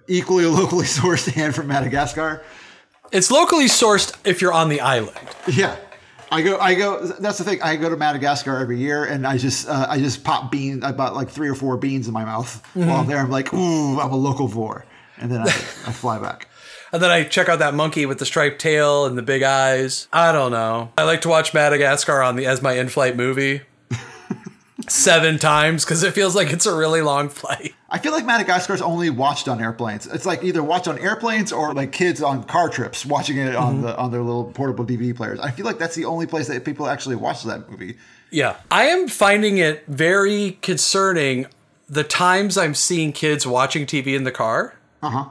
Equally 0.08 0.46
locally 0.46 0.86
sourced 0.86 1.36
and 1.38 1.54
from 1.54 1.68
Madagascar. 1.68 2.42
it's 3.12 3.30
locally 3.32 3.66
sourced 3.66 4.16
if 4.26 4.42
you're 4.42 4.54
on 4.54 4.70
the 4.70 4.82
island 4.82 5.18
Yeah. 5.48 5.76
I 6.32 6.44
go. 6.44 6.60
I 6.60 6.76
go. 6.76 7.04
That's 7.08 7.40
the 7.40 7.44
thing. 7.44 7.60
I 7.64 7.76
go 7.76 7.90
to 7.90 7.98
Madagascar 7.98 8.58
every 8.60 8.78
year, 8.78 9.06
and 9.06 9.26
I 9.26 9.40
just, 9.40 9.68
uh, 9.68 9.88
I 9.90 9.98
just 9.98 10.24
pop 10.24 10.52
beans. 10.52 10.84
I 10.84 10.92
bought 10.92 11.16
like 11.16 11.28
three 11.28 11.50
or 11.50 11.56
four 11.56 11.76
beans 11.76 12.08
in 12.08 12.14
my 12.14 12.24
mouth 12.24 12.64
while 12.76 12.98
I'm 12.98 13.08
there. 13.08 13.18
I'm 13.18 13.32
like, 13.32 13.52
ooh, 13.52 14.00
I'm 14.00 14.12
a 14.12 14.16
locavore, 14.16 14.84
and 15.18 15.32
then 15.32 15.42
I, 15.42 15.46
I 15.46 15.92
fly 15.92 16.20
back. 16.20 16.48
And 16.92 17.02
then 17.02 17.12
I 17.12 17.24
check 17.24 17.50
out 17.50 17.60
that 17.60 17.74
monkey 17.74 18.06
with 18.06 18.20
the 18.20 18.26
striped 18.26 18.60
tail 18.60 19.06
and 19.06 19.18
the 19.18 19.22
big 19.22 19.44
eyes. 19.44 20.08
I 20.12 20.32
don't 20.32 20.52
know. 20.52 20.92
I 20.98 21.04
like 21.04 21.22
to 21.22 21.30
watch 21.30 21.54
Madagascar 21.54 22.22
on 22.22 22.36
the 22.36 22.46
as 22.46 22.62
my 22.62 22.74
in-flight 22.74 23.16
movie 23.16 23.62
seven 24.88 25.38
times 25.38 25.86
because 25.86 26.04
it 26.04 26.14
feels 26.14 26.36
like 26.36 26.52
it's 26.52 26.66
a 26.66 26.76
really 26.76 27.02
long 27.02 27.30
flight. 27.30 27.74
I 27.90 27.98
feel 28.00 28.12
like 28.12 28.26
Madagascar's 28.26 28.82
only 28.82 29.10
watched 29.10 29.48
on 29.48 29.62
airplanes. 29.62 30.08
It's 30.08 30.26
like 30.26 30.44
either 30.44 30.64
watched 30.64 30.88
on 30.88 30.98
airplanes 31.00 31.52
or 31.52 31.74
like 31.74 31.92
kids 31.92 32.22
on 32.22 32.44
car 32.44 32.70
trips 32.70 33.06
watching 33.06 33.38
it 33.38 33.56
on 33.56 33.82
the 33.82 33.96
on 33.98 34.12
their 34.12 34.22
little 34.22 34.46
portable 34.46 34.86
DVD 34.86 35.16
players. 35.16 35.40
I 35.40 35.52
feel 35.52 35.66
like 35.66 35.80
that's 35.80 35.96
the 35.96 36.06
only 36.06 36.26
place 36.28 36.48
that 36.48 36.66
people 36.66 36.88
actually 36.88 37.16
watch 37.16 37.44
that 37.44 37.70
movie. 37.70 37.98
Yeah, 38.32 38.58
I 38.70 38.86
am 38.86 39.08
finding 39.08 39.58
it 39.58 39.86
very 39.88 40.60
concerning 40.62 41.48
the 41.88 42.04
times 42.04 42.58
I'm 42.58 42.76
seeing 42.76 43.12
kids 43.12 43.48
watching 43.48 43.86
TV 43.88 44.16
in 44.16 44.24
the 44.24 44.32
car. 44.32 44.76
Uh 45.02 45.10
huh. 45.10 45.30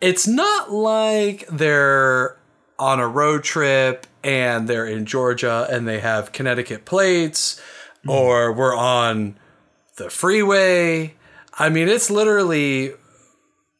It's 0.00 0.28
not 0.28 0.70
like 0.70 1.46
they're 1.50 2.36
on 2.78 3.00
a 3.00 3.08
road 3.08 3.42
trip 3.42 4.06
and 4.22 4.68
they're 4.68 4.86
in 4.86 5.06
Georgia 5.06 5.66
and 5.70 5.88
they 5.88 5.98
have 6.00 6.32
Connecticut 6.32 6.84
plates 6.84 7.60
hmm. 8.04 8.10
or 8.10 8.52
we're 8.52 8.76
on 8.76 9.36
the 9.96 10.08
freeway. 10.10 11.14
I 11.58 11.68
mean, 11.68 11.88
it's 11.88 12.10
literally 12.10 12.92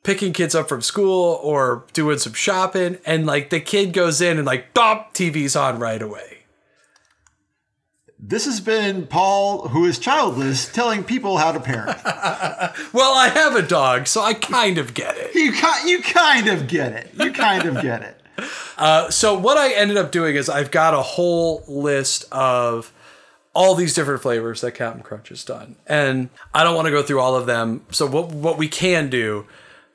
picking 0.03 0.33
kids 0.33 0.55
up 0.55 0.69
from 0.69 0.83
school 0.83 1.39
or 1.43 1.85
doing 1.93 2.19
some 2.19 2.33
shopping 2.33 2.99
and 3.07 3.27
like 3.27 3.51
the 3.51 3.61
kid 3.61 3.93
goes 3.93 4.21
in 4.21 4.39
and 4.39 4.47
like, 4.47 4.75
bop, 4.75 5.15
TV's 5.15 5.55
on 5.55 5.79
right 5.79 6.03
away. 6.03 6.38
This 8.21 8.47
has 8.47 8.61
been 8.61 9.07
Paul, 9.07 9.69
who 9.69 9.85
is 9.85 9.99
childless, 9.99 10.71
telling 10.71 11.05
people 11.05 11.39
how 11.39 11.53
to 11.53 11.61
parent. 11.61 11.99
Well, 12.93 13.15
I 13.15 13.29
have 13.29 13.55
a 13.55 13.63
dog, 13.63 14.07
so 14.07 14.23
I 14.23 14.35
kind 14.35 14.79
of 14.79 14.95
get 14.95 15.17
it. 15.17 15.35
you 15.35 15.53
ki- 15.53 15.89
you 15.91 16.03
kind 16.03 16.49
of 16.49 16.67
get 16.69 16.93
it. 16.93 17.11
You 17.15 17.33
kind 17.33 17.67
of 17.69 17.83
get 17.83 18.03
it. 18.03 18.15
So 19.13 19.37
what 19.39 19.57
I 19.59 19.73
ended 19.73 19.97
up 19.97 20.13
doing 20.13 20.37
is 20.37 20.49
I've 20.49 20.71
got 20.71 20.95
a 20.95 21.03
whole 21.03 21.65
list 21.67 22.25
of 22.31 22.93
all 23.53 23.75
these 23.75 23.95
different 23.95 24.23
flavors 24.23 24.61
that 24.61 24.73
Captain 24.73 25.03
Crunch 25.03 25.31
has 25.31 25.45
done, 25.45 25.75
and 25.87 26.29
I 26.55 26.63
don't 26.63 26.77
want 26.77 26.87
to 26.87 26.93
go 26.93 27.03
through 27.03 27.21
all 27.21 27.35
of 27.35 27.47
them. 27.47 27.85
So 27.91 28.07
what 28.07 28.31
what 28.31 28.57
we 28.57 28.69
can 28.69 29.11
do 29.11 29.47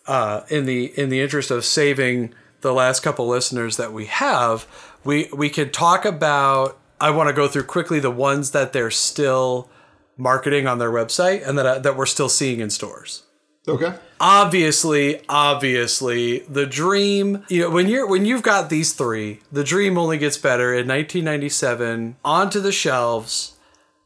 uh, 0.07 0.41
in 0.49 0.65
the 0.65 0.85
in 0.99 1.07
the 1.09 1.21
interest 1.21 1.51
of 1.51 1.63
saving 1.63 2.33
the 2.61 2.73
last 2.73 2.99
couple 3.01 3.27
listeners 3.27 3.77
that 3.77 3.93
we 3.93 4.05
have, 4.07 4.67
we 5.05 5.29
we 5.33 5.49
can 5.49 5.69
talk 5.71 6.03
about. 6.05 6.77
I 7.03 7.09
want 7.11 7.27
to 7.29 7.33
go 7.33 7.47
through 7.47 7.63
quickly 7.65 7.99
the 7.99 8.09
ones 8.29 8.51
that 8.51 8.71
they're 8.73 8.91
still 8.91 9.69
marketing 10.17 10.67
on 10.67 10.77
their 10.79 10.91
website 10.91 11.47
and 11.47 11.57
that 11.57 11.67
I, 11.67 11.77
that 11.79 11.97
we're 11.97 12.05
still 12.05 12.29
seeing 12.29 12.59
in 12.59 12.69
stores 12.69 13.23
Okay. 13.67 13.93
obviously 14.19 15.21
obviously 15.29 16.39
the 16.49 16.65
dream 16.65 17.43
you 17.49 17.61
know 17.61 17.69
when 17.69 17.87
you're 17.87 18.05
when 18.05 18.25
you've 18.25 18.43
got 18.43 18.69
these 18.69 18.93
three 18.93 19.39
the 19.51 19.63
dream 19.63 19.97
only 19.97 20.17
gets 20.17 20.37
better 20.37 20.71
in 20.73 20.87
1997 20.87 22.17
onto 22.25 22.59
the 22.59 22.71
shelves 22.71 23.53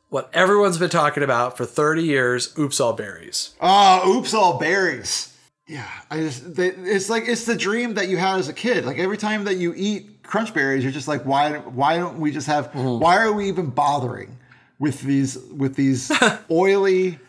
what 0.09 0.29
everyone's 0.33 0.77
been 0.77 0.89
talking 0.89 1.23
about 1.23 1.57
for 1.57 1.65
30 1.65 2.03
years 2.03 2.53
oops 2.57 2.79
all 2.79 2.93
berries 2.93 3.55
Oh, 3.59 4.17
oops, 4.17 4.33
all 4.33 4.57
berries. 4.59 5.33
Yeah, 5.67 5.89
I 6.09 6.19
just 6.19 6.55
they, 6.55 6.69
it's 6.69 7.09
like 7.09 7.23
it's 7.27 7.45
the 7.45 7.55
dream 7.57 7.95
that 7.95 8.07
you 8.07 8.15
had 8.17 8.39
as 8.39 8.47
a 8.47 8.53
kid. 8.53 8.85
Like 8.85 8.99
every 8.99 9.17
time 9.17 9.43
that 9.43 9.57
you 9.57 9.73
eat 9.75 10.16
crunch 10.27 10.53
berries, 10.53 10.83
you're 10.83 10.93
just 10.93 11.07
like, 11.07 11.23
why? 11.23 11.57
Why 11.57 11.97
don't 11.97 12.19
we 12.19 12.31
just 12.31 12.47
have? 12.47 12.71
Mm-hmm. 12.71 12.99
Why 12.99 13.17
are 13.17 13.33
we 13.33 13.47
even 13.47 13.69
bothering 13.69 14.37
with 14.79 15.01
these 15.01 15.37
with 15.37 15.75
these 15.75 16.11
oily 16.51 17.19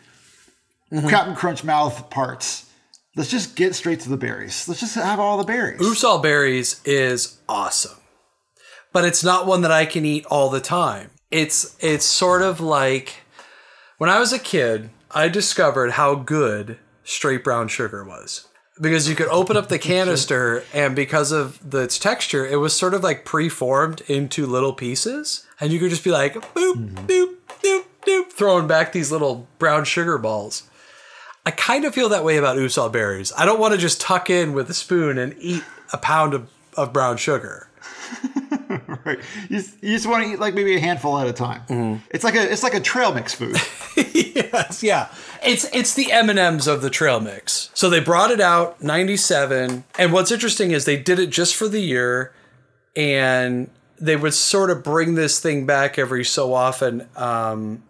mm-hmm. 0.91 1.07
Captain 1.07 1.35
Crunch 1.35 1.63
mouth 1.63 2.09
parts? 2.09 2.69
Let's 3.15 3.31
just 3.31 3.55
get 3.55 3.75
straight 3.75 4.01
to 4.01 4.09
the 4.09 4.17
berries. 4.17 4.67
Let's 4.67 4.79
just 4.79 4.95
have 4.95 5.19
all 5.19 5.37
the 5.37 5.43
berries. 5.43 5.81
oops 5.81 6.05
berries 6.21 6.81
is 6.85 7.39
awesome 7.49 7.99
but 8.91 9.05
it's 9.05 9.23
not 9.23 9.45
one 9.45 9.61
that 9.61 9.71
i 9.71 9.85
can 9.85 10.05
eat 10.05 10.25
all 10.25 10.49
the 10.49 10.59
time 10.59 11.09
it's 11.31 11.75
it's 11.79 12.05
sort 12.05 12.41
of 12.41 12.59
like 12.59 13.15
when 13.97 14.09
i 14.09 14.19
was 14.19 14.33
a 14.33 14.39
kid 14.39 14.89
i 15.11 15.27
discovered 15.27 15.91
how 15.91 16.15
good 16.15 16.77
straight 17.03 17.43
brown 17.43 17.67
sugar 17.67 18.03
was 18.03 18.47
because 18.79 19.09
you 19.09 19.15
could 19.15 19.27
open 19.27 19.57
up 19.57 19.69
the 19.69 19.79
canister 19.79 20.63
and 20.73 20.95
because 20.95 21.31
of 21.31 21.59
the, 21.69 21.79
its 21.79 21.99
texture 21.99 22.45
it 22.45 22.57
was 22.57 22.75
sort 22.75 22.93
of 22.93 23.03
like 23.03 23.25
preformed 23.25 24.01
into 24.07 24.45
little 24.45 24.73
pieces 24.73 25.45
and 25.59 25.71
you 25.71 25.79
could 25.79 25.89
just 25.89 26.03
be 26.03 26.11
like 26.11 26.33
boop 26.53 26.75
mm-hmm. 26.75 27.05
boop 27.05 27.35
doop 27.63 27.83
doop 28.05 28.31
throwing 28.31 28.67
back 28.67 28.91
these 28.91 29.11
little 29.11 29.47
brown 29.57 29.83
sugar 29.83 30.17
balls 30.17 30.69
I 31.45 31.51
kind 31.51 31.85
of 31.85 31.95
feel 31.95 32.09
that 32.09 32.23
way 32.23 32.37
about 32.37 32.57
Oops 32.57 32.77
All 32.77 32.89
Berries. 32.89 33.31
I 33.35 33.45
don't 33.45 33.59
want 33.59 33.73
to 33.73 33.79
just 33.79 34.01
tuck 34.01 34.29
in 34.29 34.53
with 34.53 34.69
a 34.69 34.73
spoon 34.73 35.17
and 35.17 35.35
eat 35.39 35.63
a 35.91 35.97
pound 35.97 36.33
of, 36.33 36.49
of 36.75 36.93
brown 36.93 37.17
sugar. 37.17 37.69
Right. 39.05 39.19
You 39.49 39.57
just, 39.57 39.83
you 39.83 39.93
just 39.93 40.07
want 40.07 40.23
to 40.25 40.31
eat 40.31 40.39
like 40.39 40.53
maybe 40.53 40.75
a 40.75 40.79
handful 40.79 41.17
at 41.19 41.27
a 41.27 41.33
time. 41.33 41.61
Mm-hmm. 41.67 42.03
It's 42.09 42.23
like 42.23 42.35
a 42.35 42.51
it's 42.51 42.63
like 42.63 42.73
a 42.73 42.79
trail 42.79 43.13
mix 43.13 43.33
food. 43.33 43.55
yes, 43.95 44.83
yeah. 44.83 45.09
It's 45.43 45.65
it's 45.73 45.93
the 45.93 46.11
M&Ms 46.11 46.67
of 46.67 46.81
the 46.81 46.89
trail 46.89 47.19
mix. 47.19 47.69
So 47.73 47.89
they 47.89 47.99
brought 47.99 48.31
it 48.31 48.41
out 48.41 48.81
97 48.81 49.83
and 49.97 50.13
what's 50.13 50.31
interesting 50.31 50.71
is 50.71 50.85
they 50.85 50.97
did 50.97 51.19
it 51.19 51.29
just 51.29 51.55
for 51.55 51.67
the 51.67 51.79
year 51.79 52.33
and 52.95 53.69
they 53.99 54.15
would 54.15 54.33
sort 54.33 54.69
of 54.69 54.83
bring 54.83 55.15
this 55.15 55.39
thing 55.39 55.65
back 55.65 55.99
every 55.99 56.23
so 56.23 56.53
often 56.53 57.07
um, 57.15 57.83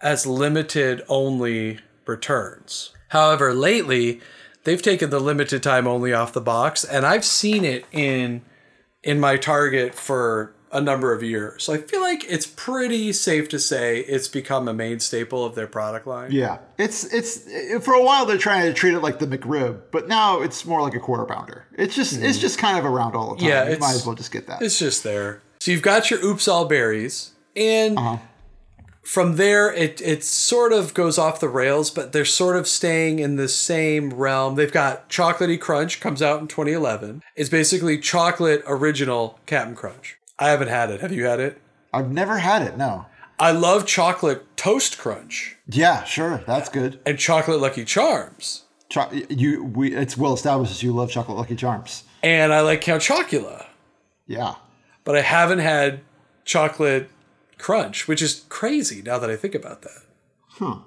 as 0.00 0.26
limited 0.26 1.02
only 1.08 1.80
returns. 2.06 2.92
However, 3.08 3.54
lately 3.54 4.20
they've 4.64 4.82
taken 4.82 5.10
the 5.10 5.20
limited 5.20 5.62
time 5.62 5.86
only 5.86 6.12
off 6.12 6.32
the 6.32 6.40
box 6.40 6.84
and 6.84 7.04
I've 7.04 7.24
seen 7.24 7.64
it 7.64 7.84
in 7.92 8.42
in 9.02 9.20
my 9.20 9.36
Target 9.36 9.94
for 9.94 10.54
a 10.70 10.80
number 10.82 11.14
of 11.14 11.22
years. 11.22 11.62
So 11.64 11.72
I 11.72 11.78
feel 11.78 12.02
like 12.02 12.24
it's 12.28 12.46
pretty 12.46 13.10
safe 13.14 13.48
to 13.48 13.58
say 13.58 14.00
it's 14.00 14.28
become 14.28 14.68
a 14.68 14.74
main 14.74 15.00
staple 15.00 15.42
of 15.44 15.54
their 15.54 15.66
product 15.66 16.06
line. 16.06 16.30
yeah. 16.30 16.58
It's 16.76 17.04
it's 17.04 17.38
for 17.84 17.94
a 17.94 18.02
while 18.02 18.26
they're 18.26 18.36
trying 18.36 18.66
to 18.66 18.74
treat 18.74 18.92
it 18.94 19.00
like 19.00 19.18
the 19.18 19.26
McRib, 19.26 19.80
but 19.92 20.08
now 20.08 20.42
it's 20.42 20.66
more 20.66 20.82
like 20.82 20.94
a 20.94 21.00
quarter 21.00 21.24
pounder. 21.24 21.64
It's 21.76 21.94
just 21.94 22.20
it's 22.20 22.38
just 22.38 22.58
kind 22.58 22.78
of 22.78 22.84
around 22.84 23.14
all 23.16 23.30
the 23.34 23.40
time. 23.40 23.48
Yeah, 23.48 23.70
you 23.70 23.78
might 23.78 23.94
as 23.94 24.04
well 24.04 24.14
just 24.14 24.30
get 24.30 24.46
that. 24.48 24.60
It's 24.60 24.78
just 24.78 25.02
there. 25.04 25.40
So 25.60 25.70
you've 25.70 25.82
got 25.82 26.10
your 26.10 26.22
oops 26.24 26.46
all 26.46 26.66
berries 26.66 27.32
and 27.56 27.96
Uh-huh. 27.98 28.18
From 29.08 29.36
there 29.36 29.72
it 29.72 30.02
it 30.02 30.22
sort 30.22 30.70
of 30.70 30.92
goes 30.92 31.16
off 31.16 31.40
the 31.40 31.48
rails, 31.48 31.90
but 31.90 32.12
they're 32.12 32.26
sort 32.26 32.56
of 32.56 32.68
staying 32.68 33.20
in 33.20 33.36
the 33.36 33.48
same 33.48 34.12
realm. 34.12 34.54
They've 34.54 34.70
got 34.70 35.08
Chocolatey 35.08 35.58
Crunch 35.58 35.98
comes 35.98 36.20
out 36.20 36.40
in 36.42 36.46
2011. 36.48 37.22
It's 37.34 37.48
basically 37.48 37.98
chocolate 37.98 38.62
original 38.66 39.38
Captain 39.46 39.74
Crunch. 39.74 40.18
I 40.38 40.50
haven't 40.50 40.68
had 40.68 40.90
it. 40.90 41.00
Have 41.00 41.12
you 41.12 41.24
had 41.24 41.40
it? 41.40 41.58
I've 41.92 42.10
never 42.12 42.38
had 42.38 42.60
it. 42.60 42.76
No. 42.76 43.06
I 43.40 43.52
love 43.52 43.86
chocolate 43.86 44.44
toast 44.56 44.98
crunch 44.98 45.56
Yeah, 45.68 46.04
sure. 46.04 46.42
That's 46.46 46.68
good. 46.68 47.00
and 47.06 47.18
chocolate 47.18 47.60
lucky 47.60 47.84
charms. 47.86 48.64
Cho- 48.90 49.10
you 49.30 49.64
we 49.64 49.94
it's 49.94 50.18
well 50.18 50.34
established 50.34 50.72
that 50.74 50.82
you 50.82 50.92
love 50.92 51.10
chocolate 51.10 51.38
Lucky 51.38 51.56
Charms. 51.56 52.04
And 52.22 52.52
I 52.52 52.60
like 52.60 52.82
Count 52.82 53.02
Chocula. 53.02 53.66
Yeah. 54.26 54.56
but 55.04 55.16
I 55.16 55.22
haven't 55.22 55.60
had 55.60 56.00
chocolate 56.44 57.08
crunch, 57.58 58.08
which 58.08 58.22
is 58.22 58.44
crazy 58.48 59.02
now 59.02 59.18
that 59.18 59.30
I 59.30 59.36
think 59.36 59.54
about 59.54 59.82
that. 59.82 60.82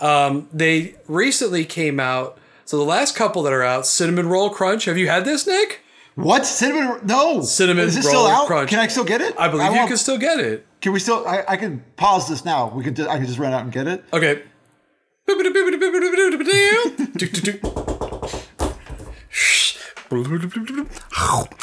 Um, 0.00 0.48
they 0.52 0.94
recently 1.06 1.64
came 1.64 1.98
out. 2.00 2.38
So 2.64 2.76
the 2.76 2.84
last 2.84 3.16
couple 3.16 3.42
that 3.42 3.52
are 3.52 3.62
out, 3.62 3.86
cinnamon 3.86 4.28
roll 4.28 4.50
crunch. 4.50 4.84
Have 4.84 4.96
you 4.96 5.08
had 5.08 5.24
this, 5.24 5.46
Nick? 5.46 5.80
What 6.14 6.46
cinnamon? 6.46 7.00
No 7.06 7.42
Cinnamon 7.42 7.84
Is 7.84 7.96
it 7.96 8.04
roll 8.04 8.08
still 8.10 8.26
out? 8.26 8.46
crunch. 8.46 8.70
Can 8.70 8.78
I 8.78 8.86
still 8.88 9.04
get 9.04 9.20
it? 9.20 9.34
I 9.38 9.48
believe 9.48 9.70
you 9.72 9.76
want- 9.78 9.88
can 9.88 9.96
still 9.96 10.18
get 10.18 10.38
it. 10.40 10.66
Can 10.80 10.92
we 10.92 10.98
still? 10.98 11.26
I, 11.26 11.44
I 11.46 11.56
can 11.56 11.84
pause 11.96 12.28
this 12.28 12.44
now. 12.44 12.68
We 12.74 12.82
can. 12.84 12.94
Just, 12.94 13.08
I 13.08 13.16
can 13.18 13.26
just 13.26 13.38
run 13.38 13.52
out 13.52 13.62
and 13.62 13.72
get 13.72 13.86
it. 13.86 14.02
Okay. 14.12 14.42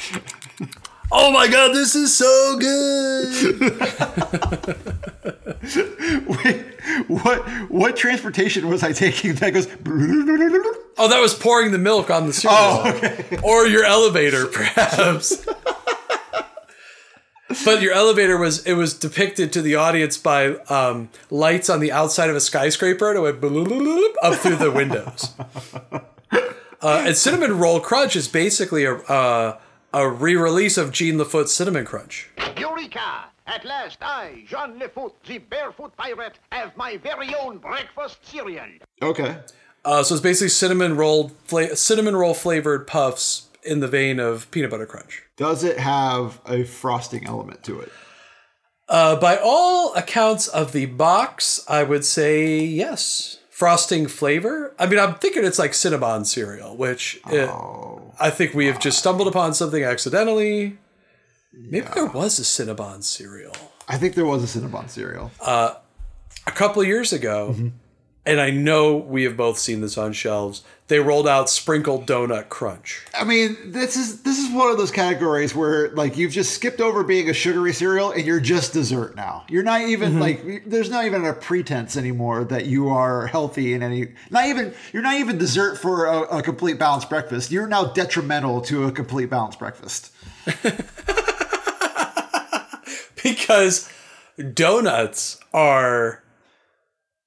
Oh 1.11 1.31
my 1.31 1.47
god, 1.47 1.73
this 1.73 1.95
is 1.95 2.15
so 2.15 2.57
good! 2.59 3.59
Wait, 6.27 6.65
what? 7.07 7.47
What 7.69 7.95
transportation 7.95 8.67
was 8.67 8.83
I 8.83 8.91
taking 8.91 9.33
that 9.35 9.53
goes? 9.53 9.67
Oh, 10.99 11.07
that 11.09 11.19
was 11.21 11.35
pouring 11.35 11.71
the 11.71 11.77
milk 11.77 12.09
on 12.09 12.25
the 12.25 12.33
cereal. 12.33 12.57
Oh, 12.59 13.39
Or 13.43 13.67
your 13.67 13.83
elevator, 13.85 14.47
perhaps. 14.47 15.45
but 17.65 17.83
your 17.83 17.93
elevator 17.93 18.35
was 18.35 18.65
it 18.65 18.73
was 18.73 18.95
depicted 18.95 19.53
to 19.53 19.61
the 19.61 19.75
audience 19.75 20.17
by 20.17 20.55
um, 20.69 21.09
lights 21.29 21.69
on 21.69 21.81
the 21.81 21.91
outside 21.91 22.31
of 22.31 22.35
a 22.35 22.39
skyscraper 22.41 23.09
and 23.09 23.19
it 23.19 23.21
went 23.21 23.39
bloop 23.39 24.13
up 24.23 24.39
through 24.39 24.55
the 24.55 24.71
windows. 24.71 25.35
Uh, 26.31 27.03
and 27.05 27.15
cinnamon 27.15 27.59
roll 27.59 27.79
crunch 27.79 28.15
is 28.15 28.27
basically 28.27 28.85
a 28.85 28.95
uh, 28.95 29.59
a 29.93 30.09
re-release 30.09 30.77
of 30.77 30.91
Jean 30.91 31.17
LaFoote's 31.17 31.53
cinnamon 31.53 31.85
crunch. 31.85 32.29
Eureka! 32.57 33.25
At 33.45 33.63
last, 33.63 33.99
I, 34.01 34.43
Jean 34.45 34.77
LaFoote, 34.79 35.13
the 35.25 35.37
barefoot 35.37 35.95
pirate, 35.95 36.37
have 36.51 36.75
my 36.75 36.97
very 36.97 37.33
own 37.35 37.59
breakfast 37.59 38.17
cereal. 38.25 38.67
Okay. 39.01 39.37
Uh, 39.85 40.03
so 40.03 40.15
it's 40.15 40.21
basically 40.21 40.49
cinnamon 40.49 40.97
rolled 40.97 41.31
fla- 41.45 41.75
cinnamon 41.77 42.15
roll 42.15 42.33
flavored 42.33 42.87
puffs 42.87 43.47
in 43.63 43.79
the 43.79 43.87
vein 43.87 44.19
of 44.19 44.51
peanut 44.51 44.69
butter 44.71 44.85
crunch. 44.85 45.23
Does 45.37 45.63
it 45.63 45.79
have 45.79 46.41
a 46.45 46.65
frosting 46.65 47.25
element 47.25 47.63
to 47.63 47.79
it? 47.79 47.91
Uh, 48.89 49.15
by 49.15 49.37
all 49.41 49.93
accounts 49.95 50.47
of 50.47 50.73
the 50.73 50.85
box, 50.87 51.63
I 51.69 51.83
would 51.83 52.03
say 52.03 52.57
yes. 52.59 53.39
Frosting 53.49 54.07
flavor. 54.07 54.73
I 54.77 54.85
mean, 54.87 54.99
I'm 54.99 55.15
thinking 55.15 55.43
it's 55.43 55.59
like 55.59 55.71
Cinnabon 55.71 56.25
cereal, 56.25 56.75
which 56.77 57.19
uh, 57.25 57.31
I 58.19 58.29
think 58.29 58.53
we 58.53 58.65
have 58.67 58.79
just 58.79 58.97
stumbled 58.97 59.27
upon 59.27 59.53
something 59.53 59.83
accidentally. 59.83 60.77
Maybe 61.53 61.87
there 61.93 62.05
was 62.05 62.39
a 62.39 62.43
Cinnabon 62.43 63.03
cereal 63.03 63.53
I 63.87 63.97
think 63.97 64.15
there 64.15 64.25
was 64.25 64.43
a 64.43 64.59
Cinnabon 64.59 64.89
cereal. 64.89 65.31
Uh, 65.39 65.75
a 66.45 66.51
couple 66.51 66.81
of 66.81 66.87
years 66.87 67.13
ago, 67.13 67.53
mm-hmm. 67.53 67.69
And 68.27 68.41
I 68.41 68.49
know 68.49 68.97
we 68.97 69.23
have 69.23 69.37
both 69.37 69.57
seen 69.57 69.79
this 69.79 69.97
on 69.97 70.11
shelves. 70.11 70.61
They 70.89 70.99
rolled 70.99 71.27
out 71.27 71.49
sprinkled 71.49 72.05
donut 72.05 72.49
crunch. 72.49 73.05
I 73.13 73.23
mean, 73.23 73.57
this 73.65 73.95
is 73.95 74.21
this 74.23 74.37
is 74.37 74.53
one 74.53 74.69
of 74.69 74.77
those 74.77 74.91
categories 74.91 75.55
where 75.55 75.89
like 75.91 76.17
you've 76.17 76.33
just 76.33 76.53
skipped 76.53 76.81
over 76.81 77.03
being 77.03 77.29
a 77.29 77.33
sugary 77.33 77.71
cereal 77.73 78.11
and 78.11 78.25
you're 78.25 78.41
just 78.41 78.73
dessert 78.73 79.15
now. 79.15 79.45
You're 79.49 79.63
not 79.63 79.81
even 79.81 80.13
mm-hmm. 80.13 80.21
like 80.21 80.63
there's 80.65 80.89
not 80.89 81.05
even 81.05 81.25
a 81.25 81.33
pretense 81.33 81.95
anymore 81.95 82.43
that 82.45 82.65
you 82.65 82.89
are 82.89 83.27
healthy 83.27 83.73
in 83.73 83.81
any. 83.81 84.09
Not 84.29 84.47
even 84.47 84.73
you're 84.91 85.03
not 85.03 85.15
even 85.15 85.37
dessert 85.37 85.77
for 85.77 86.05
a, 86.05 86.37
a 86.37 86.43
complete 86.43 86.77
balanced 86.77 87.09
breakfast. 87.09 87.49
You're 87.49 87.67
now 87.67 87.85
detrimental 87.85 88.61
to 88.63 88.83
a 88.85 88.91
complete 88.91 89.29
balanced 89.29 89.59
breakfast. 89.59 90.11
because 93.23 93.89
donuts 94.53 95.39
are 95.53 96.23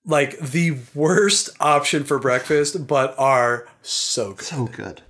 like 0.05 0.39
the 0.39 0.79
worst 0.95 1.51
option 1.61 2.05
for 2.05 2.19
breakfast, 2.19 2.87
but 2.87 3.15
are 3.19 3.69
so 3.83 4.33
good. 4.33 4.45
So 4.45 4.65
good. 4.67 5.03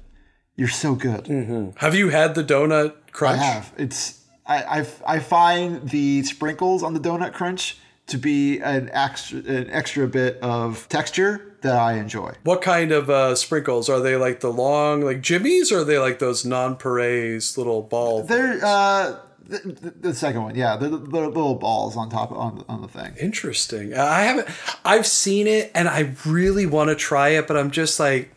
You're 0.57 0.69
so 0.69 0.95
good. 0.95 1.75
Have 1.79 1.95
you 1.95 2.11
had 2.11 2.35
the 2.35 2.45
donut 2.45 2.93
I 2.93 3.11
crunch? 3.13 3.41
have. 3.41 3.73
It's 3.79 4.21
I, 4.47 4.81
I 4.81 4.87
I 5.07 5.19
find 5.21 5.89
the 5.89 6.23
sprinkles 6.25 6.83
on 6.83 6.93
the 6.93 7.01
donut 7.01 7.33
crunch 7.33 7.79
to 8.09 8.19
be 8.19 8.59
an 8.59 8.91
extra 8.93 9.39
an 9.39 9.71
extra 9.71 10.07
bit 10.07 10.39
of 10.43 10.87
texture 10.89 11.57
that 11.63 11.77
I 11.77 11.95
enjoy. 11.95 12.35
What 12.45 12.61
kind 12.63 12.91
of 12.93 13.09
uh, 13.09 13.35
sprinkles 13.37 13.89
are 13.89 14.01
they? 14.01 14.17
Like 14.17 14.41
the 14.41 14.53
long, 14.53 15.03
like 15.03 15.21
jimmies, 15.23 15.71
or 15.73 15.79
are 15.81 15.85
they 15.85 15.99
like 15.99 16.19
those 16.19 16.45
non-pareils 16.45 17.57
little 17.57 17.83
ball? 17.83 18.25
They're 18.25 18.59
uh 18.63 19.17
the, 19.51 19.73
the, 19.73 19.91
the 19.91 20.15
second 20.15 20.43
one, 20.43 20.55
yeah, 20.55 20.77
the, 20.77 20.89
the 20.89 20.97
little 20.97 21.57
balls 21.57 21.97
on 21.97 22.09
top 22.09 22.31
on 22.33 22.65
on 22.69 22.83
the 22.83 22.89
thing. 22.89 23.15
Interesting. 23.21 23.95
I 23.95 24.23
haven't. 24.23 24.49
I've 24.85 25.07
seen 25.07 25.47
it, 25.47 25.73
and 25.75 25.89
I 25.89 26.15
really 26.25 26.67
want 26.67 26.89
to 26.89 26.97
try 26.97 27.31
it, 27.31 27.47
but 27.47 27.57
I'm 27.57 27.71
just 27.71 27.99
like, 27.99 28.31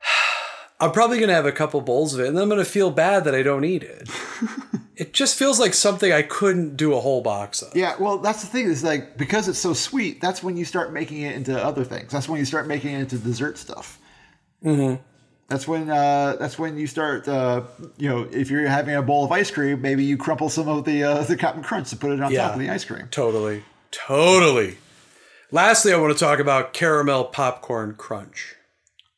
I'm 0.80 0.92
probably 0.92 1.18
gonna 1.18 1.34
have 1.34 1.46
a 1.46 1.52
couple 1.52 1.80
bowls 1.80 2.14
of 2.14 2.20
it, 2.20 2.28
and 2.28 2.36
then 2.36 2.44
I'm 2.44 2.48
gonna 2.48 2.64
feel 2.64 2.90
bad 2.90 3.24
that 3.24 3.34
I 3.34 3.42
don't 3.42 3.64
eat 3.64 3.82
it. 3.82 4.08
it 4.96 5.12
just 5.12 5.36
feels 5.36 5.58
like 5.58 5.74
something 5.74 6.12
I 6.12 6.22
couldn't 6.22 6.76
do 6.76 6.94
a 6.94 7.00
whole 7.00 7.22
box 7.22 7.62
of. 7.62 7.76
Yeah, 7.76 7.96
well, 7.98 8.18
that's 8.18 8.42
the 8.42 8.48
thing 8.48 8.66
is 8.66 8.84
like 8.84 9.16
because 9.16 9.48
it's 9.48 9.58
so 9.58 9.74
sweet. 9.74 10.20
That's 10.20 10.42
when 10.42 10.56
you 10.56 10.64
start 10.64 10.92
making 10.92 11.22
it 11.22 11.34
into 11.34 11.62
other 11.62 11.84
things. 11.84 12.12
That's 12.12 12.28
when 12.28 12.38
you 12.38 12.46
start 12.46 12.68
making 12.68 12.94
it 12.94 13.00
into 13.00 13.18
dessert 13.18 13.58
stuff. 13.58 13.98
Mm-hmm. 14.64 15.02
That's 15.48 15.68
when 15.68 15.88
uh, 15.88 16.36
that's 16.40 16.58
when 16.58 16.76
you 16.76 16.86
start. 16.88 17.28
Uh, 17.28 17.62
you 17.98 18.08
know, 18.08 18.26
if 18.32 18.50
you're 18.50 18.66
having 18.66 18.94
a 18.96 19.02
bowl 19.02 19.24
of 19.24 19.30
ice 19.30 19.50
cream, 19.50 19.80
maybe 19.80 20.02
you 20.02 20.16
crumple 20.16 20.48
some 20.48 20.68
of 20.68 20.84
the 20.84 21.04
uh, 21.04 21.22
the 21.22 21.36
Captain 21.36 21.62
Crunch 21.62 21.90
to 21.90 21.96
put 21.96 22.10
it 22.12 22.20
on 22.20 22.32
Yeah. 22.32 22.42
top 22.46 22.54
of 22.54 22.58
the 22.60 22.68
ice 22.70 22.84
cream. 22.84 23.06
Totally. 23.10 23.62
Totally. 23.92 24.78
Lastly, 25.52 25.92
I 25.92 25.96
want 25.98 26.12
to 26.12 26.18
talk 26.18 26.40
about 26.40 26.72
caramel 26.72 27.24
popcorn 27.26 27.94
crunch. 27.94 28.56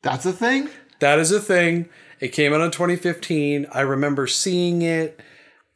That's 0.03 0.25
a 0.25 0.31
thing. 0.31 0.69
That 0.99 1.17
is 1.17 1.31
a 1.31 1.39
thing. 1.41 1.89
It 2.19 2.27
came 2.29 2.53
out 2.53 2.61
in 2.61 2.69
2015. 2.71 3.65
I 3.71 3.81
remember 3.81 4.27
seeing 4.27 4.81
it, 4.83 5.19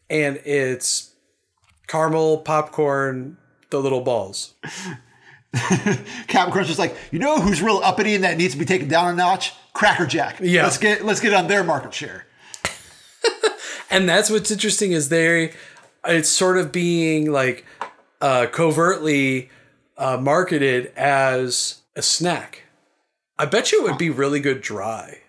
and 0.10 0.38
it's 0.46 1.16
caramel 1.88 2.38
popcorn, 2.40 3.38
the 3.72 3.80
little 3.80 4.02
balls. 4.02 4.54
Captain 6.28 6.52
Crunch 6.52 6.70
is 6.70 6.80
like, 6.80 6.96
you 7.12 7.20
know 7.20 7.40
who's 7.40 7.62
real 7.62 7.80
uppity 7.84 8.16
and 8.16 8.24
that 8.24 8.38
needs 8.38 8.54
to 8.54 8.60
be 8.60 8.66
taken 8.66 8.88
down 8.88 9.14
a 9.14 9.16
notch? 9.16 9.54
Cracker 9.74 10.06
Jack. 10.06 10.40
Yeah. 10.42 10.64
Let's 10.64 10.78
get 10.78 11.06
let's 11.06 11.20
get 11.20 11.34
on 11.34 11.48
their 11.48 11.64
market 11.64 11.94
share. 11.94 12.26
And 13.94 14.10
that's 14.10 14.32
what's 14.32 14.50
interesting 14.50 14.92
is 14.92 15.10
they, 15.10 15.54
it's 16.04 16.28
sort 16.28 16.58
of 16.58 16.72
being 16.72 17.32
like 17.32 17.64
uh, 18.22 18.48
covertly 18.52 19.52
uh, 20.00 20.18
marketed 20.18 20.92
as 20.96 21.82
a 21.96 22.02
snack. 22.02 22.64
I 23.38 23.46
bet 23.46 23.72
you 23.72 23.86
it 23.86 23.90
would 23.92 24.00
be 24.00 24.10
really 24.10 24.40
good 24.40 24.62
dry. 24.62 25.20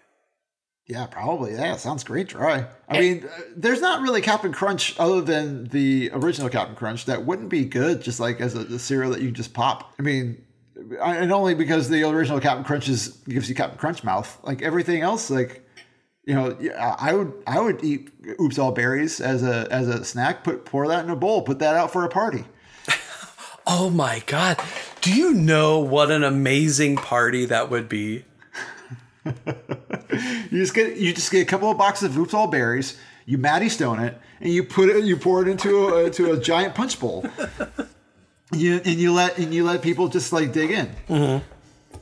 Yeah, 0.87 1.07
probably. 1.07 1.53
Yeah, 1.55 1.77
sounds 1.77 2.05
great 2.05 2.29
dry. 2.29 2.67
I 2.89 3.01
mean, 3.01 3.25
uh, 3.25 3.41
there's 3.57 3.81
not 3.81 4.03
really 4.03 4.21
Captain 4.21 4.53
Crunch 4.53 4.95
other 4.99 5.23
than 5.23 5.65
the 5.69 6.11
original 6.13 6.51
Captain 6.51 6.77
Crunch 6.77 7.07
that 7.07 7.25
wouldn't 7.25 7.49
be 7.49 7.65
good 7.65 8.03
just 8.03 8.21
like 8.21 8.41
as 8.41 8.55
a, 8.55 8.61
a 8.61 8.79
cereal 8.79 9.11
that 9.13 9.23
you 9.23 9.31
just 9.31 9.55
pop. 9.55 9.95
I 9.99 10.03
mean, 10.03 10.45
and 11.01 11.33
only 11.33 11.55
because 11.55 11.89
the 11.89 12.03
original 12.03 12.39
Captain 12.39 12.65
Crunch 12.65 12.91
is 12.91 13.09
gives 13.29 13.49
you 13.49 13.55
Captain 13.55 13.79
Crunch 13.79 14.05
mouth. 14.05 14.39
Like 14.43 14.61
everything 14.61 15.01
else, 15.01 15.31
like 15.31 15.67
you 16.27 16.35
know, 16.35 16.59
I 16.79 17.15
would 17.15 17.33
I 17.47 17.61
would 17.61 17.83
eat 17.83 18.11
Oops 18.39 18.59
All 18.59 18.73
Berries 18.73 19.23
as 19.23 19.43
a 19.43 19.67
as 19.71 19.89
a 19.89 20.05
snack. 20.05 20.45
Put 20.45 20.67
pour 20.67 20.87
that 20.89 21.03
in 21.05 21.11
a 21.11 21.17
bowl. 21.17 21.43
Put 21.43 21.61
that 21.61 21.77
out 21.77 21.93
for 21.93 22.05
a 22.05 22.09
party. 22.09 22.45
Oh 23.67 23.89
my 23.89 24.23
god. 24.27 24.61
Do 25.01 25.11
you 25.11 25.33
know 25.33 25.79
what 25.79 26.11
an 26.11 26.23
amazing 26.23 26.97
party 26.97 27.47
that 27.47 27.71
would 27.71 27.89
be? 27.89 28.27
You 30.55 30.61
just 30.61 30.73
get 30.73 30.97
you 30.99 31.13
just 31.13 31.33
get 31.33 31.43
a 31.43 31.45
couple 31.45 31.69
of 31.69 31.77
boxes 31.77 32.11
of 32.11 32.17
Oops 32.17 32.33
All 32.33 32.47
Berries. 32.47 32.97
You 33.27 33.39
Matty 33.39 33.69
Stone 33.69 33.99
it, 33.99 34.17
and 34.41 34.53
you 34.53 34.63
put 34.63 34.89
it. 34.89 35.03
You 35.03 35.17
pour 35.17 35.43
it 35.43 35.49
into 35.49 35.89
a 35.89 36.05
into 36.05 36.31
a 36.31 36.39
giant 36.39 36.77
punch 36.77 37.01
bowl. 37.01 37.27
You, 38.53 38.77
and 38.85 38.95
you 38.95 39.13
let 39.13 39.37
and 39.39 39.53
you 39.53 39.65
let 39.65 39.83
people 39.83 40.07
just 40.07 40.33
like 40.33 40.53
dig 40.53 40.71
in. 40.71 41.43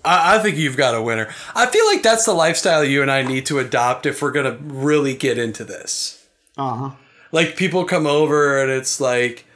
I, 0.05 0.37
I 0.37 0.39
think 0.41 0.59
you've 0.59 0.77
got 0.77 0.95
a 0.95 1.01
winner. 1.01 1.33
I 1.55 1.65
feel 1.65 1.87
like 1.87 2.03
that's 2.03 2.27
the 2.27 2.35
lifestyle 2.35 2.85
you 2.85 3.01
and 3.01 3.11
I 3.11 3.23
need 3.23 3.47
to 3.47 3.59
adopt 3.59 4.05
if 4.05 4.21
we're 4.21 4.33
gonna 4.33 4.59
really 4.61 5.15
get 5.15 5.39
into 5.39 5.65
this. 5.65 6.27
Uh 6.59 6.75
huh. 6.75 6.91
Like 7.31 7.57
people 7.57 7.87
come 7.87 8.07
over 8.07 8.61
and 8.61 8.71
it's 8.71 9.01
like, 9.01 9.47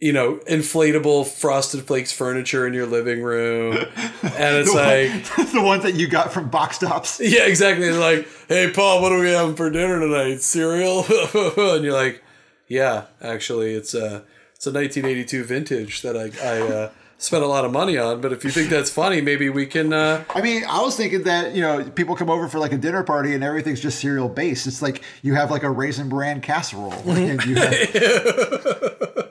you 0.00 0.12
know, 0.12 0.36
inflatable 0.48 1.26
frosted 1.26 1.86
flakes 1.86 2.12
furniture 2.12 2.66
in 2.66 2.74
your 2.74 2.86
living 2.86 3.22
room, 3.22 3.76
and 3.76 4.56
it's 4.56 4.74
like, 4.74 5.10
the 5.52 5.62
ones 5.62 5.82
that 5.84 5.94
you 5.94 6.08
got 6.08 6.32
from 6.32 6.50
box 6.50 6.78
tops. 6.78 7.20
yeah, 7.22 7.46
exactly. 7.46 7.86
It's 7.86 7.98
like, 7.98 8.28
hey 8.48 8.70
Paul, 8.70 9.02
what 9.02 9.12
are 9.12 9.20
we 9.20 9.30
having 9.30 9.56
for 9.56 9.70
dinner 9.70 10.00
tonight? 10.00 10.40
Cereal, 10.40 11.04
and 11.08 11.84
you're 11.84 11.92
like, 11.92 12.22
yeah, 12.68 13.04
actually, 13.20 13.74
it's 13.74 13.94
a 13.94 14.24
it's 14.54 14.66
a 14.66 14.72
1982 14.72 15.44
vintage 15.44 16.02
that 16.02 16.16
I 16.16 16.32
I 16.44 16.60
uh, 16.60 16.90
spent 17.18 17.44
a 17.44 17.46
lot 17.46 17.64
of 17.64 17.72
money 17.72 17.96
on. 17.96 18.20
But 18.20 18.32
if 18.32 18.44
you 18.44 18.50
think 18.50 18.70
that's 18.70 18.90
funny, 18.90 19.20
maybe 19.20 19.48
we 19.48 19.64
can. 19.64 19.92
Uh, 19.92 20.24
I 20.34 20.40
mean, 20.42 20.64
I 20.64 20.82
was 20.82 20.96
thinking 20.96 21.22
that 21.22 21.54
you 21.54 21.62
know 21.62 21.84
people 21.90 22.16
come 22.16 22.30
over 22.30 22.48
for 22.48 22.58
like 22.58 22.72
a 22.72 22.78
dinner 22.78 23.04
party 23.04 23.34
and 23.34 23.44
everything's 23.44 23.80
just 23.80 24.00
cereal 24.00 24.28
based. 24.28 24.66
It's 24.66 24.82
like 24.82 25.02
you 25.22 25.34
have 25.34 25.50
like 25.50 25.62
a 25.62 25.70
raisin 25.70 26.08
bran 26.08 26.40
casserole, 26.40 26.92
and 27.08 27.44
you 27.44 27.54
have, 27.54 29.30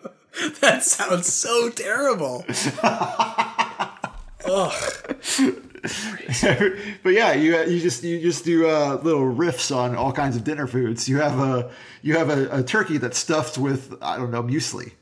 that 0.64 0.84
sounds 0.84 1.32
so 1.32 1.70
terrible. 1.70 2.46
but 7.04 7.10
yeah, 7.10 7.34
you 7.34 7.62
you 7.66 7.80
just 7.80 8.04
you 8.04 8.22
just 8.22 8.46
do 8.46 8.68
uh, 8.68 9.00
little 9.04 9.24
riffs 9.24 9.76
on 9.76 9.96
all 9.96 10.12
kinds 10.12 10.36
of 10.36 10.44
dinner 10.44 10.68
foods. 10.68 11.10
You 11.10 11.18
have 11.18 11.40
a 11.40 11.72
you 12.02 12.16
have 12.16 12.30
a, 12.30 12.60
a 12.60 12.64
turkey 12.64 12.98
that's 12.98 13.18
stuffed 13.18 13.58
with 13.58 13.96
I 14.02 14.18
don't 14.18 14.32
know 14.32 14.44
muesli, 14.44 14.94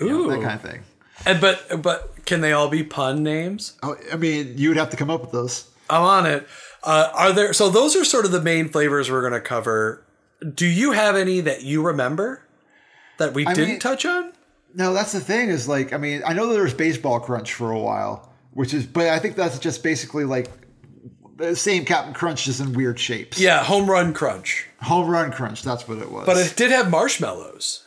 you 0.00 0.08
know, 0.08 0.30
that 0.30 0.42
kind 0.42 0.54
of 0.54 0.62
thing. 0.62 0.82
And 1.26 1.40
but 1.40 1.82
but 1.82 2.24
can 2.24 2.40
they 2.40 2.52
all 2.52 2.68
be 2.68 2.82
pun 2.84 3.22
names? 3.22 3.76
Oh, 3.82 3.96
I 4.12 4.16
mean, 4.16 4.54
you 4.56 4.68
would 4.68 4.78
have 4.78 4.90
to 4.90 4.96
come 4.96 5.10
up 5.10 5.20
with 5.20 5.32
those. 5.32 5.68
I'm 5.88 6.02
on 6.02 6.26
it. 6.26 6.46
Uh, 6.84 7.10
are 7.12 7.32
there? 7.32 7.52
So 7.52 7.68
those 7.68 7.96
are 7.96 8.04
sort 8.04 8.24
of 8.24 8.30
the 8.30 8.40
main 8.40 8.68
flavors 8.68 9.10
we're 9.10 9.20
going 9.20 9.32
to 9.32 9.40
cover. 9.40 10.04
Do 10.54 10.66
you 10.66 10.92
have 10.92 11.16
any 11.16 11.40
that 11.40 11.62
you 11.62 11.82
remember 11.82 12.42
that 13.18 13.34
we 13.34 13.44
didn't 13.44 13.68
mean- 13.68 13.78
touch 13.80 14.06
on? 14.06 14.32
No, 14.74 14.92
that's 14.94 15.12
the 15.12 15.20
thing. 15.20 15.48
Is 15.50 15.68
like, 15.68 15.92
I 15.92 15.96
mean, 15.96 16.22
I 16.26 16.32
know 16.32 16.52
there 16.52 16.62
was 16.62 16.74
baseball 16.74 17.20
crunch 17.20 17.54
for 17.54 17.70
a 17.72 17.78
while, 17.78 18.32
which 18.52 18.72
is, 18.74 18.86
but 18.86 19.08
I 19.08 19.18
think 19.18 19.36
that's 19.36 19.58
just 19.58 19.82
basically 19.82 20.24
like 20.24 20.48
the 21.36 21.56
same 21.56 21.84
Cap'n 21.84 22.12
Crunch, 22.14 22.44
just 22.44 22.60
in 22.60 22.72
weird 22.74 22.98
shapes. 23.00 23.40
Yeah, 23.40 23.64
home 23.64 23.88
run 23.90 24.12
crunch. 24.14 24.66
Home 24.82 25.08
Run 25.10 25.30
Crunch. 25.30 25.62
That's 25.62 25.86
what 25.86 25.98
it 25.98 26.10
was. 26.10 26.24
But 26.24 26.38
it 26.38 26.56
did 26.56 26.70
have 26.70 26.90
marshmallows. 26.90 27.86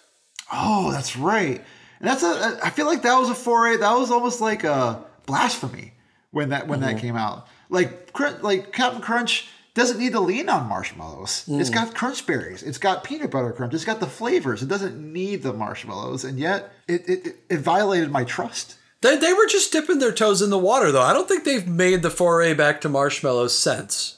oh, 0.51 0.91
that's 0.91 1.15
right. 1.17 1.63
And 1.99 2.07
that's 2.09 2.21
a. 2.21 2.59
I 2.63 2.69
feel 2.69 2.85
like 2.85 3.01
that 3.03 3.17
was 3.17 3.29
a 3.29 3.35
foray. 3.35 3.77
That 3.77 3.93
was 3.93 4.11
almost 4.11 4.41
like 4.41 4.63
a 4.63 5.03
blasphemy 5.25 5.93
when 6.31 6.49
that 6.49 6.67
when 6.67 6.81
Mm-hmm. 6.81 6.95
that 6.95 7.01
came 7.01 7.15
out. 7.15 7.47
Like, 7.69 8.11
like 8.43 8.71
Cap'n 8.73 9.01
Crunch 9.01 9.47
doesn't 9.75 9.97
need 9.99 10.11
to 10.11 10.19
lean 10.19 10.49
on 10.49 10.67
marshmallows. 10.67 11.45
It's 11.47 11.69
got 11.71 11.95
crunch 11.95 12.25
berries. 12.27 12.61
It's 12.63 12.77
got 12.77 13.03
peanut 13.03 13.31
butter 13.31 13.51
crunch. 13.51 13.73
It's 13.73 13.85
got 13.85 13.99
the 13.99 14.05
flavors. 14.07 14.61
It 14.61 14.67
doesn't 14.69 14.95
need 15.13 15.41
the 15.41 15.53
marshmallows, 15.53 16.23
and 16.23 16.37
yet 16.39 16.71
it 16.87 17.07
it, 17.09 17.27
it- 17.27 17.35
it 17.49 17.57
violated 17.59 18.11
my 18.11 18.23
trust. 18.23 18.75
They, 19.01 19.17
they 19.17 19.33
were 19.33 19.47
just 19.47 19.71
dipping 19.73 19.99
their 19.99 20.13
toes 20.13 20.41
in 20.41 20.49
the 20.49 20.57
water, 20.57 20.91
though. 20.91 21.01
I 21.01 21.11
don't 21.11 21.27
think 21.27 21.43
they've 21.43 21.67
made 21.67 22.03
the 22.03 22.09
foray 22.09 22.53
back 22.53 22.79
to 22.81 22.89
marshmallows 22.89 23.57
since. 23.57 24.17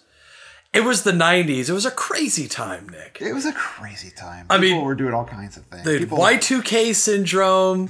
It 0.74 0.84
was 0.84 1.02
the 1.04 1.12
90s. 1.14 1.70
It 1.70 1.74
was 1.74 1.86
a 1.86 1.92
crazy 1.92 2.48
time, 2.48 2.88
Nick. 2.90 3.18
It 3.22 3.34
was 3.34 3.46
a 3.46 3.54
crazy 3.54 4.12
time. 4.12 4.46
I 4.50 4.58
People 4.60 4.78
mean, 4.80 4.86
were 4.86 4.94
doing 4.94 5.14
all 5.14 5.26
kinds 5.26 5.56
of 5.58 5.66
things. 5.68 5.86
The 5.86 6.00
People, 6.00 6.18
Y2K 6.20 6.94
syndrome. 6.94 7.90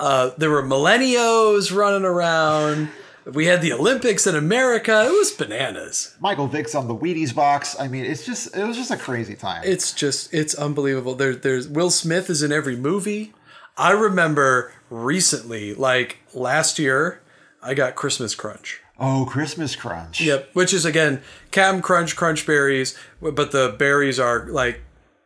Uh, 0.00 0.30
there 0.38 0.50
were 0.50 0.62
millennials 0.62 1.74
running 1.76 2.04
around. 2.04 2.88
We 3.32 3.46
had 3.46 3.60
the 3.60 3.72
Olympics 3.72 4.26
in 4.26 4.36
America. 4.36 5.04
It 5.06 5.10
was 5.10 5.32
bananas. 5.32 6.14
Michael 6.20 6.46
Vick's 6.46 6.74
on 6.76 6.86
the 6.86 6.94
Wheaties 6.94 7.34
box. 7.34 7.74
I 7.78 7.88
mean, 7.88 8.04
it's 8.04 8.24
just 8.24 8.56
it 8.56 8.64
was 8.64 8.76
just 8.76 8.90
a 8.90 8.96
crazy 8.96 9.34
time. 9.34 9.62
It's 9.64 9.92
just 9.92 10.32
it's 10.32 10.54
unbelievable. 10.54 11.14
There, 11.16 11.34
there's 11.34 11.66
Will 11.68 11.90
Smith 11.90 12.30
is 12.30 12.42
in 12.42 12.52
every 12.52 12.76
movie. 12.76 13.32
I 13.76 13.90
remember 13.90 14.72
recently, 14.90 15.74
like 15.74 16.18
last 16.34 16.78
year, 16.78 17.20
I 17.62 17.74
got 17.74 17.94
Christmas 17.96 18.34
Crunch. 18.34 18.80
oh, 18.98 19.26
Christmas 19.28 19.74
Crunch. 19.76 20.20
Yep, 20.20 20.50
which 20.52 20.72
is 20.72 20.84
again 20.84 21.20
Cap'n 21.50 21.82
Crunch, 21.82 22.14
Crunch 22.14 22.46
berries, 22.46 22.96
but 23.20 23.50
the 23.50 23.74
berries 23.76 24.20
are 24.20 24.46
like 24.46 24.82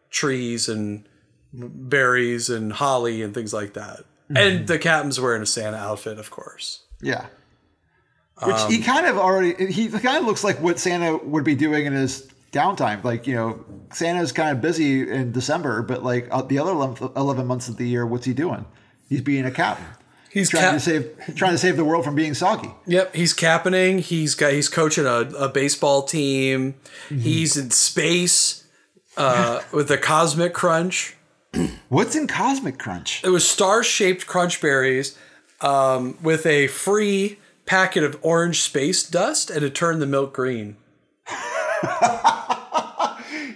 trees 0.09 0.69
and 0.71 1.05
berries 1.53 2.49
and 2.49 2.73
holly 2.73 3.23
and 3.23 3.35
things 3.35 3.53
like 3.53 3.75
that. 3.75 4.01
Mm-hmm. 4.31 4.37
And 4.37 4.67
the 4.69 4.79
captain's 4.79 5.21
wearing 5.21 5.43
a 5.43 5.47
Santa 5.47 5.77
outfit, 5.77 6.19
of 6.19 6.31
course. 6.31 6.81
Yeah. 7.03 7.27
Which 8.45 8.57
Um, 8.57 8.71
he 8.71 8.81
kind 8.81 9.07
of 9.07 9.19
already 9.19 9.73
he 9.73 9.89
kind 9.89 10.17
of 10.19 10.25
looks 10.25 10.43
like 10.45 10.61
what 10.61 10.79
Santa 10.79 11.17
would 11.19 11.45
be 11.45 11.55
doing 11.55 11.87
in 11.87 11.93
his 11.93 12.29
downtime. 12.53 13.05
Like 13.05 13.27
you 13.27 13.35
know, 13.35 13.65
Santa's 13.93 14.33
kind 14.33 14.51
of 14.57 14.61
busy 14.63 15.09
in 15.11 15.33
December, 15.33 15.83
but 15.83 16.03
like 16.03 16.29
uh, 16.31 16.43
the 16.43 16.59
other 16.59 16.73
11, 16.73 17.11
11 17.17 17.47
months 17.47 17.69
of 17.69 17.77
the 17.77 17.87
year, 17.87 18.07
what's 18.07 18.25
he 18.25 18.33
doing? 18.33 18.65
He's 19.09 19.21
being 19.21 19.45
a 19.45 19.51
captain. 19.51 19.87
He's 20.31 20.49
trying 20.49 20.63
cap- 20.63 20.75
to 20.75 20.81
save 20.81 21.35
trying 21.37 21.53
to 21.53 21.59
save 21.59 21.77
the 21.77 21.85
world 21.85 22.05
from 22.05 22.15
being 22.15 22.35
soggy. 22.35 22.71
Yep, 22.87 23.15
he's 23.17 23.33
captaining. 23.33 23.99
He's 23.99 24.35
got 24.37 24.53
he's 24.53 24.69
coaching 24.69 25.05
a, 25.05 25.29
a 25.37 25.49
baseball 25.49 26.03
team. 26.05 26.77
He's 27.09 27.57
in 27.57 27.71
space 27.73 28.65
uh, 29.17 29.61
with 29.73 29.89
the 29.89 29.99
Cosmic 29.99 30.55
Crunch. 30.55 31.17
What's 31.89 32.15
in 32.15 32.29
Cosmic 32.29 32.79
Crunch? 32.79 33.25
It 33.25 33.31
was 33.31 33.47
star 33.49 33.83
shaped 33.83 34.29
crunch 34.29 34.61
berries 34.61 35.19
um, 35.61 36.17
with 36.23 36.47
a 36.47 36.69
free 36.69 37.41
packet 37.71 38.03
of 38.03 38.19
orange 38.23 38.61
space 38.63 39.09
dust, 39.09 39.49
and 39.49 39.65
it 39.65 39.77
turned 39.77 40.03
the 40.03 40.07
milk 40.07 40.35
green. 40.35 40.77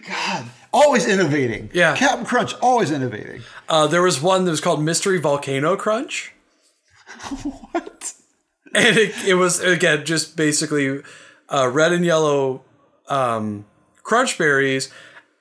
God, 0.06 0.44
always 0.72 1.04
innovating. 1.06 1.68
Yeah. 1.72 1.96
Cap'n 1.96 2.24
Crunch, 2.24 2.54
always 2.62 2.90
innovating. 2.92 3.42
Uh, 3.68 3.86
there 3.88 4.02
was 4.02 4.22
one 4.22 4.44
that 4.44 4.52
was 4.52 4.60
called 4.60 4.82
Mystery 4.82 5.18
Volcano 5.18 5.76
Crunch. 5.76 6.32
What? 7.72 8.12
and 8.74 8.96
it, 8.96 9.14
it 9.26 9.34
was 9.34 9.60
again 9.60 10.04
just 10.04 10.36
basically 10.36 11.00
uh, 11.48 11.68
red 11.72 11.92
and 11.92 12.04
yellow 12.04 12.62
um, 13.08 13.64
crunch 14.02 14.36
berries, 14.38 14.90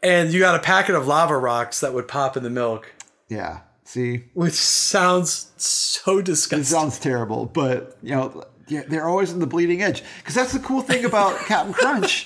and 0.01 0.31
you 0.33 0.39
got 0.39 0.55
a 0.55 0.59
packet 0.59 0.95
of 0.95 1.05
lava 1.07 1.37
rocks 1.37 1.79
that 1.79 1.93
would 1.93 2.07
pop 2.07 2.35
in 2.37 2.43
the 2.43 2.49
milk, 2.49 2.91
Yeah. 3.29 3.61
See, 3.85 4.23
which 4.33 4.53
sounds 4.53 5.51
so 5.57 6.19
It 6.19 6.25
disgusting. 6.25 6.63
sounds 6.63 6.97
terrible, 6.99 7.45
but 7.45 7.97
you 8.01 8.15
know, 8.15 8.43
yeah, 8.67 8.83
they're 8.87 9.07
always 9.07 9.31
on 9.33 9.39
the 9.39 9.47
bleeding 9.47 9.81
edge. 9.81 10.03
Because 10.17 10.35
that's 10.35 10.53
the 10.53 10.59
cool 10.59 10.81
thing 10.81 11.05
about 11.05 11.37
Cap'n 11.47 11.73
Crunch. 11.73 12.25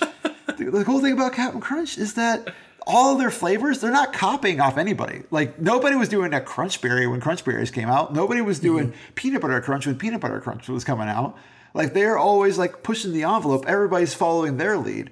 The, 0.56 0.70
the 0.70 0.84
cool 0.84 1.00
thing 1.00 1.12
about 1.12 1.32
Cap'n 1.32 1.60
Crunch 1.60 1.98
is 1.98 2.14
that 2.14 2.54
all 2.88 3.12
of 3.12 3.18
their 3.18 3.30
flavors, 3.30 3.80
they're 3.80 3.92
not 3.92 4.12
copying 4.14 4.60
off 4.60 4.78
anybody. 4.78 5.22
Like 5.30 5.60
nobody 5.60 5.94
was 5.94 6.08
doing 6.08 6.32
a 6.32 6.40
Crunch 6.40 6.80
Berry 6.80 7.06
when 7.06 7.20
Crunch 7.20 7.44
Berries 7.44 7.70
came 7.70 7.88
out. 7.88 8.14
Nobody 8.14 8.40
was 8.40 8.58
doing 8.58 8.88
mm-hmm. 8.88 9.14
peanut 9.14 9.42
butter 9.42 9.60
crunch 9.60 9.86
when 9.86 9.98
peanut 9.98 10.20
butter 10.20 10.40
crunch 10.40 10.68
was 10.68 10.84
coming 10.84 11.08
out. 11.08 11.36
Like 11.74 11.92
they're 11.92 12.16
always 12.16 12.56
like 12.56 12.82
pushing 12.82 13.12
the 13.12 13.24
envelope. 13.24 13.66
Everybody's 13.66 14.14
following 14.14 14.56
their 14.56 14.78
lead. 14.78 15.10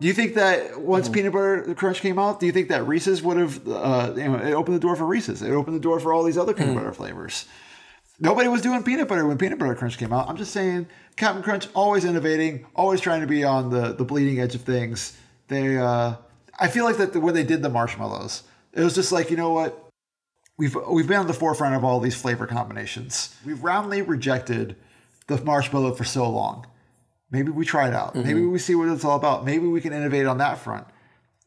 Do 0.00 0.06
you 0.06 0.12
think 0.12 0.34
that 0.34 0.80
once 0.80 1.06
mm-hmm. 1.06 1.14
peanut 1.14 1.32
butter 1.32 1.74
crunch 1.74 2.00
came 2.00 2.18
out, 2.18 2.40
do 2.40 2.46
you 2.46 2.52
think 2.52 2.68
that 2.68 2.86
Reese's 2.86 3.22
would 3.22 3.38
have, 3.38 3.68
uh, 3.68 4.12
you 4.14 4.24
know, 4.24 4.36
it 4.36 4.52
opened 4.52 4.76
the 4.76 4.80
door 4.80 4.94
for 4.94 5.06
Reese's? 5.06 5.40
It 5.40 5.52
opened 5.52 5.76
the 5.76 5.80
door 5.80 5.98
for 5.98 6.12
all 6.12 6.24
these 6.24 6.36
other 6.36 6.52
peanut 6.52 6.72
mm. 6.72 6.78
butter 6.78 6.92
flavors. 6.92 7.46
Nobody 8.22 8.46
was 8.48 8.62
doing 8.62 8.84
peanut 8.84 9.08
butter 9.08 9.26
when 9.26 9.36
peanut 9.36 9.58
butter 9.58 9.74
crunch 9.74 9.98
came 9.98 10.12
out. 10.12 10.28
I'm 10.28 10.36
just 10.36 10.52
saying, 10.52 10.86
Cap'n 11.16 11.42
Crunch 11.42 11.66
always 11.74 12.04
innovating, 12.04 12.64
always 12.76 13.00
trying 13.00 13.20
to 13.20 13.26
be 13.26 13.42
on 13.42 13.68
the 13.70 13.92
the 13.94 14.04
bleeding 14.04 14.38
edge 14.40 14.54
of 14.54 14.60
things. 14.60 15.16
They, 15.48 15.76
uh, 15.76 16.14
I 16.58 16.68
feel 16.68 16.84
like 16.84 16.98
that 16.98 17.12
the, 17.12 17.20
when 17.20 17.34
they 17.34 17.42
did 17.42 17.62
the 17.62 17.68
marshmallows, 17.68 18.44
it 18.72 18.80
was 18.80 18.94
just 18.94 19.10
like, 19.10 19.28
you 19.30 19.36
know 19.36 19.50
what? 19.52 19.88
We've 20.56 20.76
we've 20.88 21.08
been 21.08 21.18
on 21.18 21.26
the 21.26 21.34
forefront 21.34 21.74
of 21.74 21.82
all 21.84 21.98
these 21.98 22.14
flavor 22.14 22.46
combinations. 22.46 23.34
We've 23.44 23.62
roundly 23.62 24.02
rejected 24.02 24.76
the 25.26 25.42
marshmallow 25.42 25.94
for 25.94 26.04
so 26.04 26.30
long. 26.30 26.66
Maybe 27.32 27.50
we 27.50 27.64
try 27.64 27.88
it 27.88 27.94
out. 27.94 28.14
Maybe 28.14 28.44
we 28.44 28.58
see 28.60 28.76
what 28.76 28.88
it's 28.88 29.04
all 29.04 29.16
about. 29.16 29.44
Maybe 29.44 29.66
we 29.66 29.80
can 29.80 29.92
innovate 29.92 30.26
on 30.26 30.38
that 30.38 30.58
front. 30.58 30.86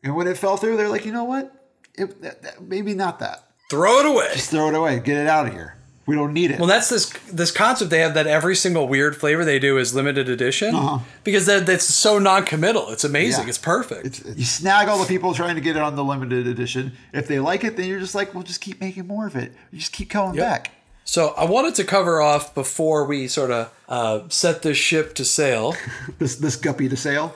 And 0.04 0.14
when 0.16 0.28
it 0.28 0.36
fell 0.38 0.58
through, 0.58 0.76
they're 0.78 0.90
like, 0.90 1.06
you 1.06 1.12
know 1.14 1.24
what? 1.24 1.54
It, 1.94 2.22
that, 2.22 2.42
that- 2.42 2.62
maybe 2.64 2.94
not 2.96 3.20
that. 3.20 3.44
Throw 3.70 4.00
it 4.00 4.06
away. 4.08 4.30
Just 4.34 4.50
throw 4.52 4.68
it 4.68 4.76
away. 4.76 5.00
Get 5.00 5.18
it 5.18 5.28
out 5.28 5.48
of 5.48 5.54
here. 5.54 5.78
We 6.08 6.16
don't 6.16 6.34
need 6.34 6.52
it. 6.52 6.60
Well, 6.60 6.68
that's 6.68 6.90
this 6.90 7.10
this 7.32 7.50
concept 7.52 7.90
they 7.90 8.00
have 8.00 8.14
that 8.14 8.28
every 8.28 8.56
single 8.56 8.88
weird 8.88 9.18
flavor 9.18 9.44
they 9.44 9.58
do 9.58 9.78
is 9.80 9.96
limited 9.96 10.30
edition 10.30 10.76
because 11.24 11.48
that 11.48 11.66
that's 11.66 11.86
so 11.86 12.20
non-committal. 12.20 12.90
It's 12.92 13.04
amazing. 13.04 13.34
Uh-huh. 13.40 13.44
Yeah. 13.46 13.50
It's 13.50 13.58
perfect. 13.58 14.24
you 14.38 14.46
snag 14.46 14.88
all 14.88 15.00
the 15.00 15.08
people 15.08 15.34
trying 15.34 15.56
to 15.56 15.62
get 15.62 15.76
it 15.76 15.82
on 15.82 15.96
the 15.96 16.04
limited 16.04 16.46
edition. 16.46 16.92
If 17.12 17.28
they 17.28 17.40
like 17.40 17.64
it, 17.64 17.76
then 17.76 17.88
you're 17.88 18.00
just 18.00 18.14
like, 18.14 18.34
well, 18.36 18.44
just 18.44 18.62
keep 18.62 18.80
making 18.80 19.08
more 19.08 19.26
of 19.26 19.36
it. 19.36 19.52
You 19.72 19.80
just 19.80 19.94
keep 19.94 20.10
coming 20.12 20.36
back. 20.38 20.72
so 21.06 21.30
I 21.38 21.46
wanted 21.46 21.74
to 21.76 21.84
cover 21.84 22.22
off 22.22 22.54
before 22.54 23.06
we 23.06 23.28
sort 23.28 23.50
of 23.50 23.72
uh, 23.90 24.30
set 24.30 24.62
this 24.62 24.78
ship 24.78 25.16
to 25.16 25.26
sail. 25.26 25.76
This 26.20 26.36
this 26.36 26.56
guppy 26.56 26.88
to 26.88 26.96
sail. 26.98 27.36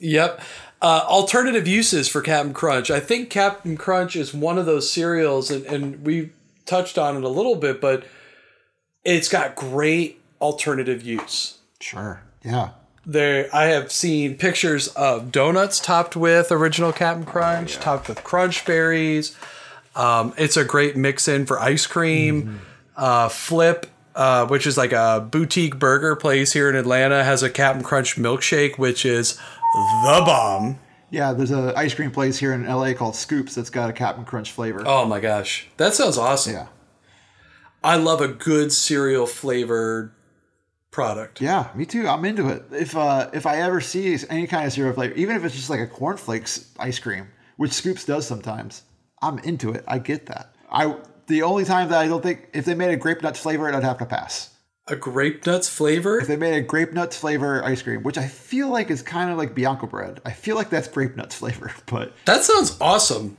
Yep. 0.00 0.40
Uh, 0.82 1.04
alternative 1.08 1.66
uses 1.68 2.08
for 2.08 2.20
Cap'n 2.22 2.52
Crunch. 2.54 2.90
I 2.90 3.00
think 3.00 3.28
Cap'n 3.30 3.76
Crunch 3.76 4.14
is 4.16 4.32
one 4.32 4.56
of 4.58 4.64
those 4.66 4.90
cereals, 4.90 5.50
and, 5.50 5.64
and 5.66 6.04
we 6.06 6.30
touched 6.66 6.98
on 6.98 7.16
it 7.16 7.24
a 7.24 7.28
little 7.28 7.56
bit, 7.56 7.80
but 7.80 8.04
it's 9.04 9.28
got 9.28 9.54
great 9.56 10.20
alternative 10.40 11.02
use. 11.02 11.58
Sure. 11.80 12.22
Yeah. 12.44 12.70
There, 13.06 13.48
I 13.52 13.66
have 13.66 13.90
seen 13.90 14.36
pictures 14.36 14.88
of 14.88 15.32
donuts 15.32 15.80
topped 15.80 16.16
with 16.16 16.52
original 16.52 16.92
Cap'n 16.92 17.24
Crunch, 17.24 17.76
topped 17.76 18.08
with 18.08 18.22
Crunch 18.22 18.64
berries. 18.66 19.36
Um, 19.96 20.34
it's 20.36 20.56
a 20.56 20.64
great 20.64 20.96
mix 20.96 21.26
in 21.26 21.46
for 21.46 21.58
ice 21.58 21.86
cream. 21.86 22.60
Uh, 22.96 23.28
Flip, 23.30 23.86
uh, 24.14 24.46
which 24.46 24.66
is 24.66 24.76
like 24.76 24.92
a 24.92 25.26
boutique 25.30 25.78
burger 25.78 26.14
place 26.14 26.52
here 26.52 26.68
in 26.68 26.76
Atlanta, 26.76 27.24
has 27.24 27.42
a 27.42 27.48
Cap'n 27.50 27.82
Crunch 27.82 28.16
milkshake, 28.16 28.78
which 28.78 29.06
is 29.06 29.34
the 29.34 30.22
bomb. 30.24 30.78
Yeah, 31.10 31.32
there's 31.32 31.50
a 31.50 31.72
ice 31.76 31.94
cream 31.94 32.10
place 32.10 32.38
here 32.38 32.52
in 32.52 32.66
LA 32.66 32.94
called 32.94 33.16
Scoops 33.16 33.54
that's 33.54 33.70
got 33.70 33.90
a 33.90 33.92
Cap'n 33.92 34.24
Crunch 34.24 34.52
flavor. 34.52 34.84
Oh 34.86 35.04
my 35.04 35.20
gosh, 35.20 35.68
that 35.76 35.94
sounds 35.94 36.16
awesome. 36.16 36.54
Yeah. 36.54 36.66
I 37.82 37.96
love 37.96 38.20
a 38.20 38.28
good 38.28 38.72
cereal 38.72 39.26
flavored 39.26 40.12
product. 40.90 41.40
Yeah, 41.40 41.70
me 41.74 41.86
too. 41.86 42.06
I'm 42.06 42.24
into 42.24 42.48
it. 42.48 42.64
If 42.72 42.96
uh, 42.96 43.30
if 43.32 43.46
I 43.46 43.60
ever 43.60 43.80
see 43.80 44.16
any 44.28 44.46
kind 44.46 44.66
of 44.66 44.72
cereal 44.72 44.94
flavor, 44.94 45.14
even 45.14 45.36
if 45.36 45.44
it's 45.44 45.54
just 45.54 45.70
like 45.70 45.80
a 45.80 45.86
cornflakes 45.86 46.72
ice 46.78 46.98
cream, 46.98 47.28
which 47.56 47.72
Scoops 47.72 48.04
does 48.04 48.26
sometimes, 48.26 48.82
I'm 49.22 49.38
into 49.40 49.72
it. 49.72 49.84
I 49.88 49.98
get 49.98 50.26
that. 50.26 50.54
I 50.70 50.96
the 51.26 51.42
only 51.42 51.64
time 51.64 51.88
that 51.88 51.98
I 51.98 52.08
don't 52.08 52.22
think 52.22 52.48
if 52.52 52.64
they 52.64 52.74
made 52.74 52.90
a 52.90 52.96
grape 52.96 53.22
nuts 53.22 53.40
flavor, 53.40 53.72
I'd 53.72 53.82
have 53.82 53.98
to 53.98 54.06
pass. 54.06 54.50
A 54.90 54.96
grape 54.96 55.46
nuts 55.46 55.68
flavor. 55.68 56.18
If 56.20 56.26
they 56.26 56.36
made 56.36 56.54
a 56.56 56.60
grape 56.60 56.92
nuts 56.92 57.16
flavor 57.16 57.64
ice 57.64 57.80
cream, 57.80 58.02
which 58.02 58.18
I 58.18 58.26
feel 58.26 58.68
like 58.68 58.90
is 58.90 59.02
kind 59.02 59.30
of 59.30 59.38
like 59.38 59.54
Bianco 59.54 59.86
bread, 59.86 60.20
I 60.24 60.32
feel 60.32 60.56
like 60.56 60.68
that's 60.68 60.88
grape 60.88 61.16
nuts 61.16 61.36
flavor. 61.36 61.72
But 61.86 62.12
That 62.24 62.42
sounds 62.42 62.76
awesome. 62.80 63.36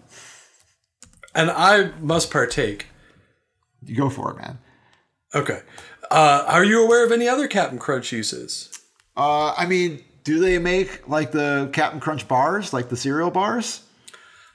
And 1.36 1.52
I 1.52 1.92
must 2.00 2.32
partake. 2.32 2.88
you 3.84 3.96
go 3.98 4.10
for 4.10 4.32
it, 4.32 4.38
man. 4.38 4.60
Okay. 5.36 5.62
Uh, 6.10 6.44
are 6.48 6.64
you 6.64 6.84
aware 6.84 7.06
of 7.06 7.12
any 7.12 7.28
other 7.28 7.48
Cap'n 7.48 7.80
Crunch 7.80 8.12
uses? 8.12 8.70
Uh, 9.16 9.54
I 9.58 9.66
mean, 9.66 10.04
do 10.24 10.40
they 10.40 10.58
make 10.58 11.08
like 11.08 11.32
the 11.32 11.70
Cap'n 11.74 12.00
Crunch 12.00 12.28
bars, 12.28 12.74
like 12.74 12.90
the 12.90 12.98
cereal 12.98 13.32
bars? 13.32 13.84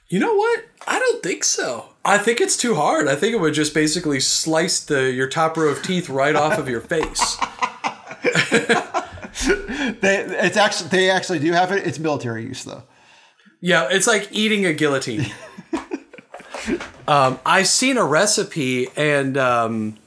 You 0.09 0.19
know 0.19 0.35
what? 0.35 0.65
I 0.87 0.99
don't 0.99 1.21
think 1.21 1.43
so. 1.43 1.89
I 2.05 2.17
think 2.17 2.39
it's 2.39 2.55
too 2.55 2.75
hard. 2.75 3.07
I 3.07 3.15
think 3.15 3.33
it 3.33 3.39
would 3.39 3.53
just 3.53 3.73
basically 3.73 4.19
slice 4.19 4.79
the 4.79 5.11
your 5.11 5.27
top 5.27 5.57
row 5.57 5.69
of 5.69 5.83
teeth 5.83 6.09
right 6.09 6.35
off 6.35 6.57
of 6.57 6.69
your 6.69 6.81
face. 6.81 7.37
They 10.01 10.17
it's 10.17 10.57
actually 10.57 10.89
they 10.89 11.09
actually 11.09 11.39
do 11.39 11.51
have 11.53 11.71
it. 11.71 11.87
It's 11.87 11.99
military 11.99 12.43
use 12.43 12.63
though. 12.63 12.83
Yeah, 13.61 13.87
it's 13.89 14.07
like 14.07 14.29
eating 14.31 14.65
a 14.65 14.73
guillotine. 14.73 15.25
um, 17.07 17.39
I 17.45 17.63
seen 17.63 17.97
a 17.97 18.05
recipe, 18.05 18.87
and 18.95 19.37
um, 19.37 19.97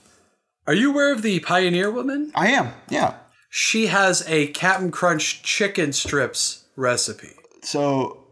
are 0.67 0.75
you 0.75 0.93
aware 0.93 1.13
of 1.13 1.23
the 1.23 1.41
Pioneer 1.41 1.91
Woman? 1.91 2.31
I 2.35 2.49
am, 2.49 2.73
yeah. 2.89 3.15
She 3.49 3.89
has 3.89 4.25
a 4.29 4.49
Cap'n 4.49 4.93
Crunch 4.93 5.43
chicken 5.43 5.93
strips 5.93 6.65
recipe. 6.77 7.33
So, 7.63 8.25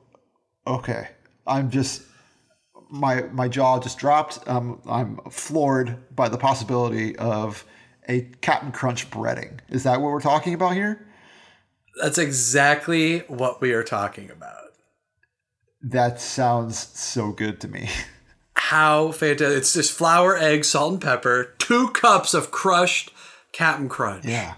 okay, 0.64 1.08
I'm 1.48 1.70
just 1.70 2.02
my 2.90 3.22
my 3.32 3.48
jaw 3.48 3.80
just 3.80 3.98
dropped. 3.98 4.46
Um, 4.48 4.80
I'm 4.88 5.18
floored 5.30 6.14
by 6.14 6.28
the 6.28 6.38
possibility 6.38 7.16
of 7.16 7.64
a 8.08 8.22
Cap'n 8.40 8.72
Crunch 8.72 9.10
breading. 9.10 9.60
Is 9.68 9.84
that 9.84 10.00
what 10.00 10.12
we're 10.12 10.20
talking 10.20 10.54
about 10.54 10.74
here? 10.74 11.06
That's 12.00 12.18
exactly 12.18 13.20
what 13.20 13.60
we 13.60 13.72
are 13.72 13.82
talking 13.82 14.30
about. 14.30 14.54
That 15.82 16.20
sounds 16.20 16.78
so 16.78 17.32
good 17.32 17.60
to 17.60 17.68
me. 17.68 17.88
How 18.54 19.12
fantastic! 19.12 19.58
It's 19.58 19.72
just 19.72 19.92
flour, 19.92 20.36
egg, 20.36 20.64
salt, 20.64 20.92
and 20.94 21.02
pepper. 21.02 21.54
Two 21.58 21.88
cups 21.90 22.34
of 22.34 22.50
crushed 22.50 23.12
Cap'n 23.52 23.88
Crunch. 23.88 24.24
Yeah, 24.24 24.54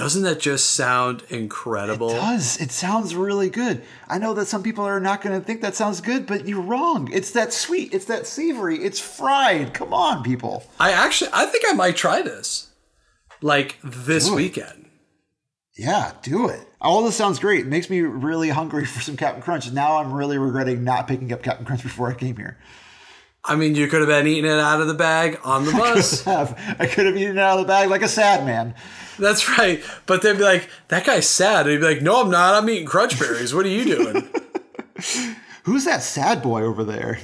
Doesn't 0.00 0.22
that 0.22 0.40
just 0.40 0.70
sound 0.70 1.24
incredible? 1.28 2.10
it 2.10 2.14
does. 2.14 2.58
It 2.58 2.70
sounds 2.70 3.14
really 3.14 3.50
good. 3.50 3.82
I 4.08 4.16
know 4.16 4.32
that 4.32 4.46
some 4.46 4.62
people 4.62 4.84
are 4.84 4.98
not 4.98 5.20
going 5.20 5.38
to 5.38 5.44
think 5.44 5.60
that 5.60 5.74
sounds 5.74 6.00
good, 6.00 6.26
but 6.26 6.48
you're 6.48 6.62
wrong. 6.62 7.10
It's 7.12 7.32
that 7.32 7.52
sweet. 7.52 7.92
It's 7.92 8.06
that 8.06 8.26
savory. 8.26 8.78
It's 8.78 8.98
fried. 8.98 9.74
Come 9.74 9.92
on, 9.92 10.22
people. 10.22 10.64
I 10.80 10.92
actually, 10.92 11.30
I 11.34 11.44
think 11.44 11.64
I 11.68 11.74
might 11.74 11.96
try 11.96 12.22
this, 12.22 12.70
like 13.42 13.76
this 13.84 14.30
weekend. 14.30 14.88
Yeah, 15.76 16.12
do 16.22 16.48
it. 16.48 16.66
All 16.80 17.02
this 17.02 17.16
sounds 17.16 17.38
great. 17.38 17.60
It 17.60 17.66
makes 17.66 17.90
me 17.90 18.00
really 18.00 18.48
hungry 18.48 18.86
for 18.86 19.00
some 19.00 19.18
Cap'n 19.18 19.42
Crunch. 19.42 19.70
Now 19.70 19.98
I'm 19.98 20.14
really 20.14 20.38
regretting 20.38 20.82
not 20.82 21.08
picking 21.08 21.30
up 21.32 21.42
Cap'n 21.42 21.66
Crunch 21.66 21.82
before 21.82 22.10
I 22.10 22.14
came 22.14 22.36
here. 22.36 22.58
I 23.44 23.56
mean, 23.56 23.74
you 23.74 23.88
could 23.88 24.00
have 24.00 24.08
been 24.08 24.26
eating 24.26 24.50
it 24.50 24.58
out 24.58 24.80
of 24.80 24.86
the 24.86 24.94
bag 24.94 25.40
on 25.44 25.64
the 25.64 25.72
bus. 25.72 26.24
Have 26.24 26.58
I 26.78 26.86
could 26.86 27.06
have 27.06 27.16
eaten 27.16 27.38
it 27.38 27.40
out 27.40 27.58
of 27.58 27.66
the 27.66 27.68
bag 27.72 27.88
like 27.88 28.02
a 28.02 28.08
sad 28.08 28.44
man. 28.44 28.74
That's 29.18 29.48
right. 29.58 29.82
But 30.06 30.22
they'd 30.22 30.36
be 30.38 30.44
like, 30.44 30.68
"That 30.88 31.04
guy's 31.04 31.28
sad." 31.28 31.60
And 31.66 31.70
he'd 31.70 31.78
be 31.80 31.84
like, 31.94 32.02
"No, 32.02 32.22
I'm 32.22 32.30
not. 32.30 32.54
I'm 32.54 32.68
eating 32.68 32.86
crunch 32.86 33.18
berries. 33.18 33.54
What 33.54 33.64
are 33.66 33.70
you 33.70 33.84
doing?" 33.84 34.28
Who's 35.64 35.84
that 35.84 36.02
sad 36.02 36.42
boy 36.42 36.62
over 36.62 36.84
there? 36.84 37.18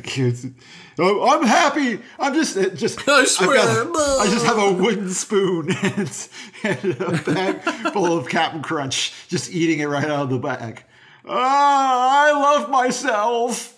Oh, 0.99 1.29
I'm 1.29 1.47
happy. 1.47 2.01
I'm 2.19 2.33
just 2.35 2.55
just. 2.77 3.01
I 3.09 3.25
swear. 3.25 3.57
got- 3.57 3.97
I 4.21 4.27
just 4.31 4.45
have 4.47 4.59
a 4.59 4.73
wooden 4.73 5.11
spoon 5.11 5.71
and, 5.83 6.29
and 6.63 7.01
a 7.01 7.23
bag 7.23 7.63
full 7.93 8.17
of 8.17 8.29
Cap'n 8.29 8.63
Crunch, 8.63 9.13
just 9.29 9.51
eating 9.53 9.81
it 9.81 9.87
right 9.89 10.05
out 10.05 10.23
of 10.25 10.31
the 10.31 10.39
bag. 10.39 10.83
Ah, 11.29 12.27
I 12.29 12.33
love 12.33 12.71
myself. 12.71 13.76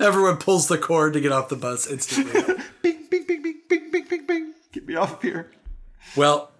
Everyone 0.00 0.36
pulls 0.36 0.68
the 0.68 0.78
cord 0.78 1.12
to 1.14 1.20
get 1.20 1.32
off 1.32 1.48
the 1.48 1.56
bus 1.56 1.86
instantly. 1.86 2.40
Bing, 2.82 3.06
bing, 3.10 3.24
bing, 3.26 3.42
bing, 3.42 3.60
bing, 3.68 3.90
bing, 3.90 4.04
bing, 4.08 4.26
bing. 4.26 4.54
Get 4.72 4.86
me 4.86 4.94
off 4.94 5.14
of 5.14 5.22
here. 5.22 5.50
well, 6.16 6.52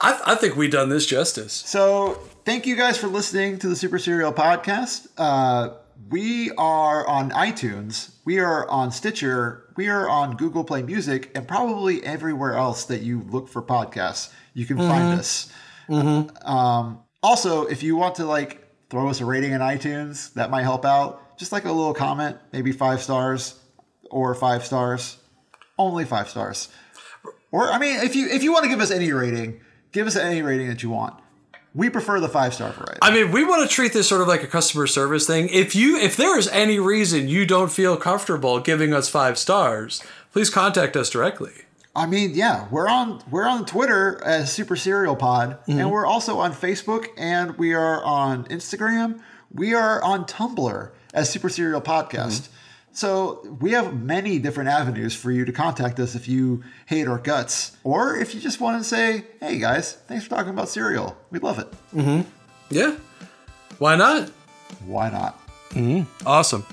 I, 0.00 0.20
I 0.26 0.34
think 0.34 0.56
we've 0.56 0.70
done 0.70 0.88
this 0.88 1.06
justice. 1.06 1.52
So, 1.52 2.14
thank 2.44 2.66
you 2.66 2.76
guys 2.76 2.98
for 2.98 3.06
listening 3.08 3.58
to 3.60 3.68
the 3.68 3.76
Super 3.76 3.98
Serial 3.98 4.32
Podcast. 4.32 5.08
Uh, 5.16 5.74
we 6.10 6.50
are 6.52 7.06
on 7.06 7.30
iTunes, 7.30 8.14
we 8.24 8.38
are 8.38 8.68
on 8.68 8.90
Stitcher, 8.90 9.64
we 9.76 9.88
are 9.88 10.08
on 10.08 10.36
Google 10.36 10.64
Play 10.64 10.82
Music, 10.82 11.30
and 11.34 11.46
probably 11.46 12.02
everywhere 12.04 12.54
else 12.54 12.84
that 12.86 13.02
you 13.02 13.22
look 13.28 13.48
for 13.48 13.62
podcasts, 13.62 14.32
you 14.54 14.64
can 14.64 14.76
find 14.78 15.18
us. 15.18 15.52
Um, 15.88 17.00
also, 17.22 17.66
if 17.66 17.82
you 17.82 17.96
want 17.96 18.14
to 18.16 18.24
like 18.26 18.64
throw 18.90 19.08
us 19.08 19.20
a 19.20 19.24
rating 19.24 19.52
in 19.52 19.60
iTunes, 19.60 20.32
that 20.34 20.50
might 20.50 20.62
help 20.62 20.84
out. 20.84 21.22
Just 21.38 21.52
like 21.52 21.64
a 21.64 21.72
little 21.72 21.94
comment, 21.94 22.36
maybe 22.52 22.72
five 22.72 23.00
stars 23.00 23.58
or 24.10 24.34
five 24.34 24.66
stars, 24.66 25.18
only 25.78 26.04
five 26.04 26.28
stars. 26.28 26.68
Or 27.50 27.70
I 27.70 27.78
mean, 27.78 28.00
if 28.02 28.14
you 28.14 28.28
if 28.28 28.42
you 28.42 28.52
want 28.52 28.64
to 28.64 28.68
give 28.68 28.80
us 28.80 28.90
any 28.90 29.12
rating, 29.12 29.60
give 29.92 30.06
us 30.06 30.16
any 30.16 30.42
rating 30.42 30.68
that 30.68 30.82
you 30.82 30.90
want. 30.90 31.14
We 31.74 31.90
prefer 31.90 32.18
the 32.18 32.28
five 32.28 32.54
star 32.54 32.72
variety. 32.72 32.98
I 33.02 33.12
mean, 33.12 33.30
we 33.30 33.44
want 33.44 33.68
to 33.68 33.72
treat 33.72 33.92
this 33.92 34.08
sort 34.08 34.20
of 34.20 34.28
like 34.28 34.42
a 34.42 34.46
customer 34.46 34.86
service 34.86 35.26
thing. 35.26 35.48
If 35.50 35.76
you, 35.76 35.96
if 35.96 36.16
there 36.16 36.36
is 36.38 36.48
any 36.48 36.78
reason 36.78 37.28
you 37.28 37.46
don't 37.46 37.70
feel 37.70 37.96
comfortable 37.96 38.58
giving 38.58 38.92
us 38.92 39.08
five 39.08 39.38
stars, 39.38 40.02
please 40.32 40.50
contact 40.50 40.96
us 40.96 41.08
directly. 41.08 41.52
I 41.94 42.06
mean, 42.06 42.32
yeah, 42.34 42.66
we're 42.70 42.88
on 42.88 43.22
we're 43.30 43.46
on 43.46 43.64
Twitter 43.64 44.20
as 44.24 44.52
Super 44.52 44.76
Serial 44.76 45.16
Pod, 45.16 45.58
and 45.66 45.78
mm-hmm. 45.78 45.88
we're 45.90 46.06
also 46.06 46.38
on 46.38 46.52
Facebook, 46.52 47.08
and 47.16 47.56
we 47.58 47.74
are 47.74 48.02
on 48.04 48.44
Instagram. 48.46 49.20
We 49.52 49.74
are 49.74 50.02
on 50.02 50.24
Tumblr 50.24 50.90
as 51.14 51.30
Super 51.30 51.48
Serial 51.48 51.80
Podcast. 51.80 52.42
Mm-hmm. 52.42 52.52
So 52.92 53.56
we 53.60 53.72
have 53.72 53.94
many 54.02 54.38
different 54.38 54.70
avenues 54.70 55.14
for 55.14 55.30
you 55.30 55.44
to 55.44 55.52
contact 55.52 56.00
us 56.00 56.14
if 56.14 56.26
you 56.26 56.64
hate 56.86 57.06
our 57.06 57.18
guts, 57.18 57.76
or 57.84 58.16
if 58.16 58.34
you 58.34 58.40
just 58.40 58.60
want 58.60 58.80
to 58.82 58.84
say, 58.88 59.24
"Hey 59.40 59.58
guys, 59.58 59.92
thanks 60.08 60.24
for 60.24 60.30
talking 60.30 60.50
about 60.50 60.68
cereal. 60.68 61.16
We 61.30 61.38
love 61.38 61.58
it." 61.58 61.68
Mm-hmm. 61.94 62.22
Yeah, 62.70 62.96
why 63.78 63.94
not? 63.96 64.30
Why 64.84 65.10
not? 65.10 65.38
Mm-hmm. 65.70 66.26
Awesome. 66.26 66.64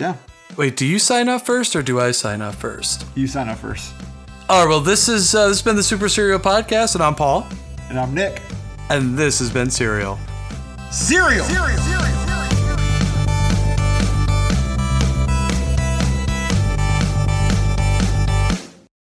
Yeah, 0.00 0.16
Wait, 0.56 0.76
do 0.76 0.86
you 0.86 0.98
sign 0.98 1.28
up 1.28 1.44
first 1.46 1.76
or 1.76 1.82
do 1.82 2.00
I 2.00 2.10
sign 2.12 2.40
up 2.40 2.54
first? 2.54 3.04
you 3.14 3.26
sign 3.26 3.48
up 3.48 3.58
first, 3.58 3.92
All 4.48 4.64
right. 4.64 4.68
Well, 4.68 4.80
this 4.80 5.08
is 5.08 5.34
uh, 5.34 5.48
this 5.48 5.58
has 5.58 5.62
been 5.62 5.76
the 5.76 5.82
Super 5.82 6.08
Serial 6.08 6.38
Podcast, 6.40 6.94
and 6.94 7.04
I'm 7.04 7.14
Paul. 7.14 7.46
and 7.88 8.00
I'm 8.00 8.14
Nick. 8.14 8.40
And 8.90 9.16
this 9.18 9.38
has 9.38 9.50
been 9.50 9.70
Serial. 9.70 10.18
Cereal. 10.90 11.44
Cereal. 11.44 11.78
Cereal. 11.78 12.37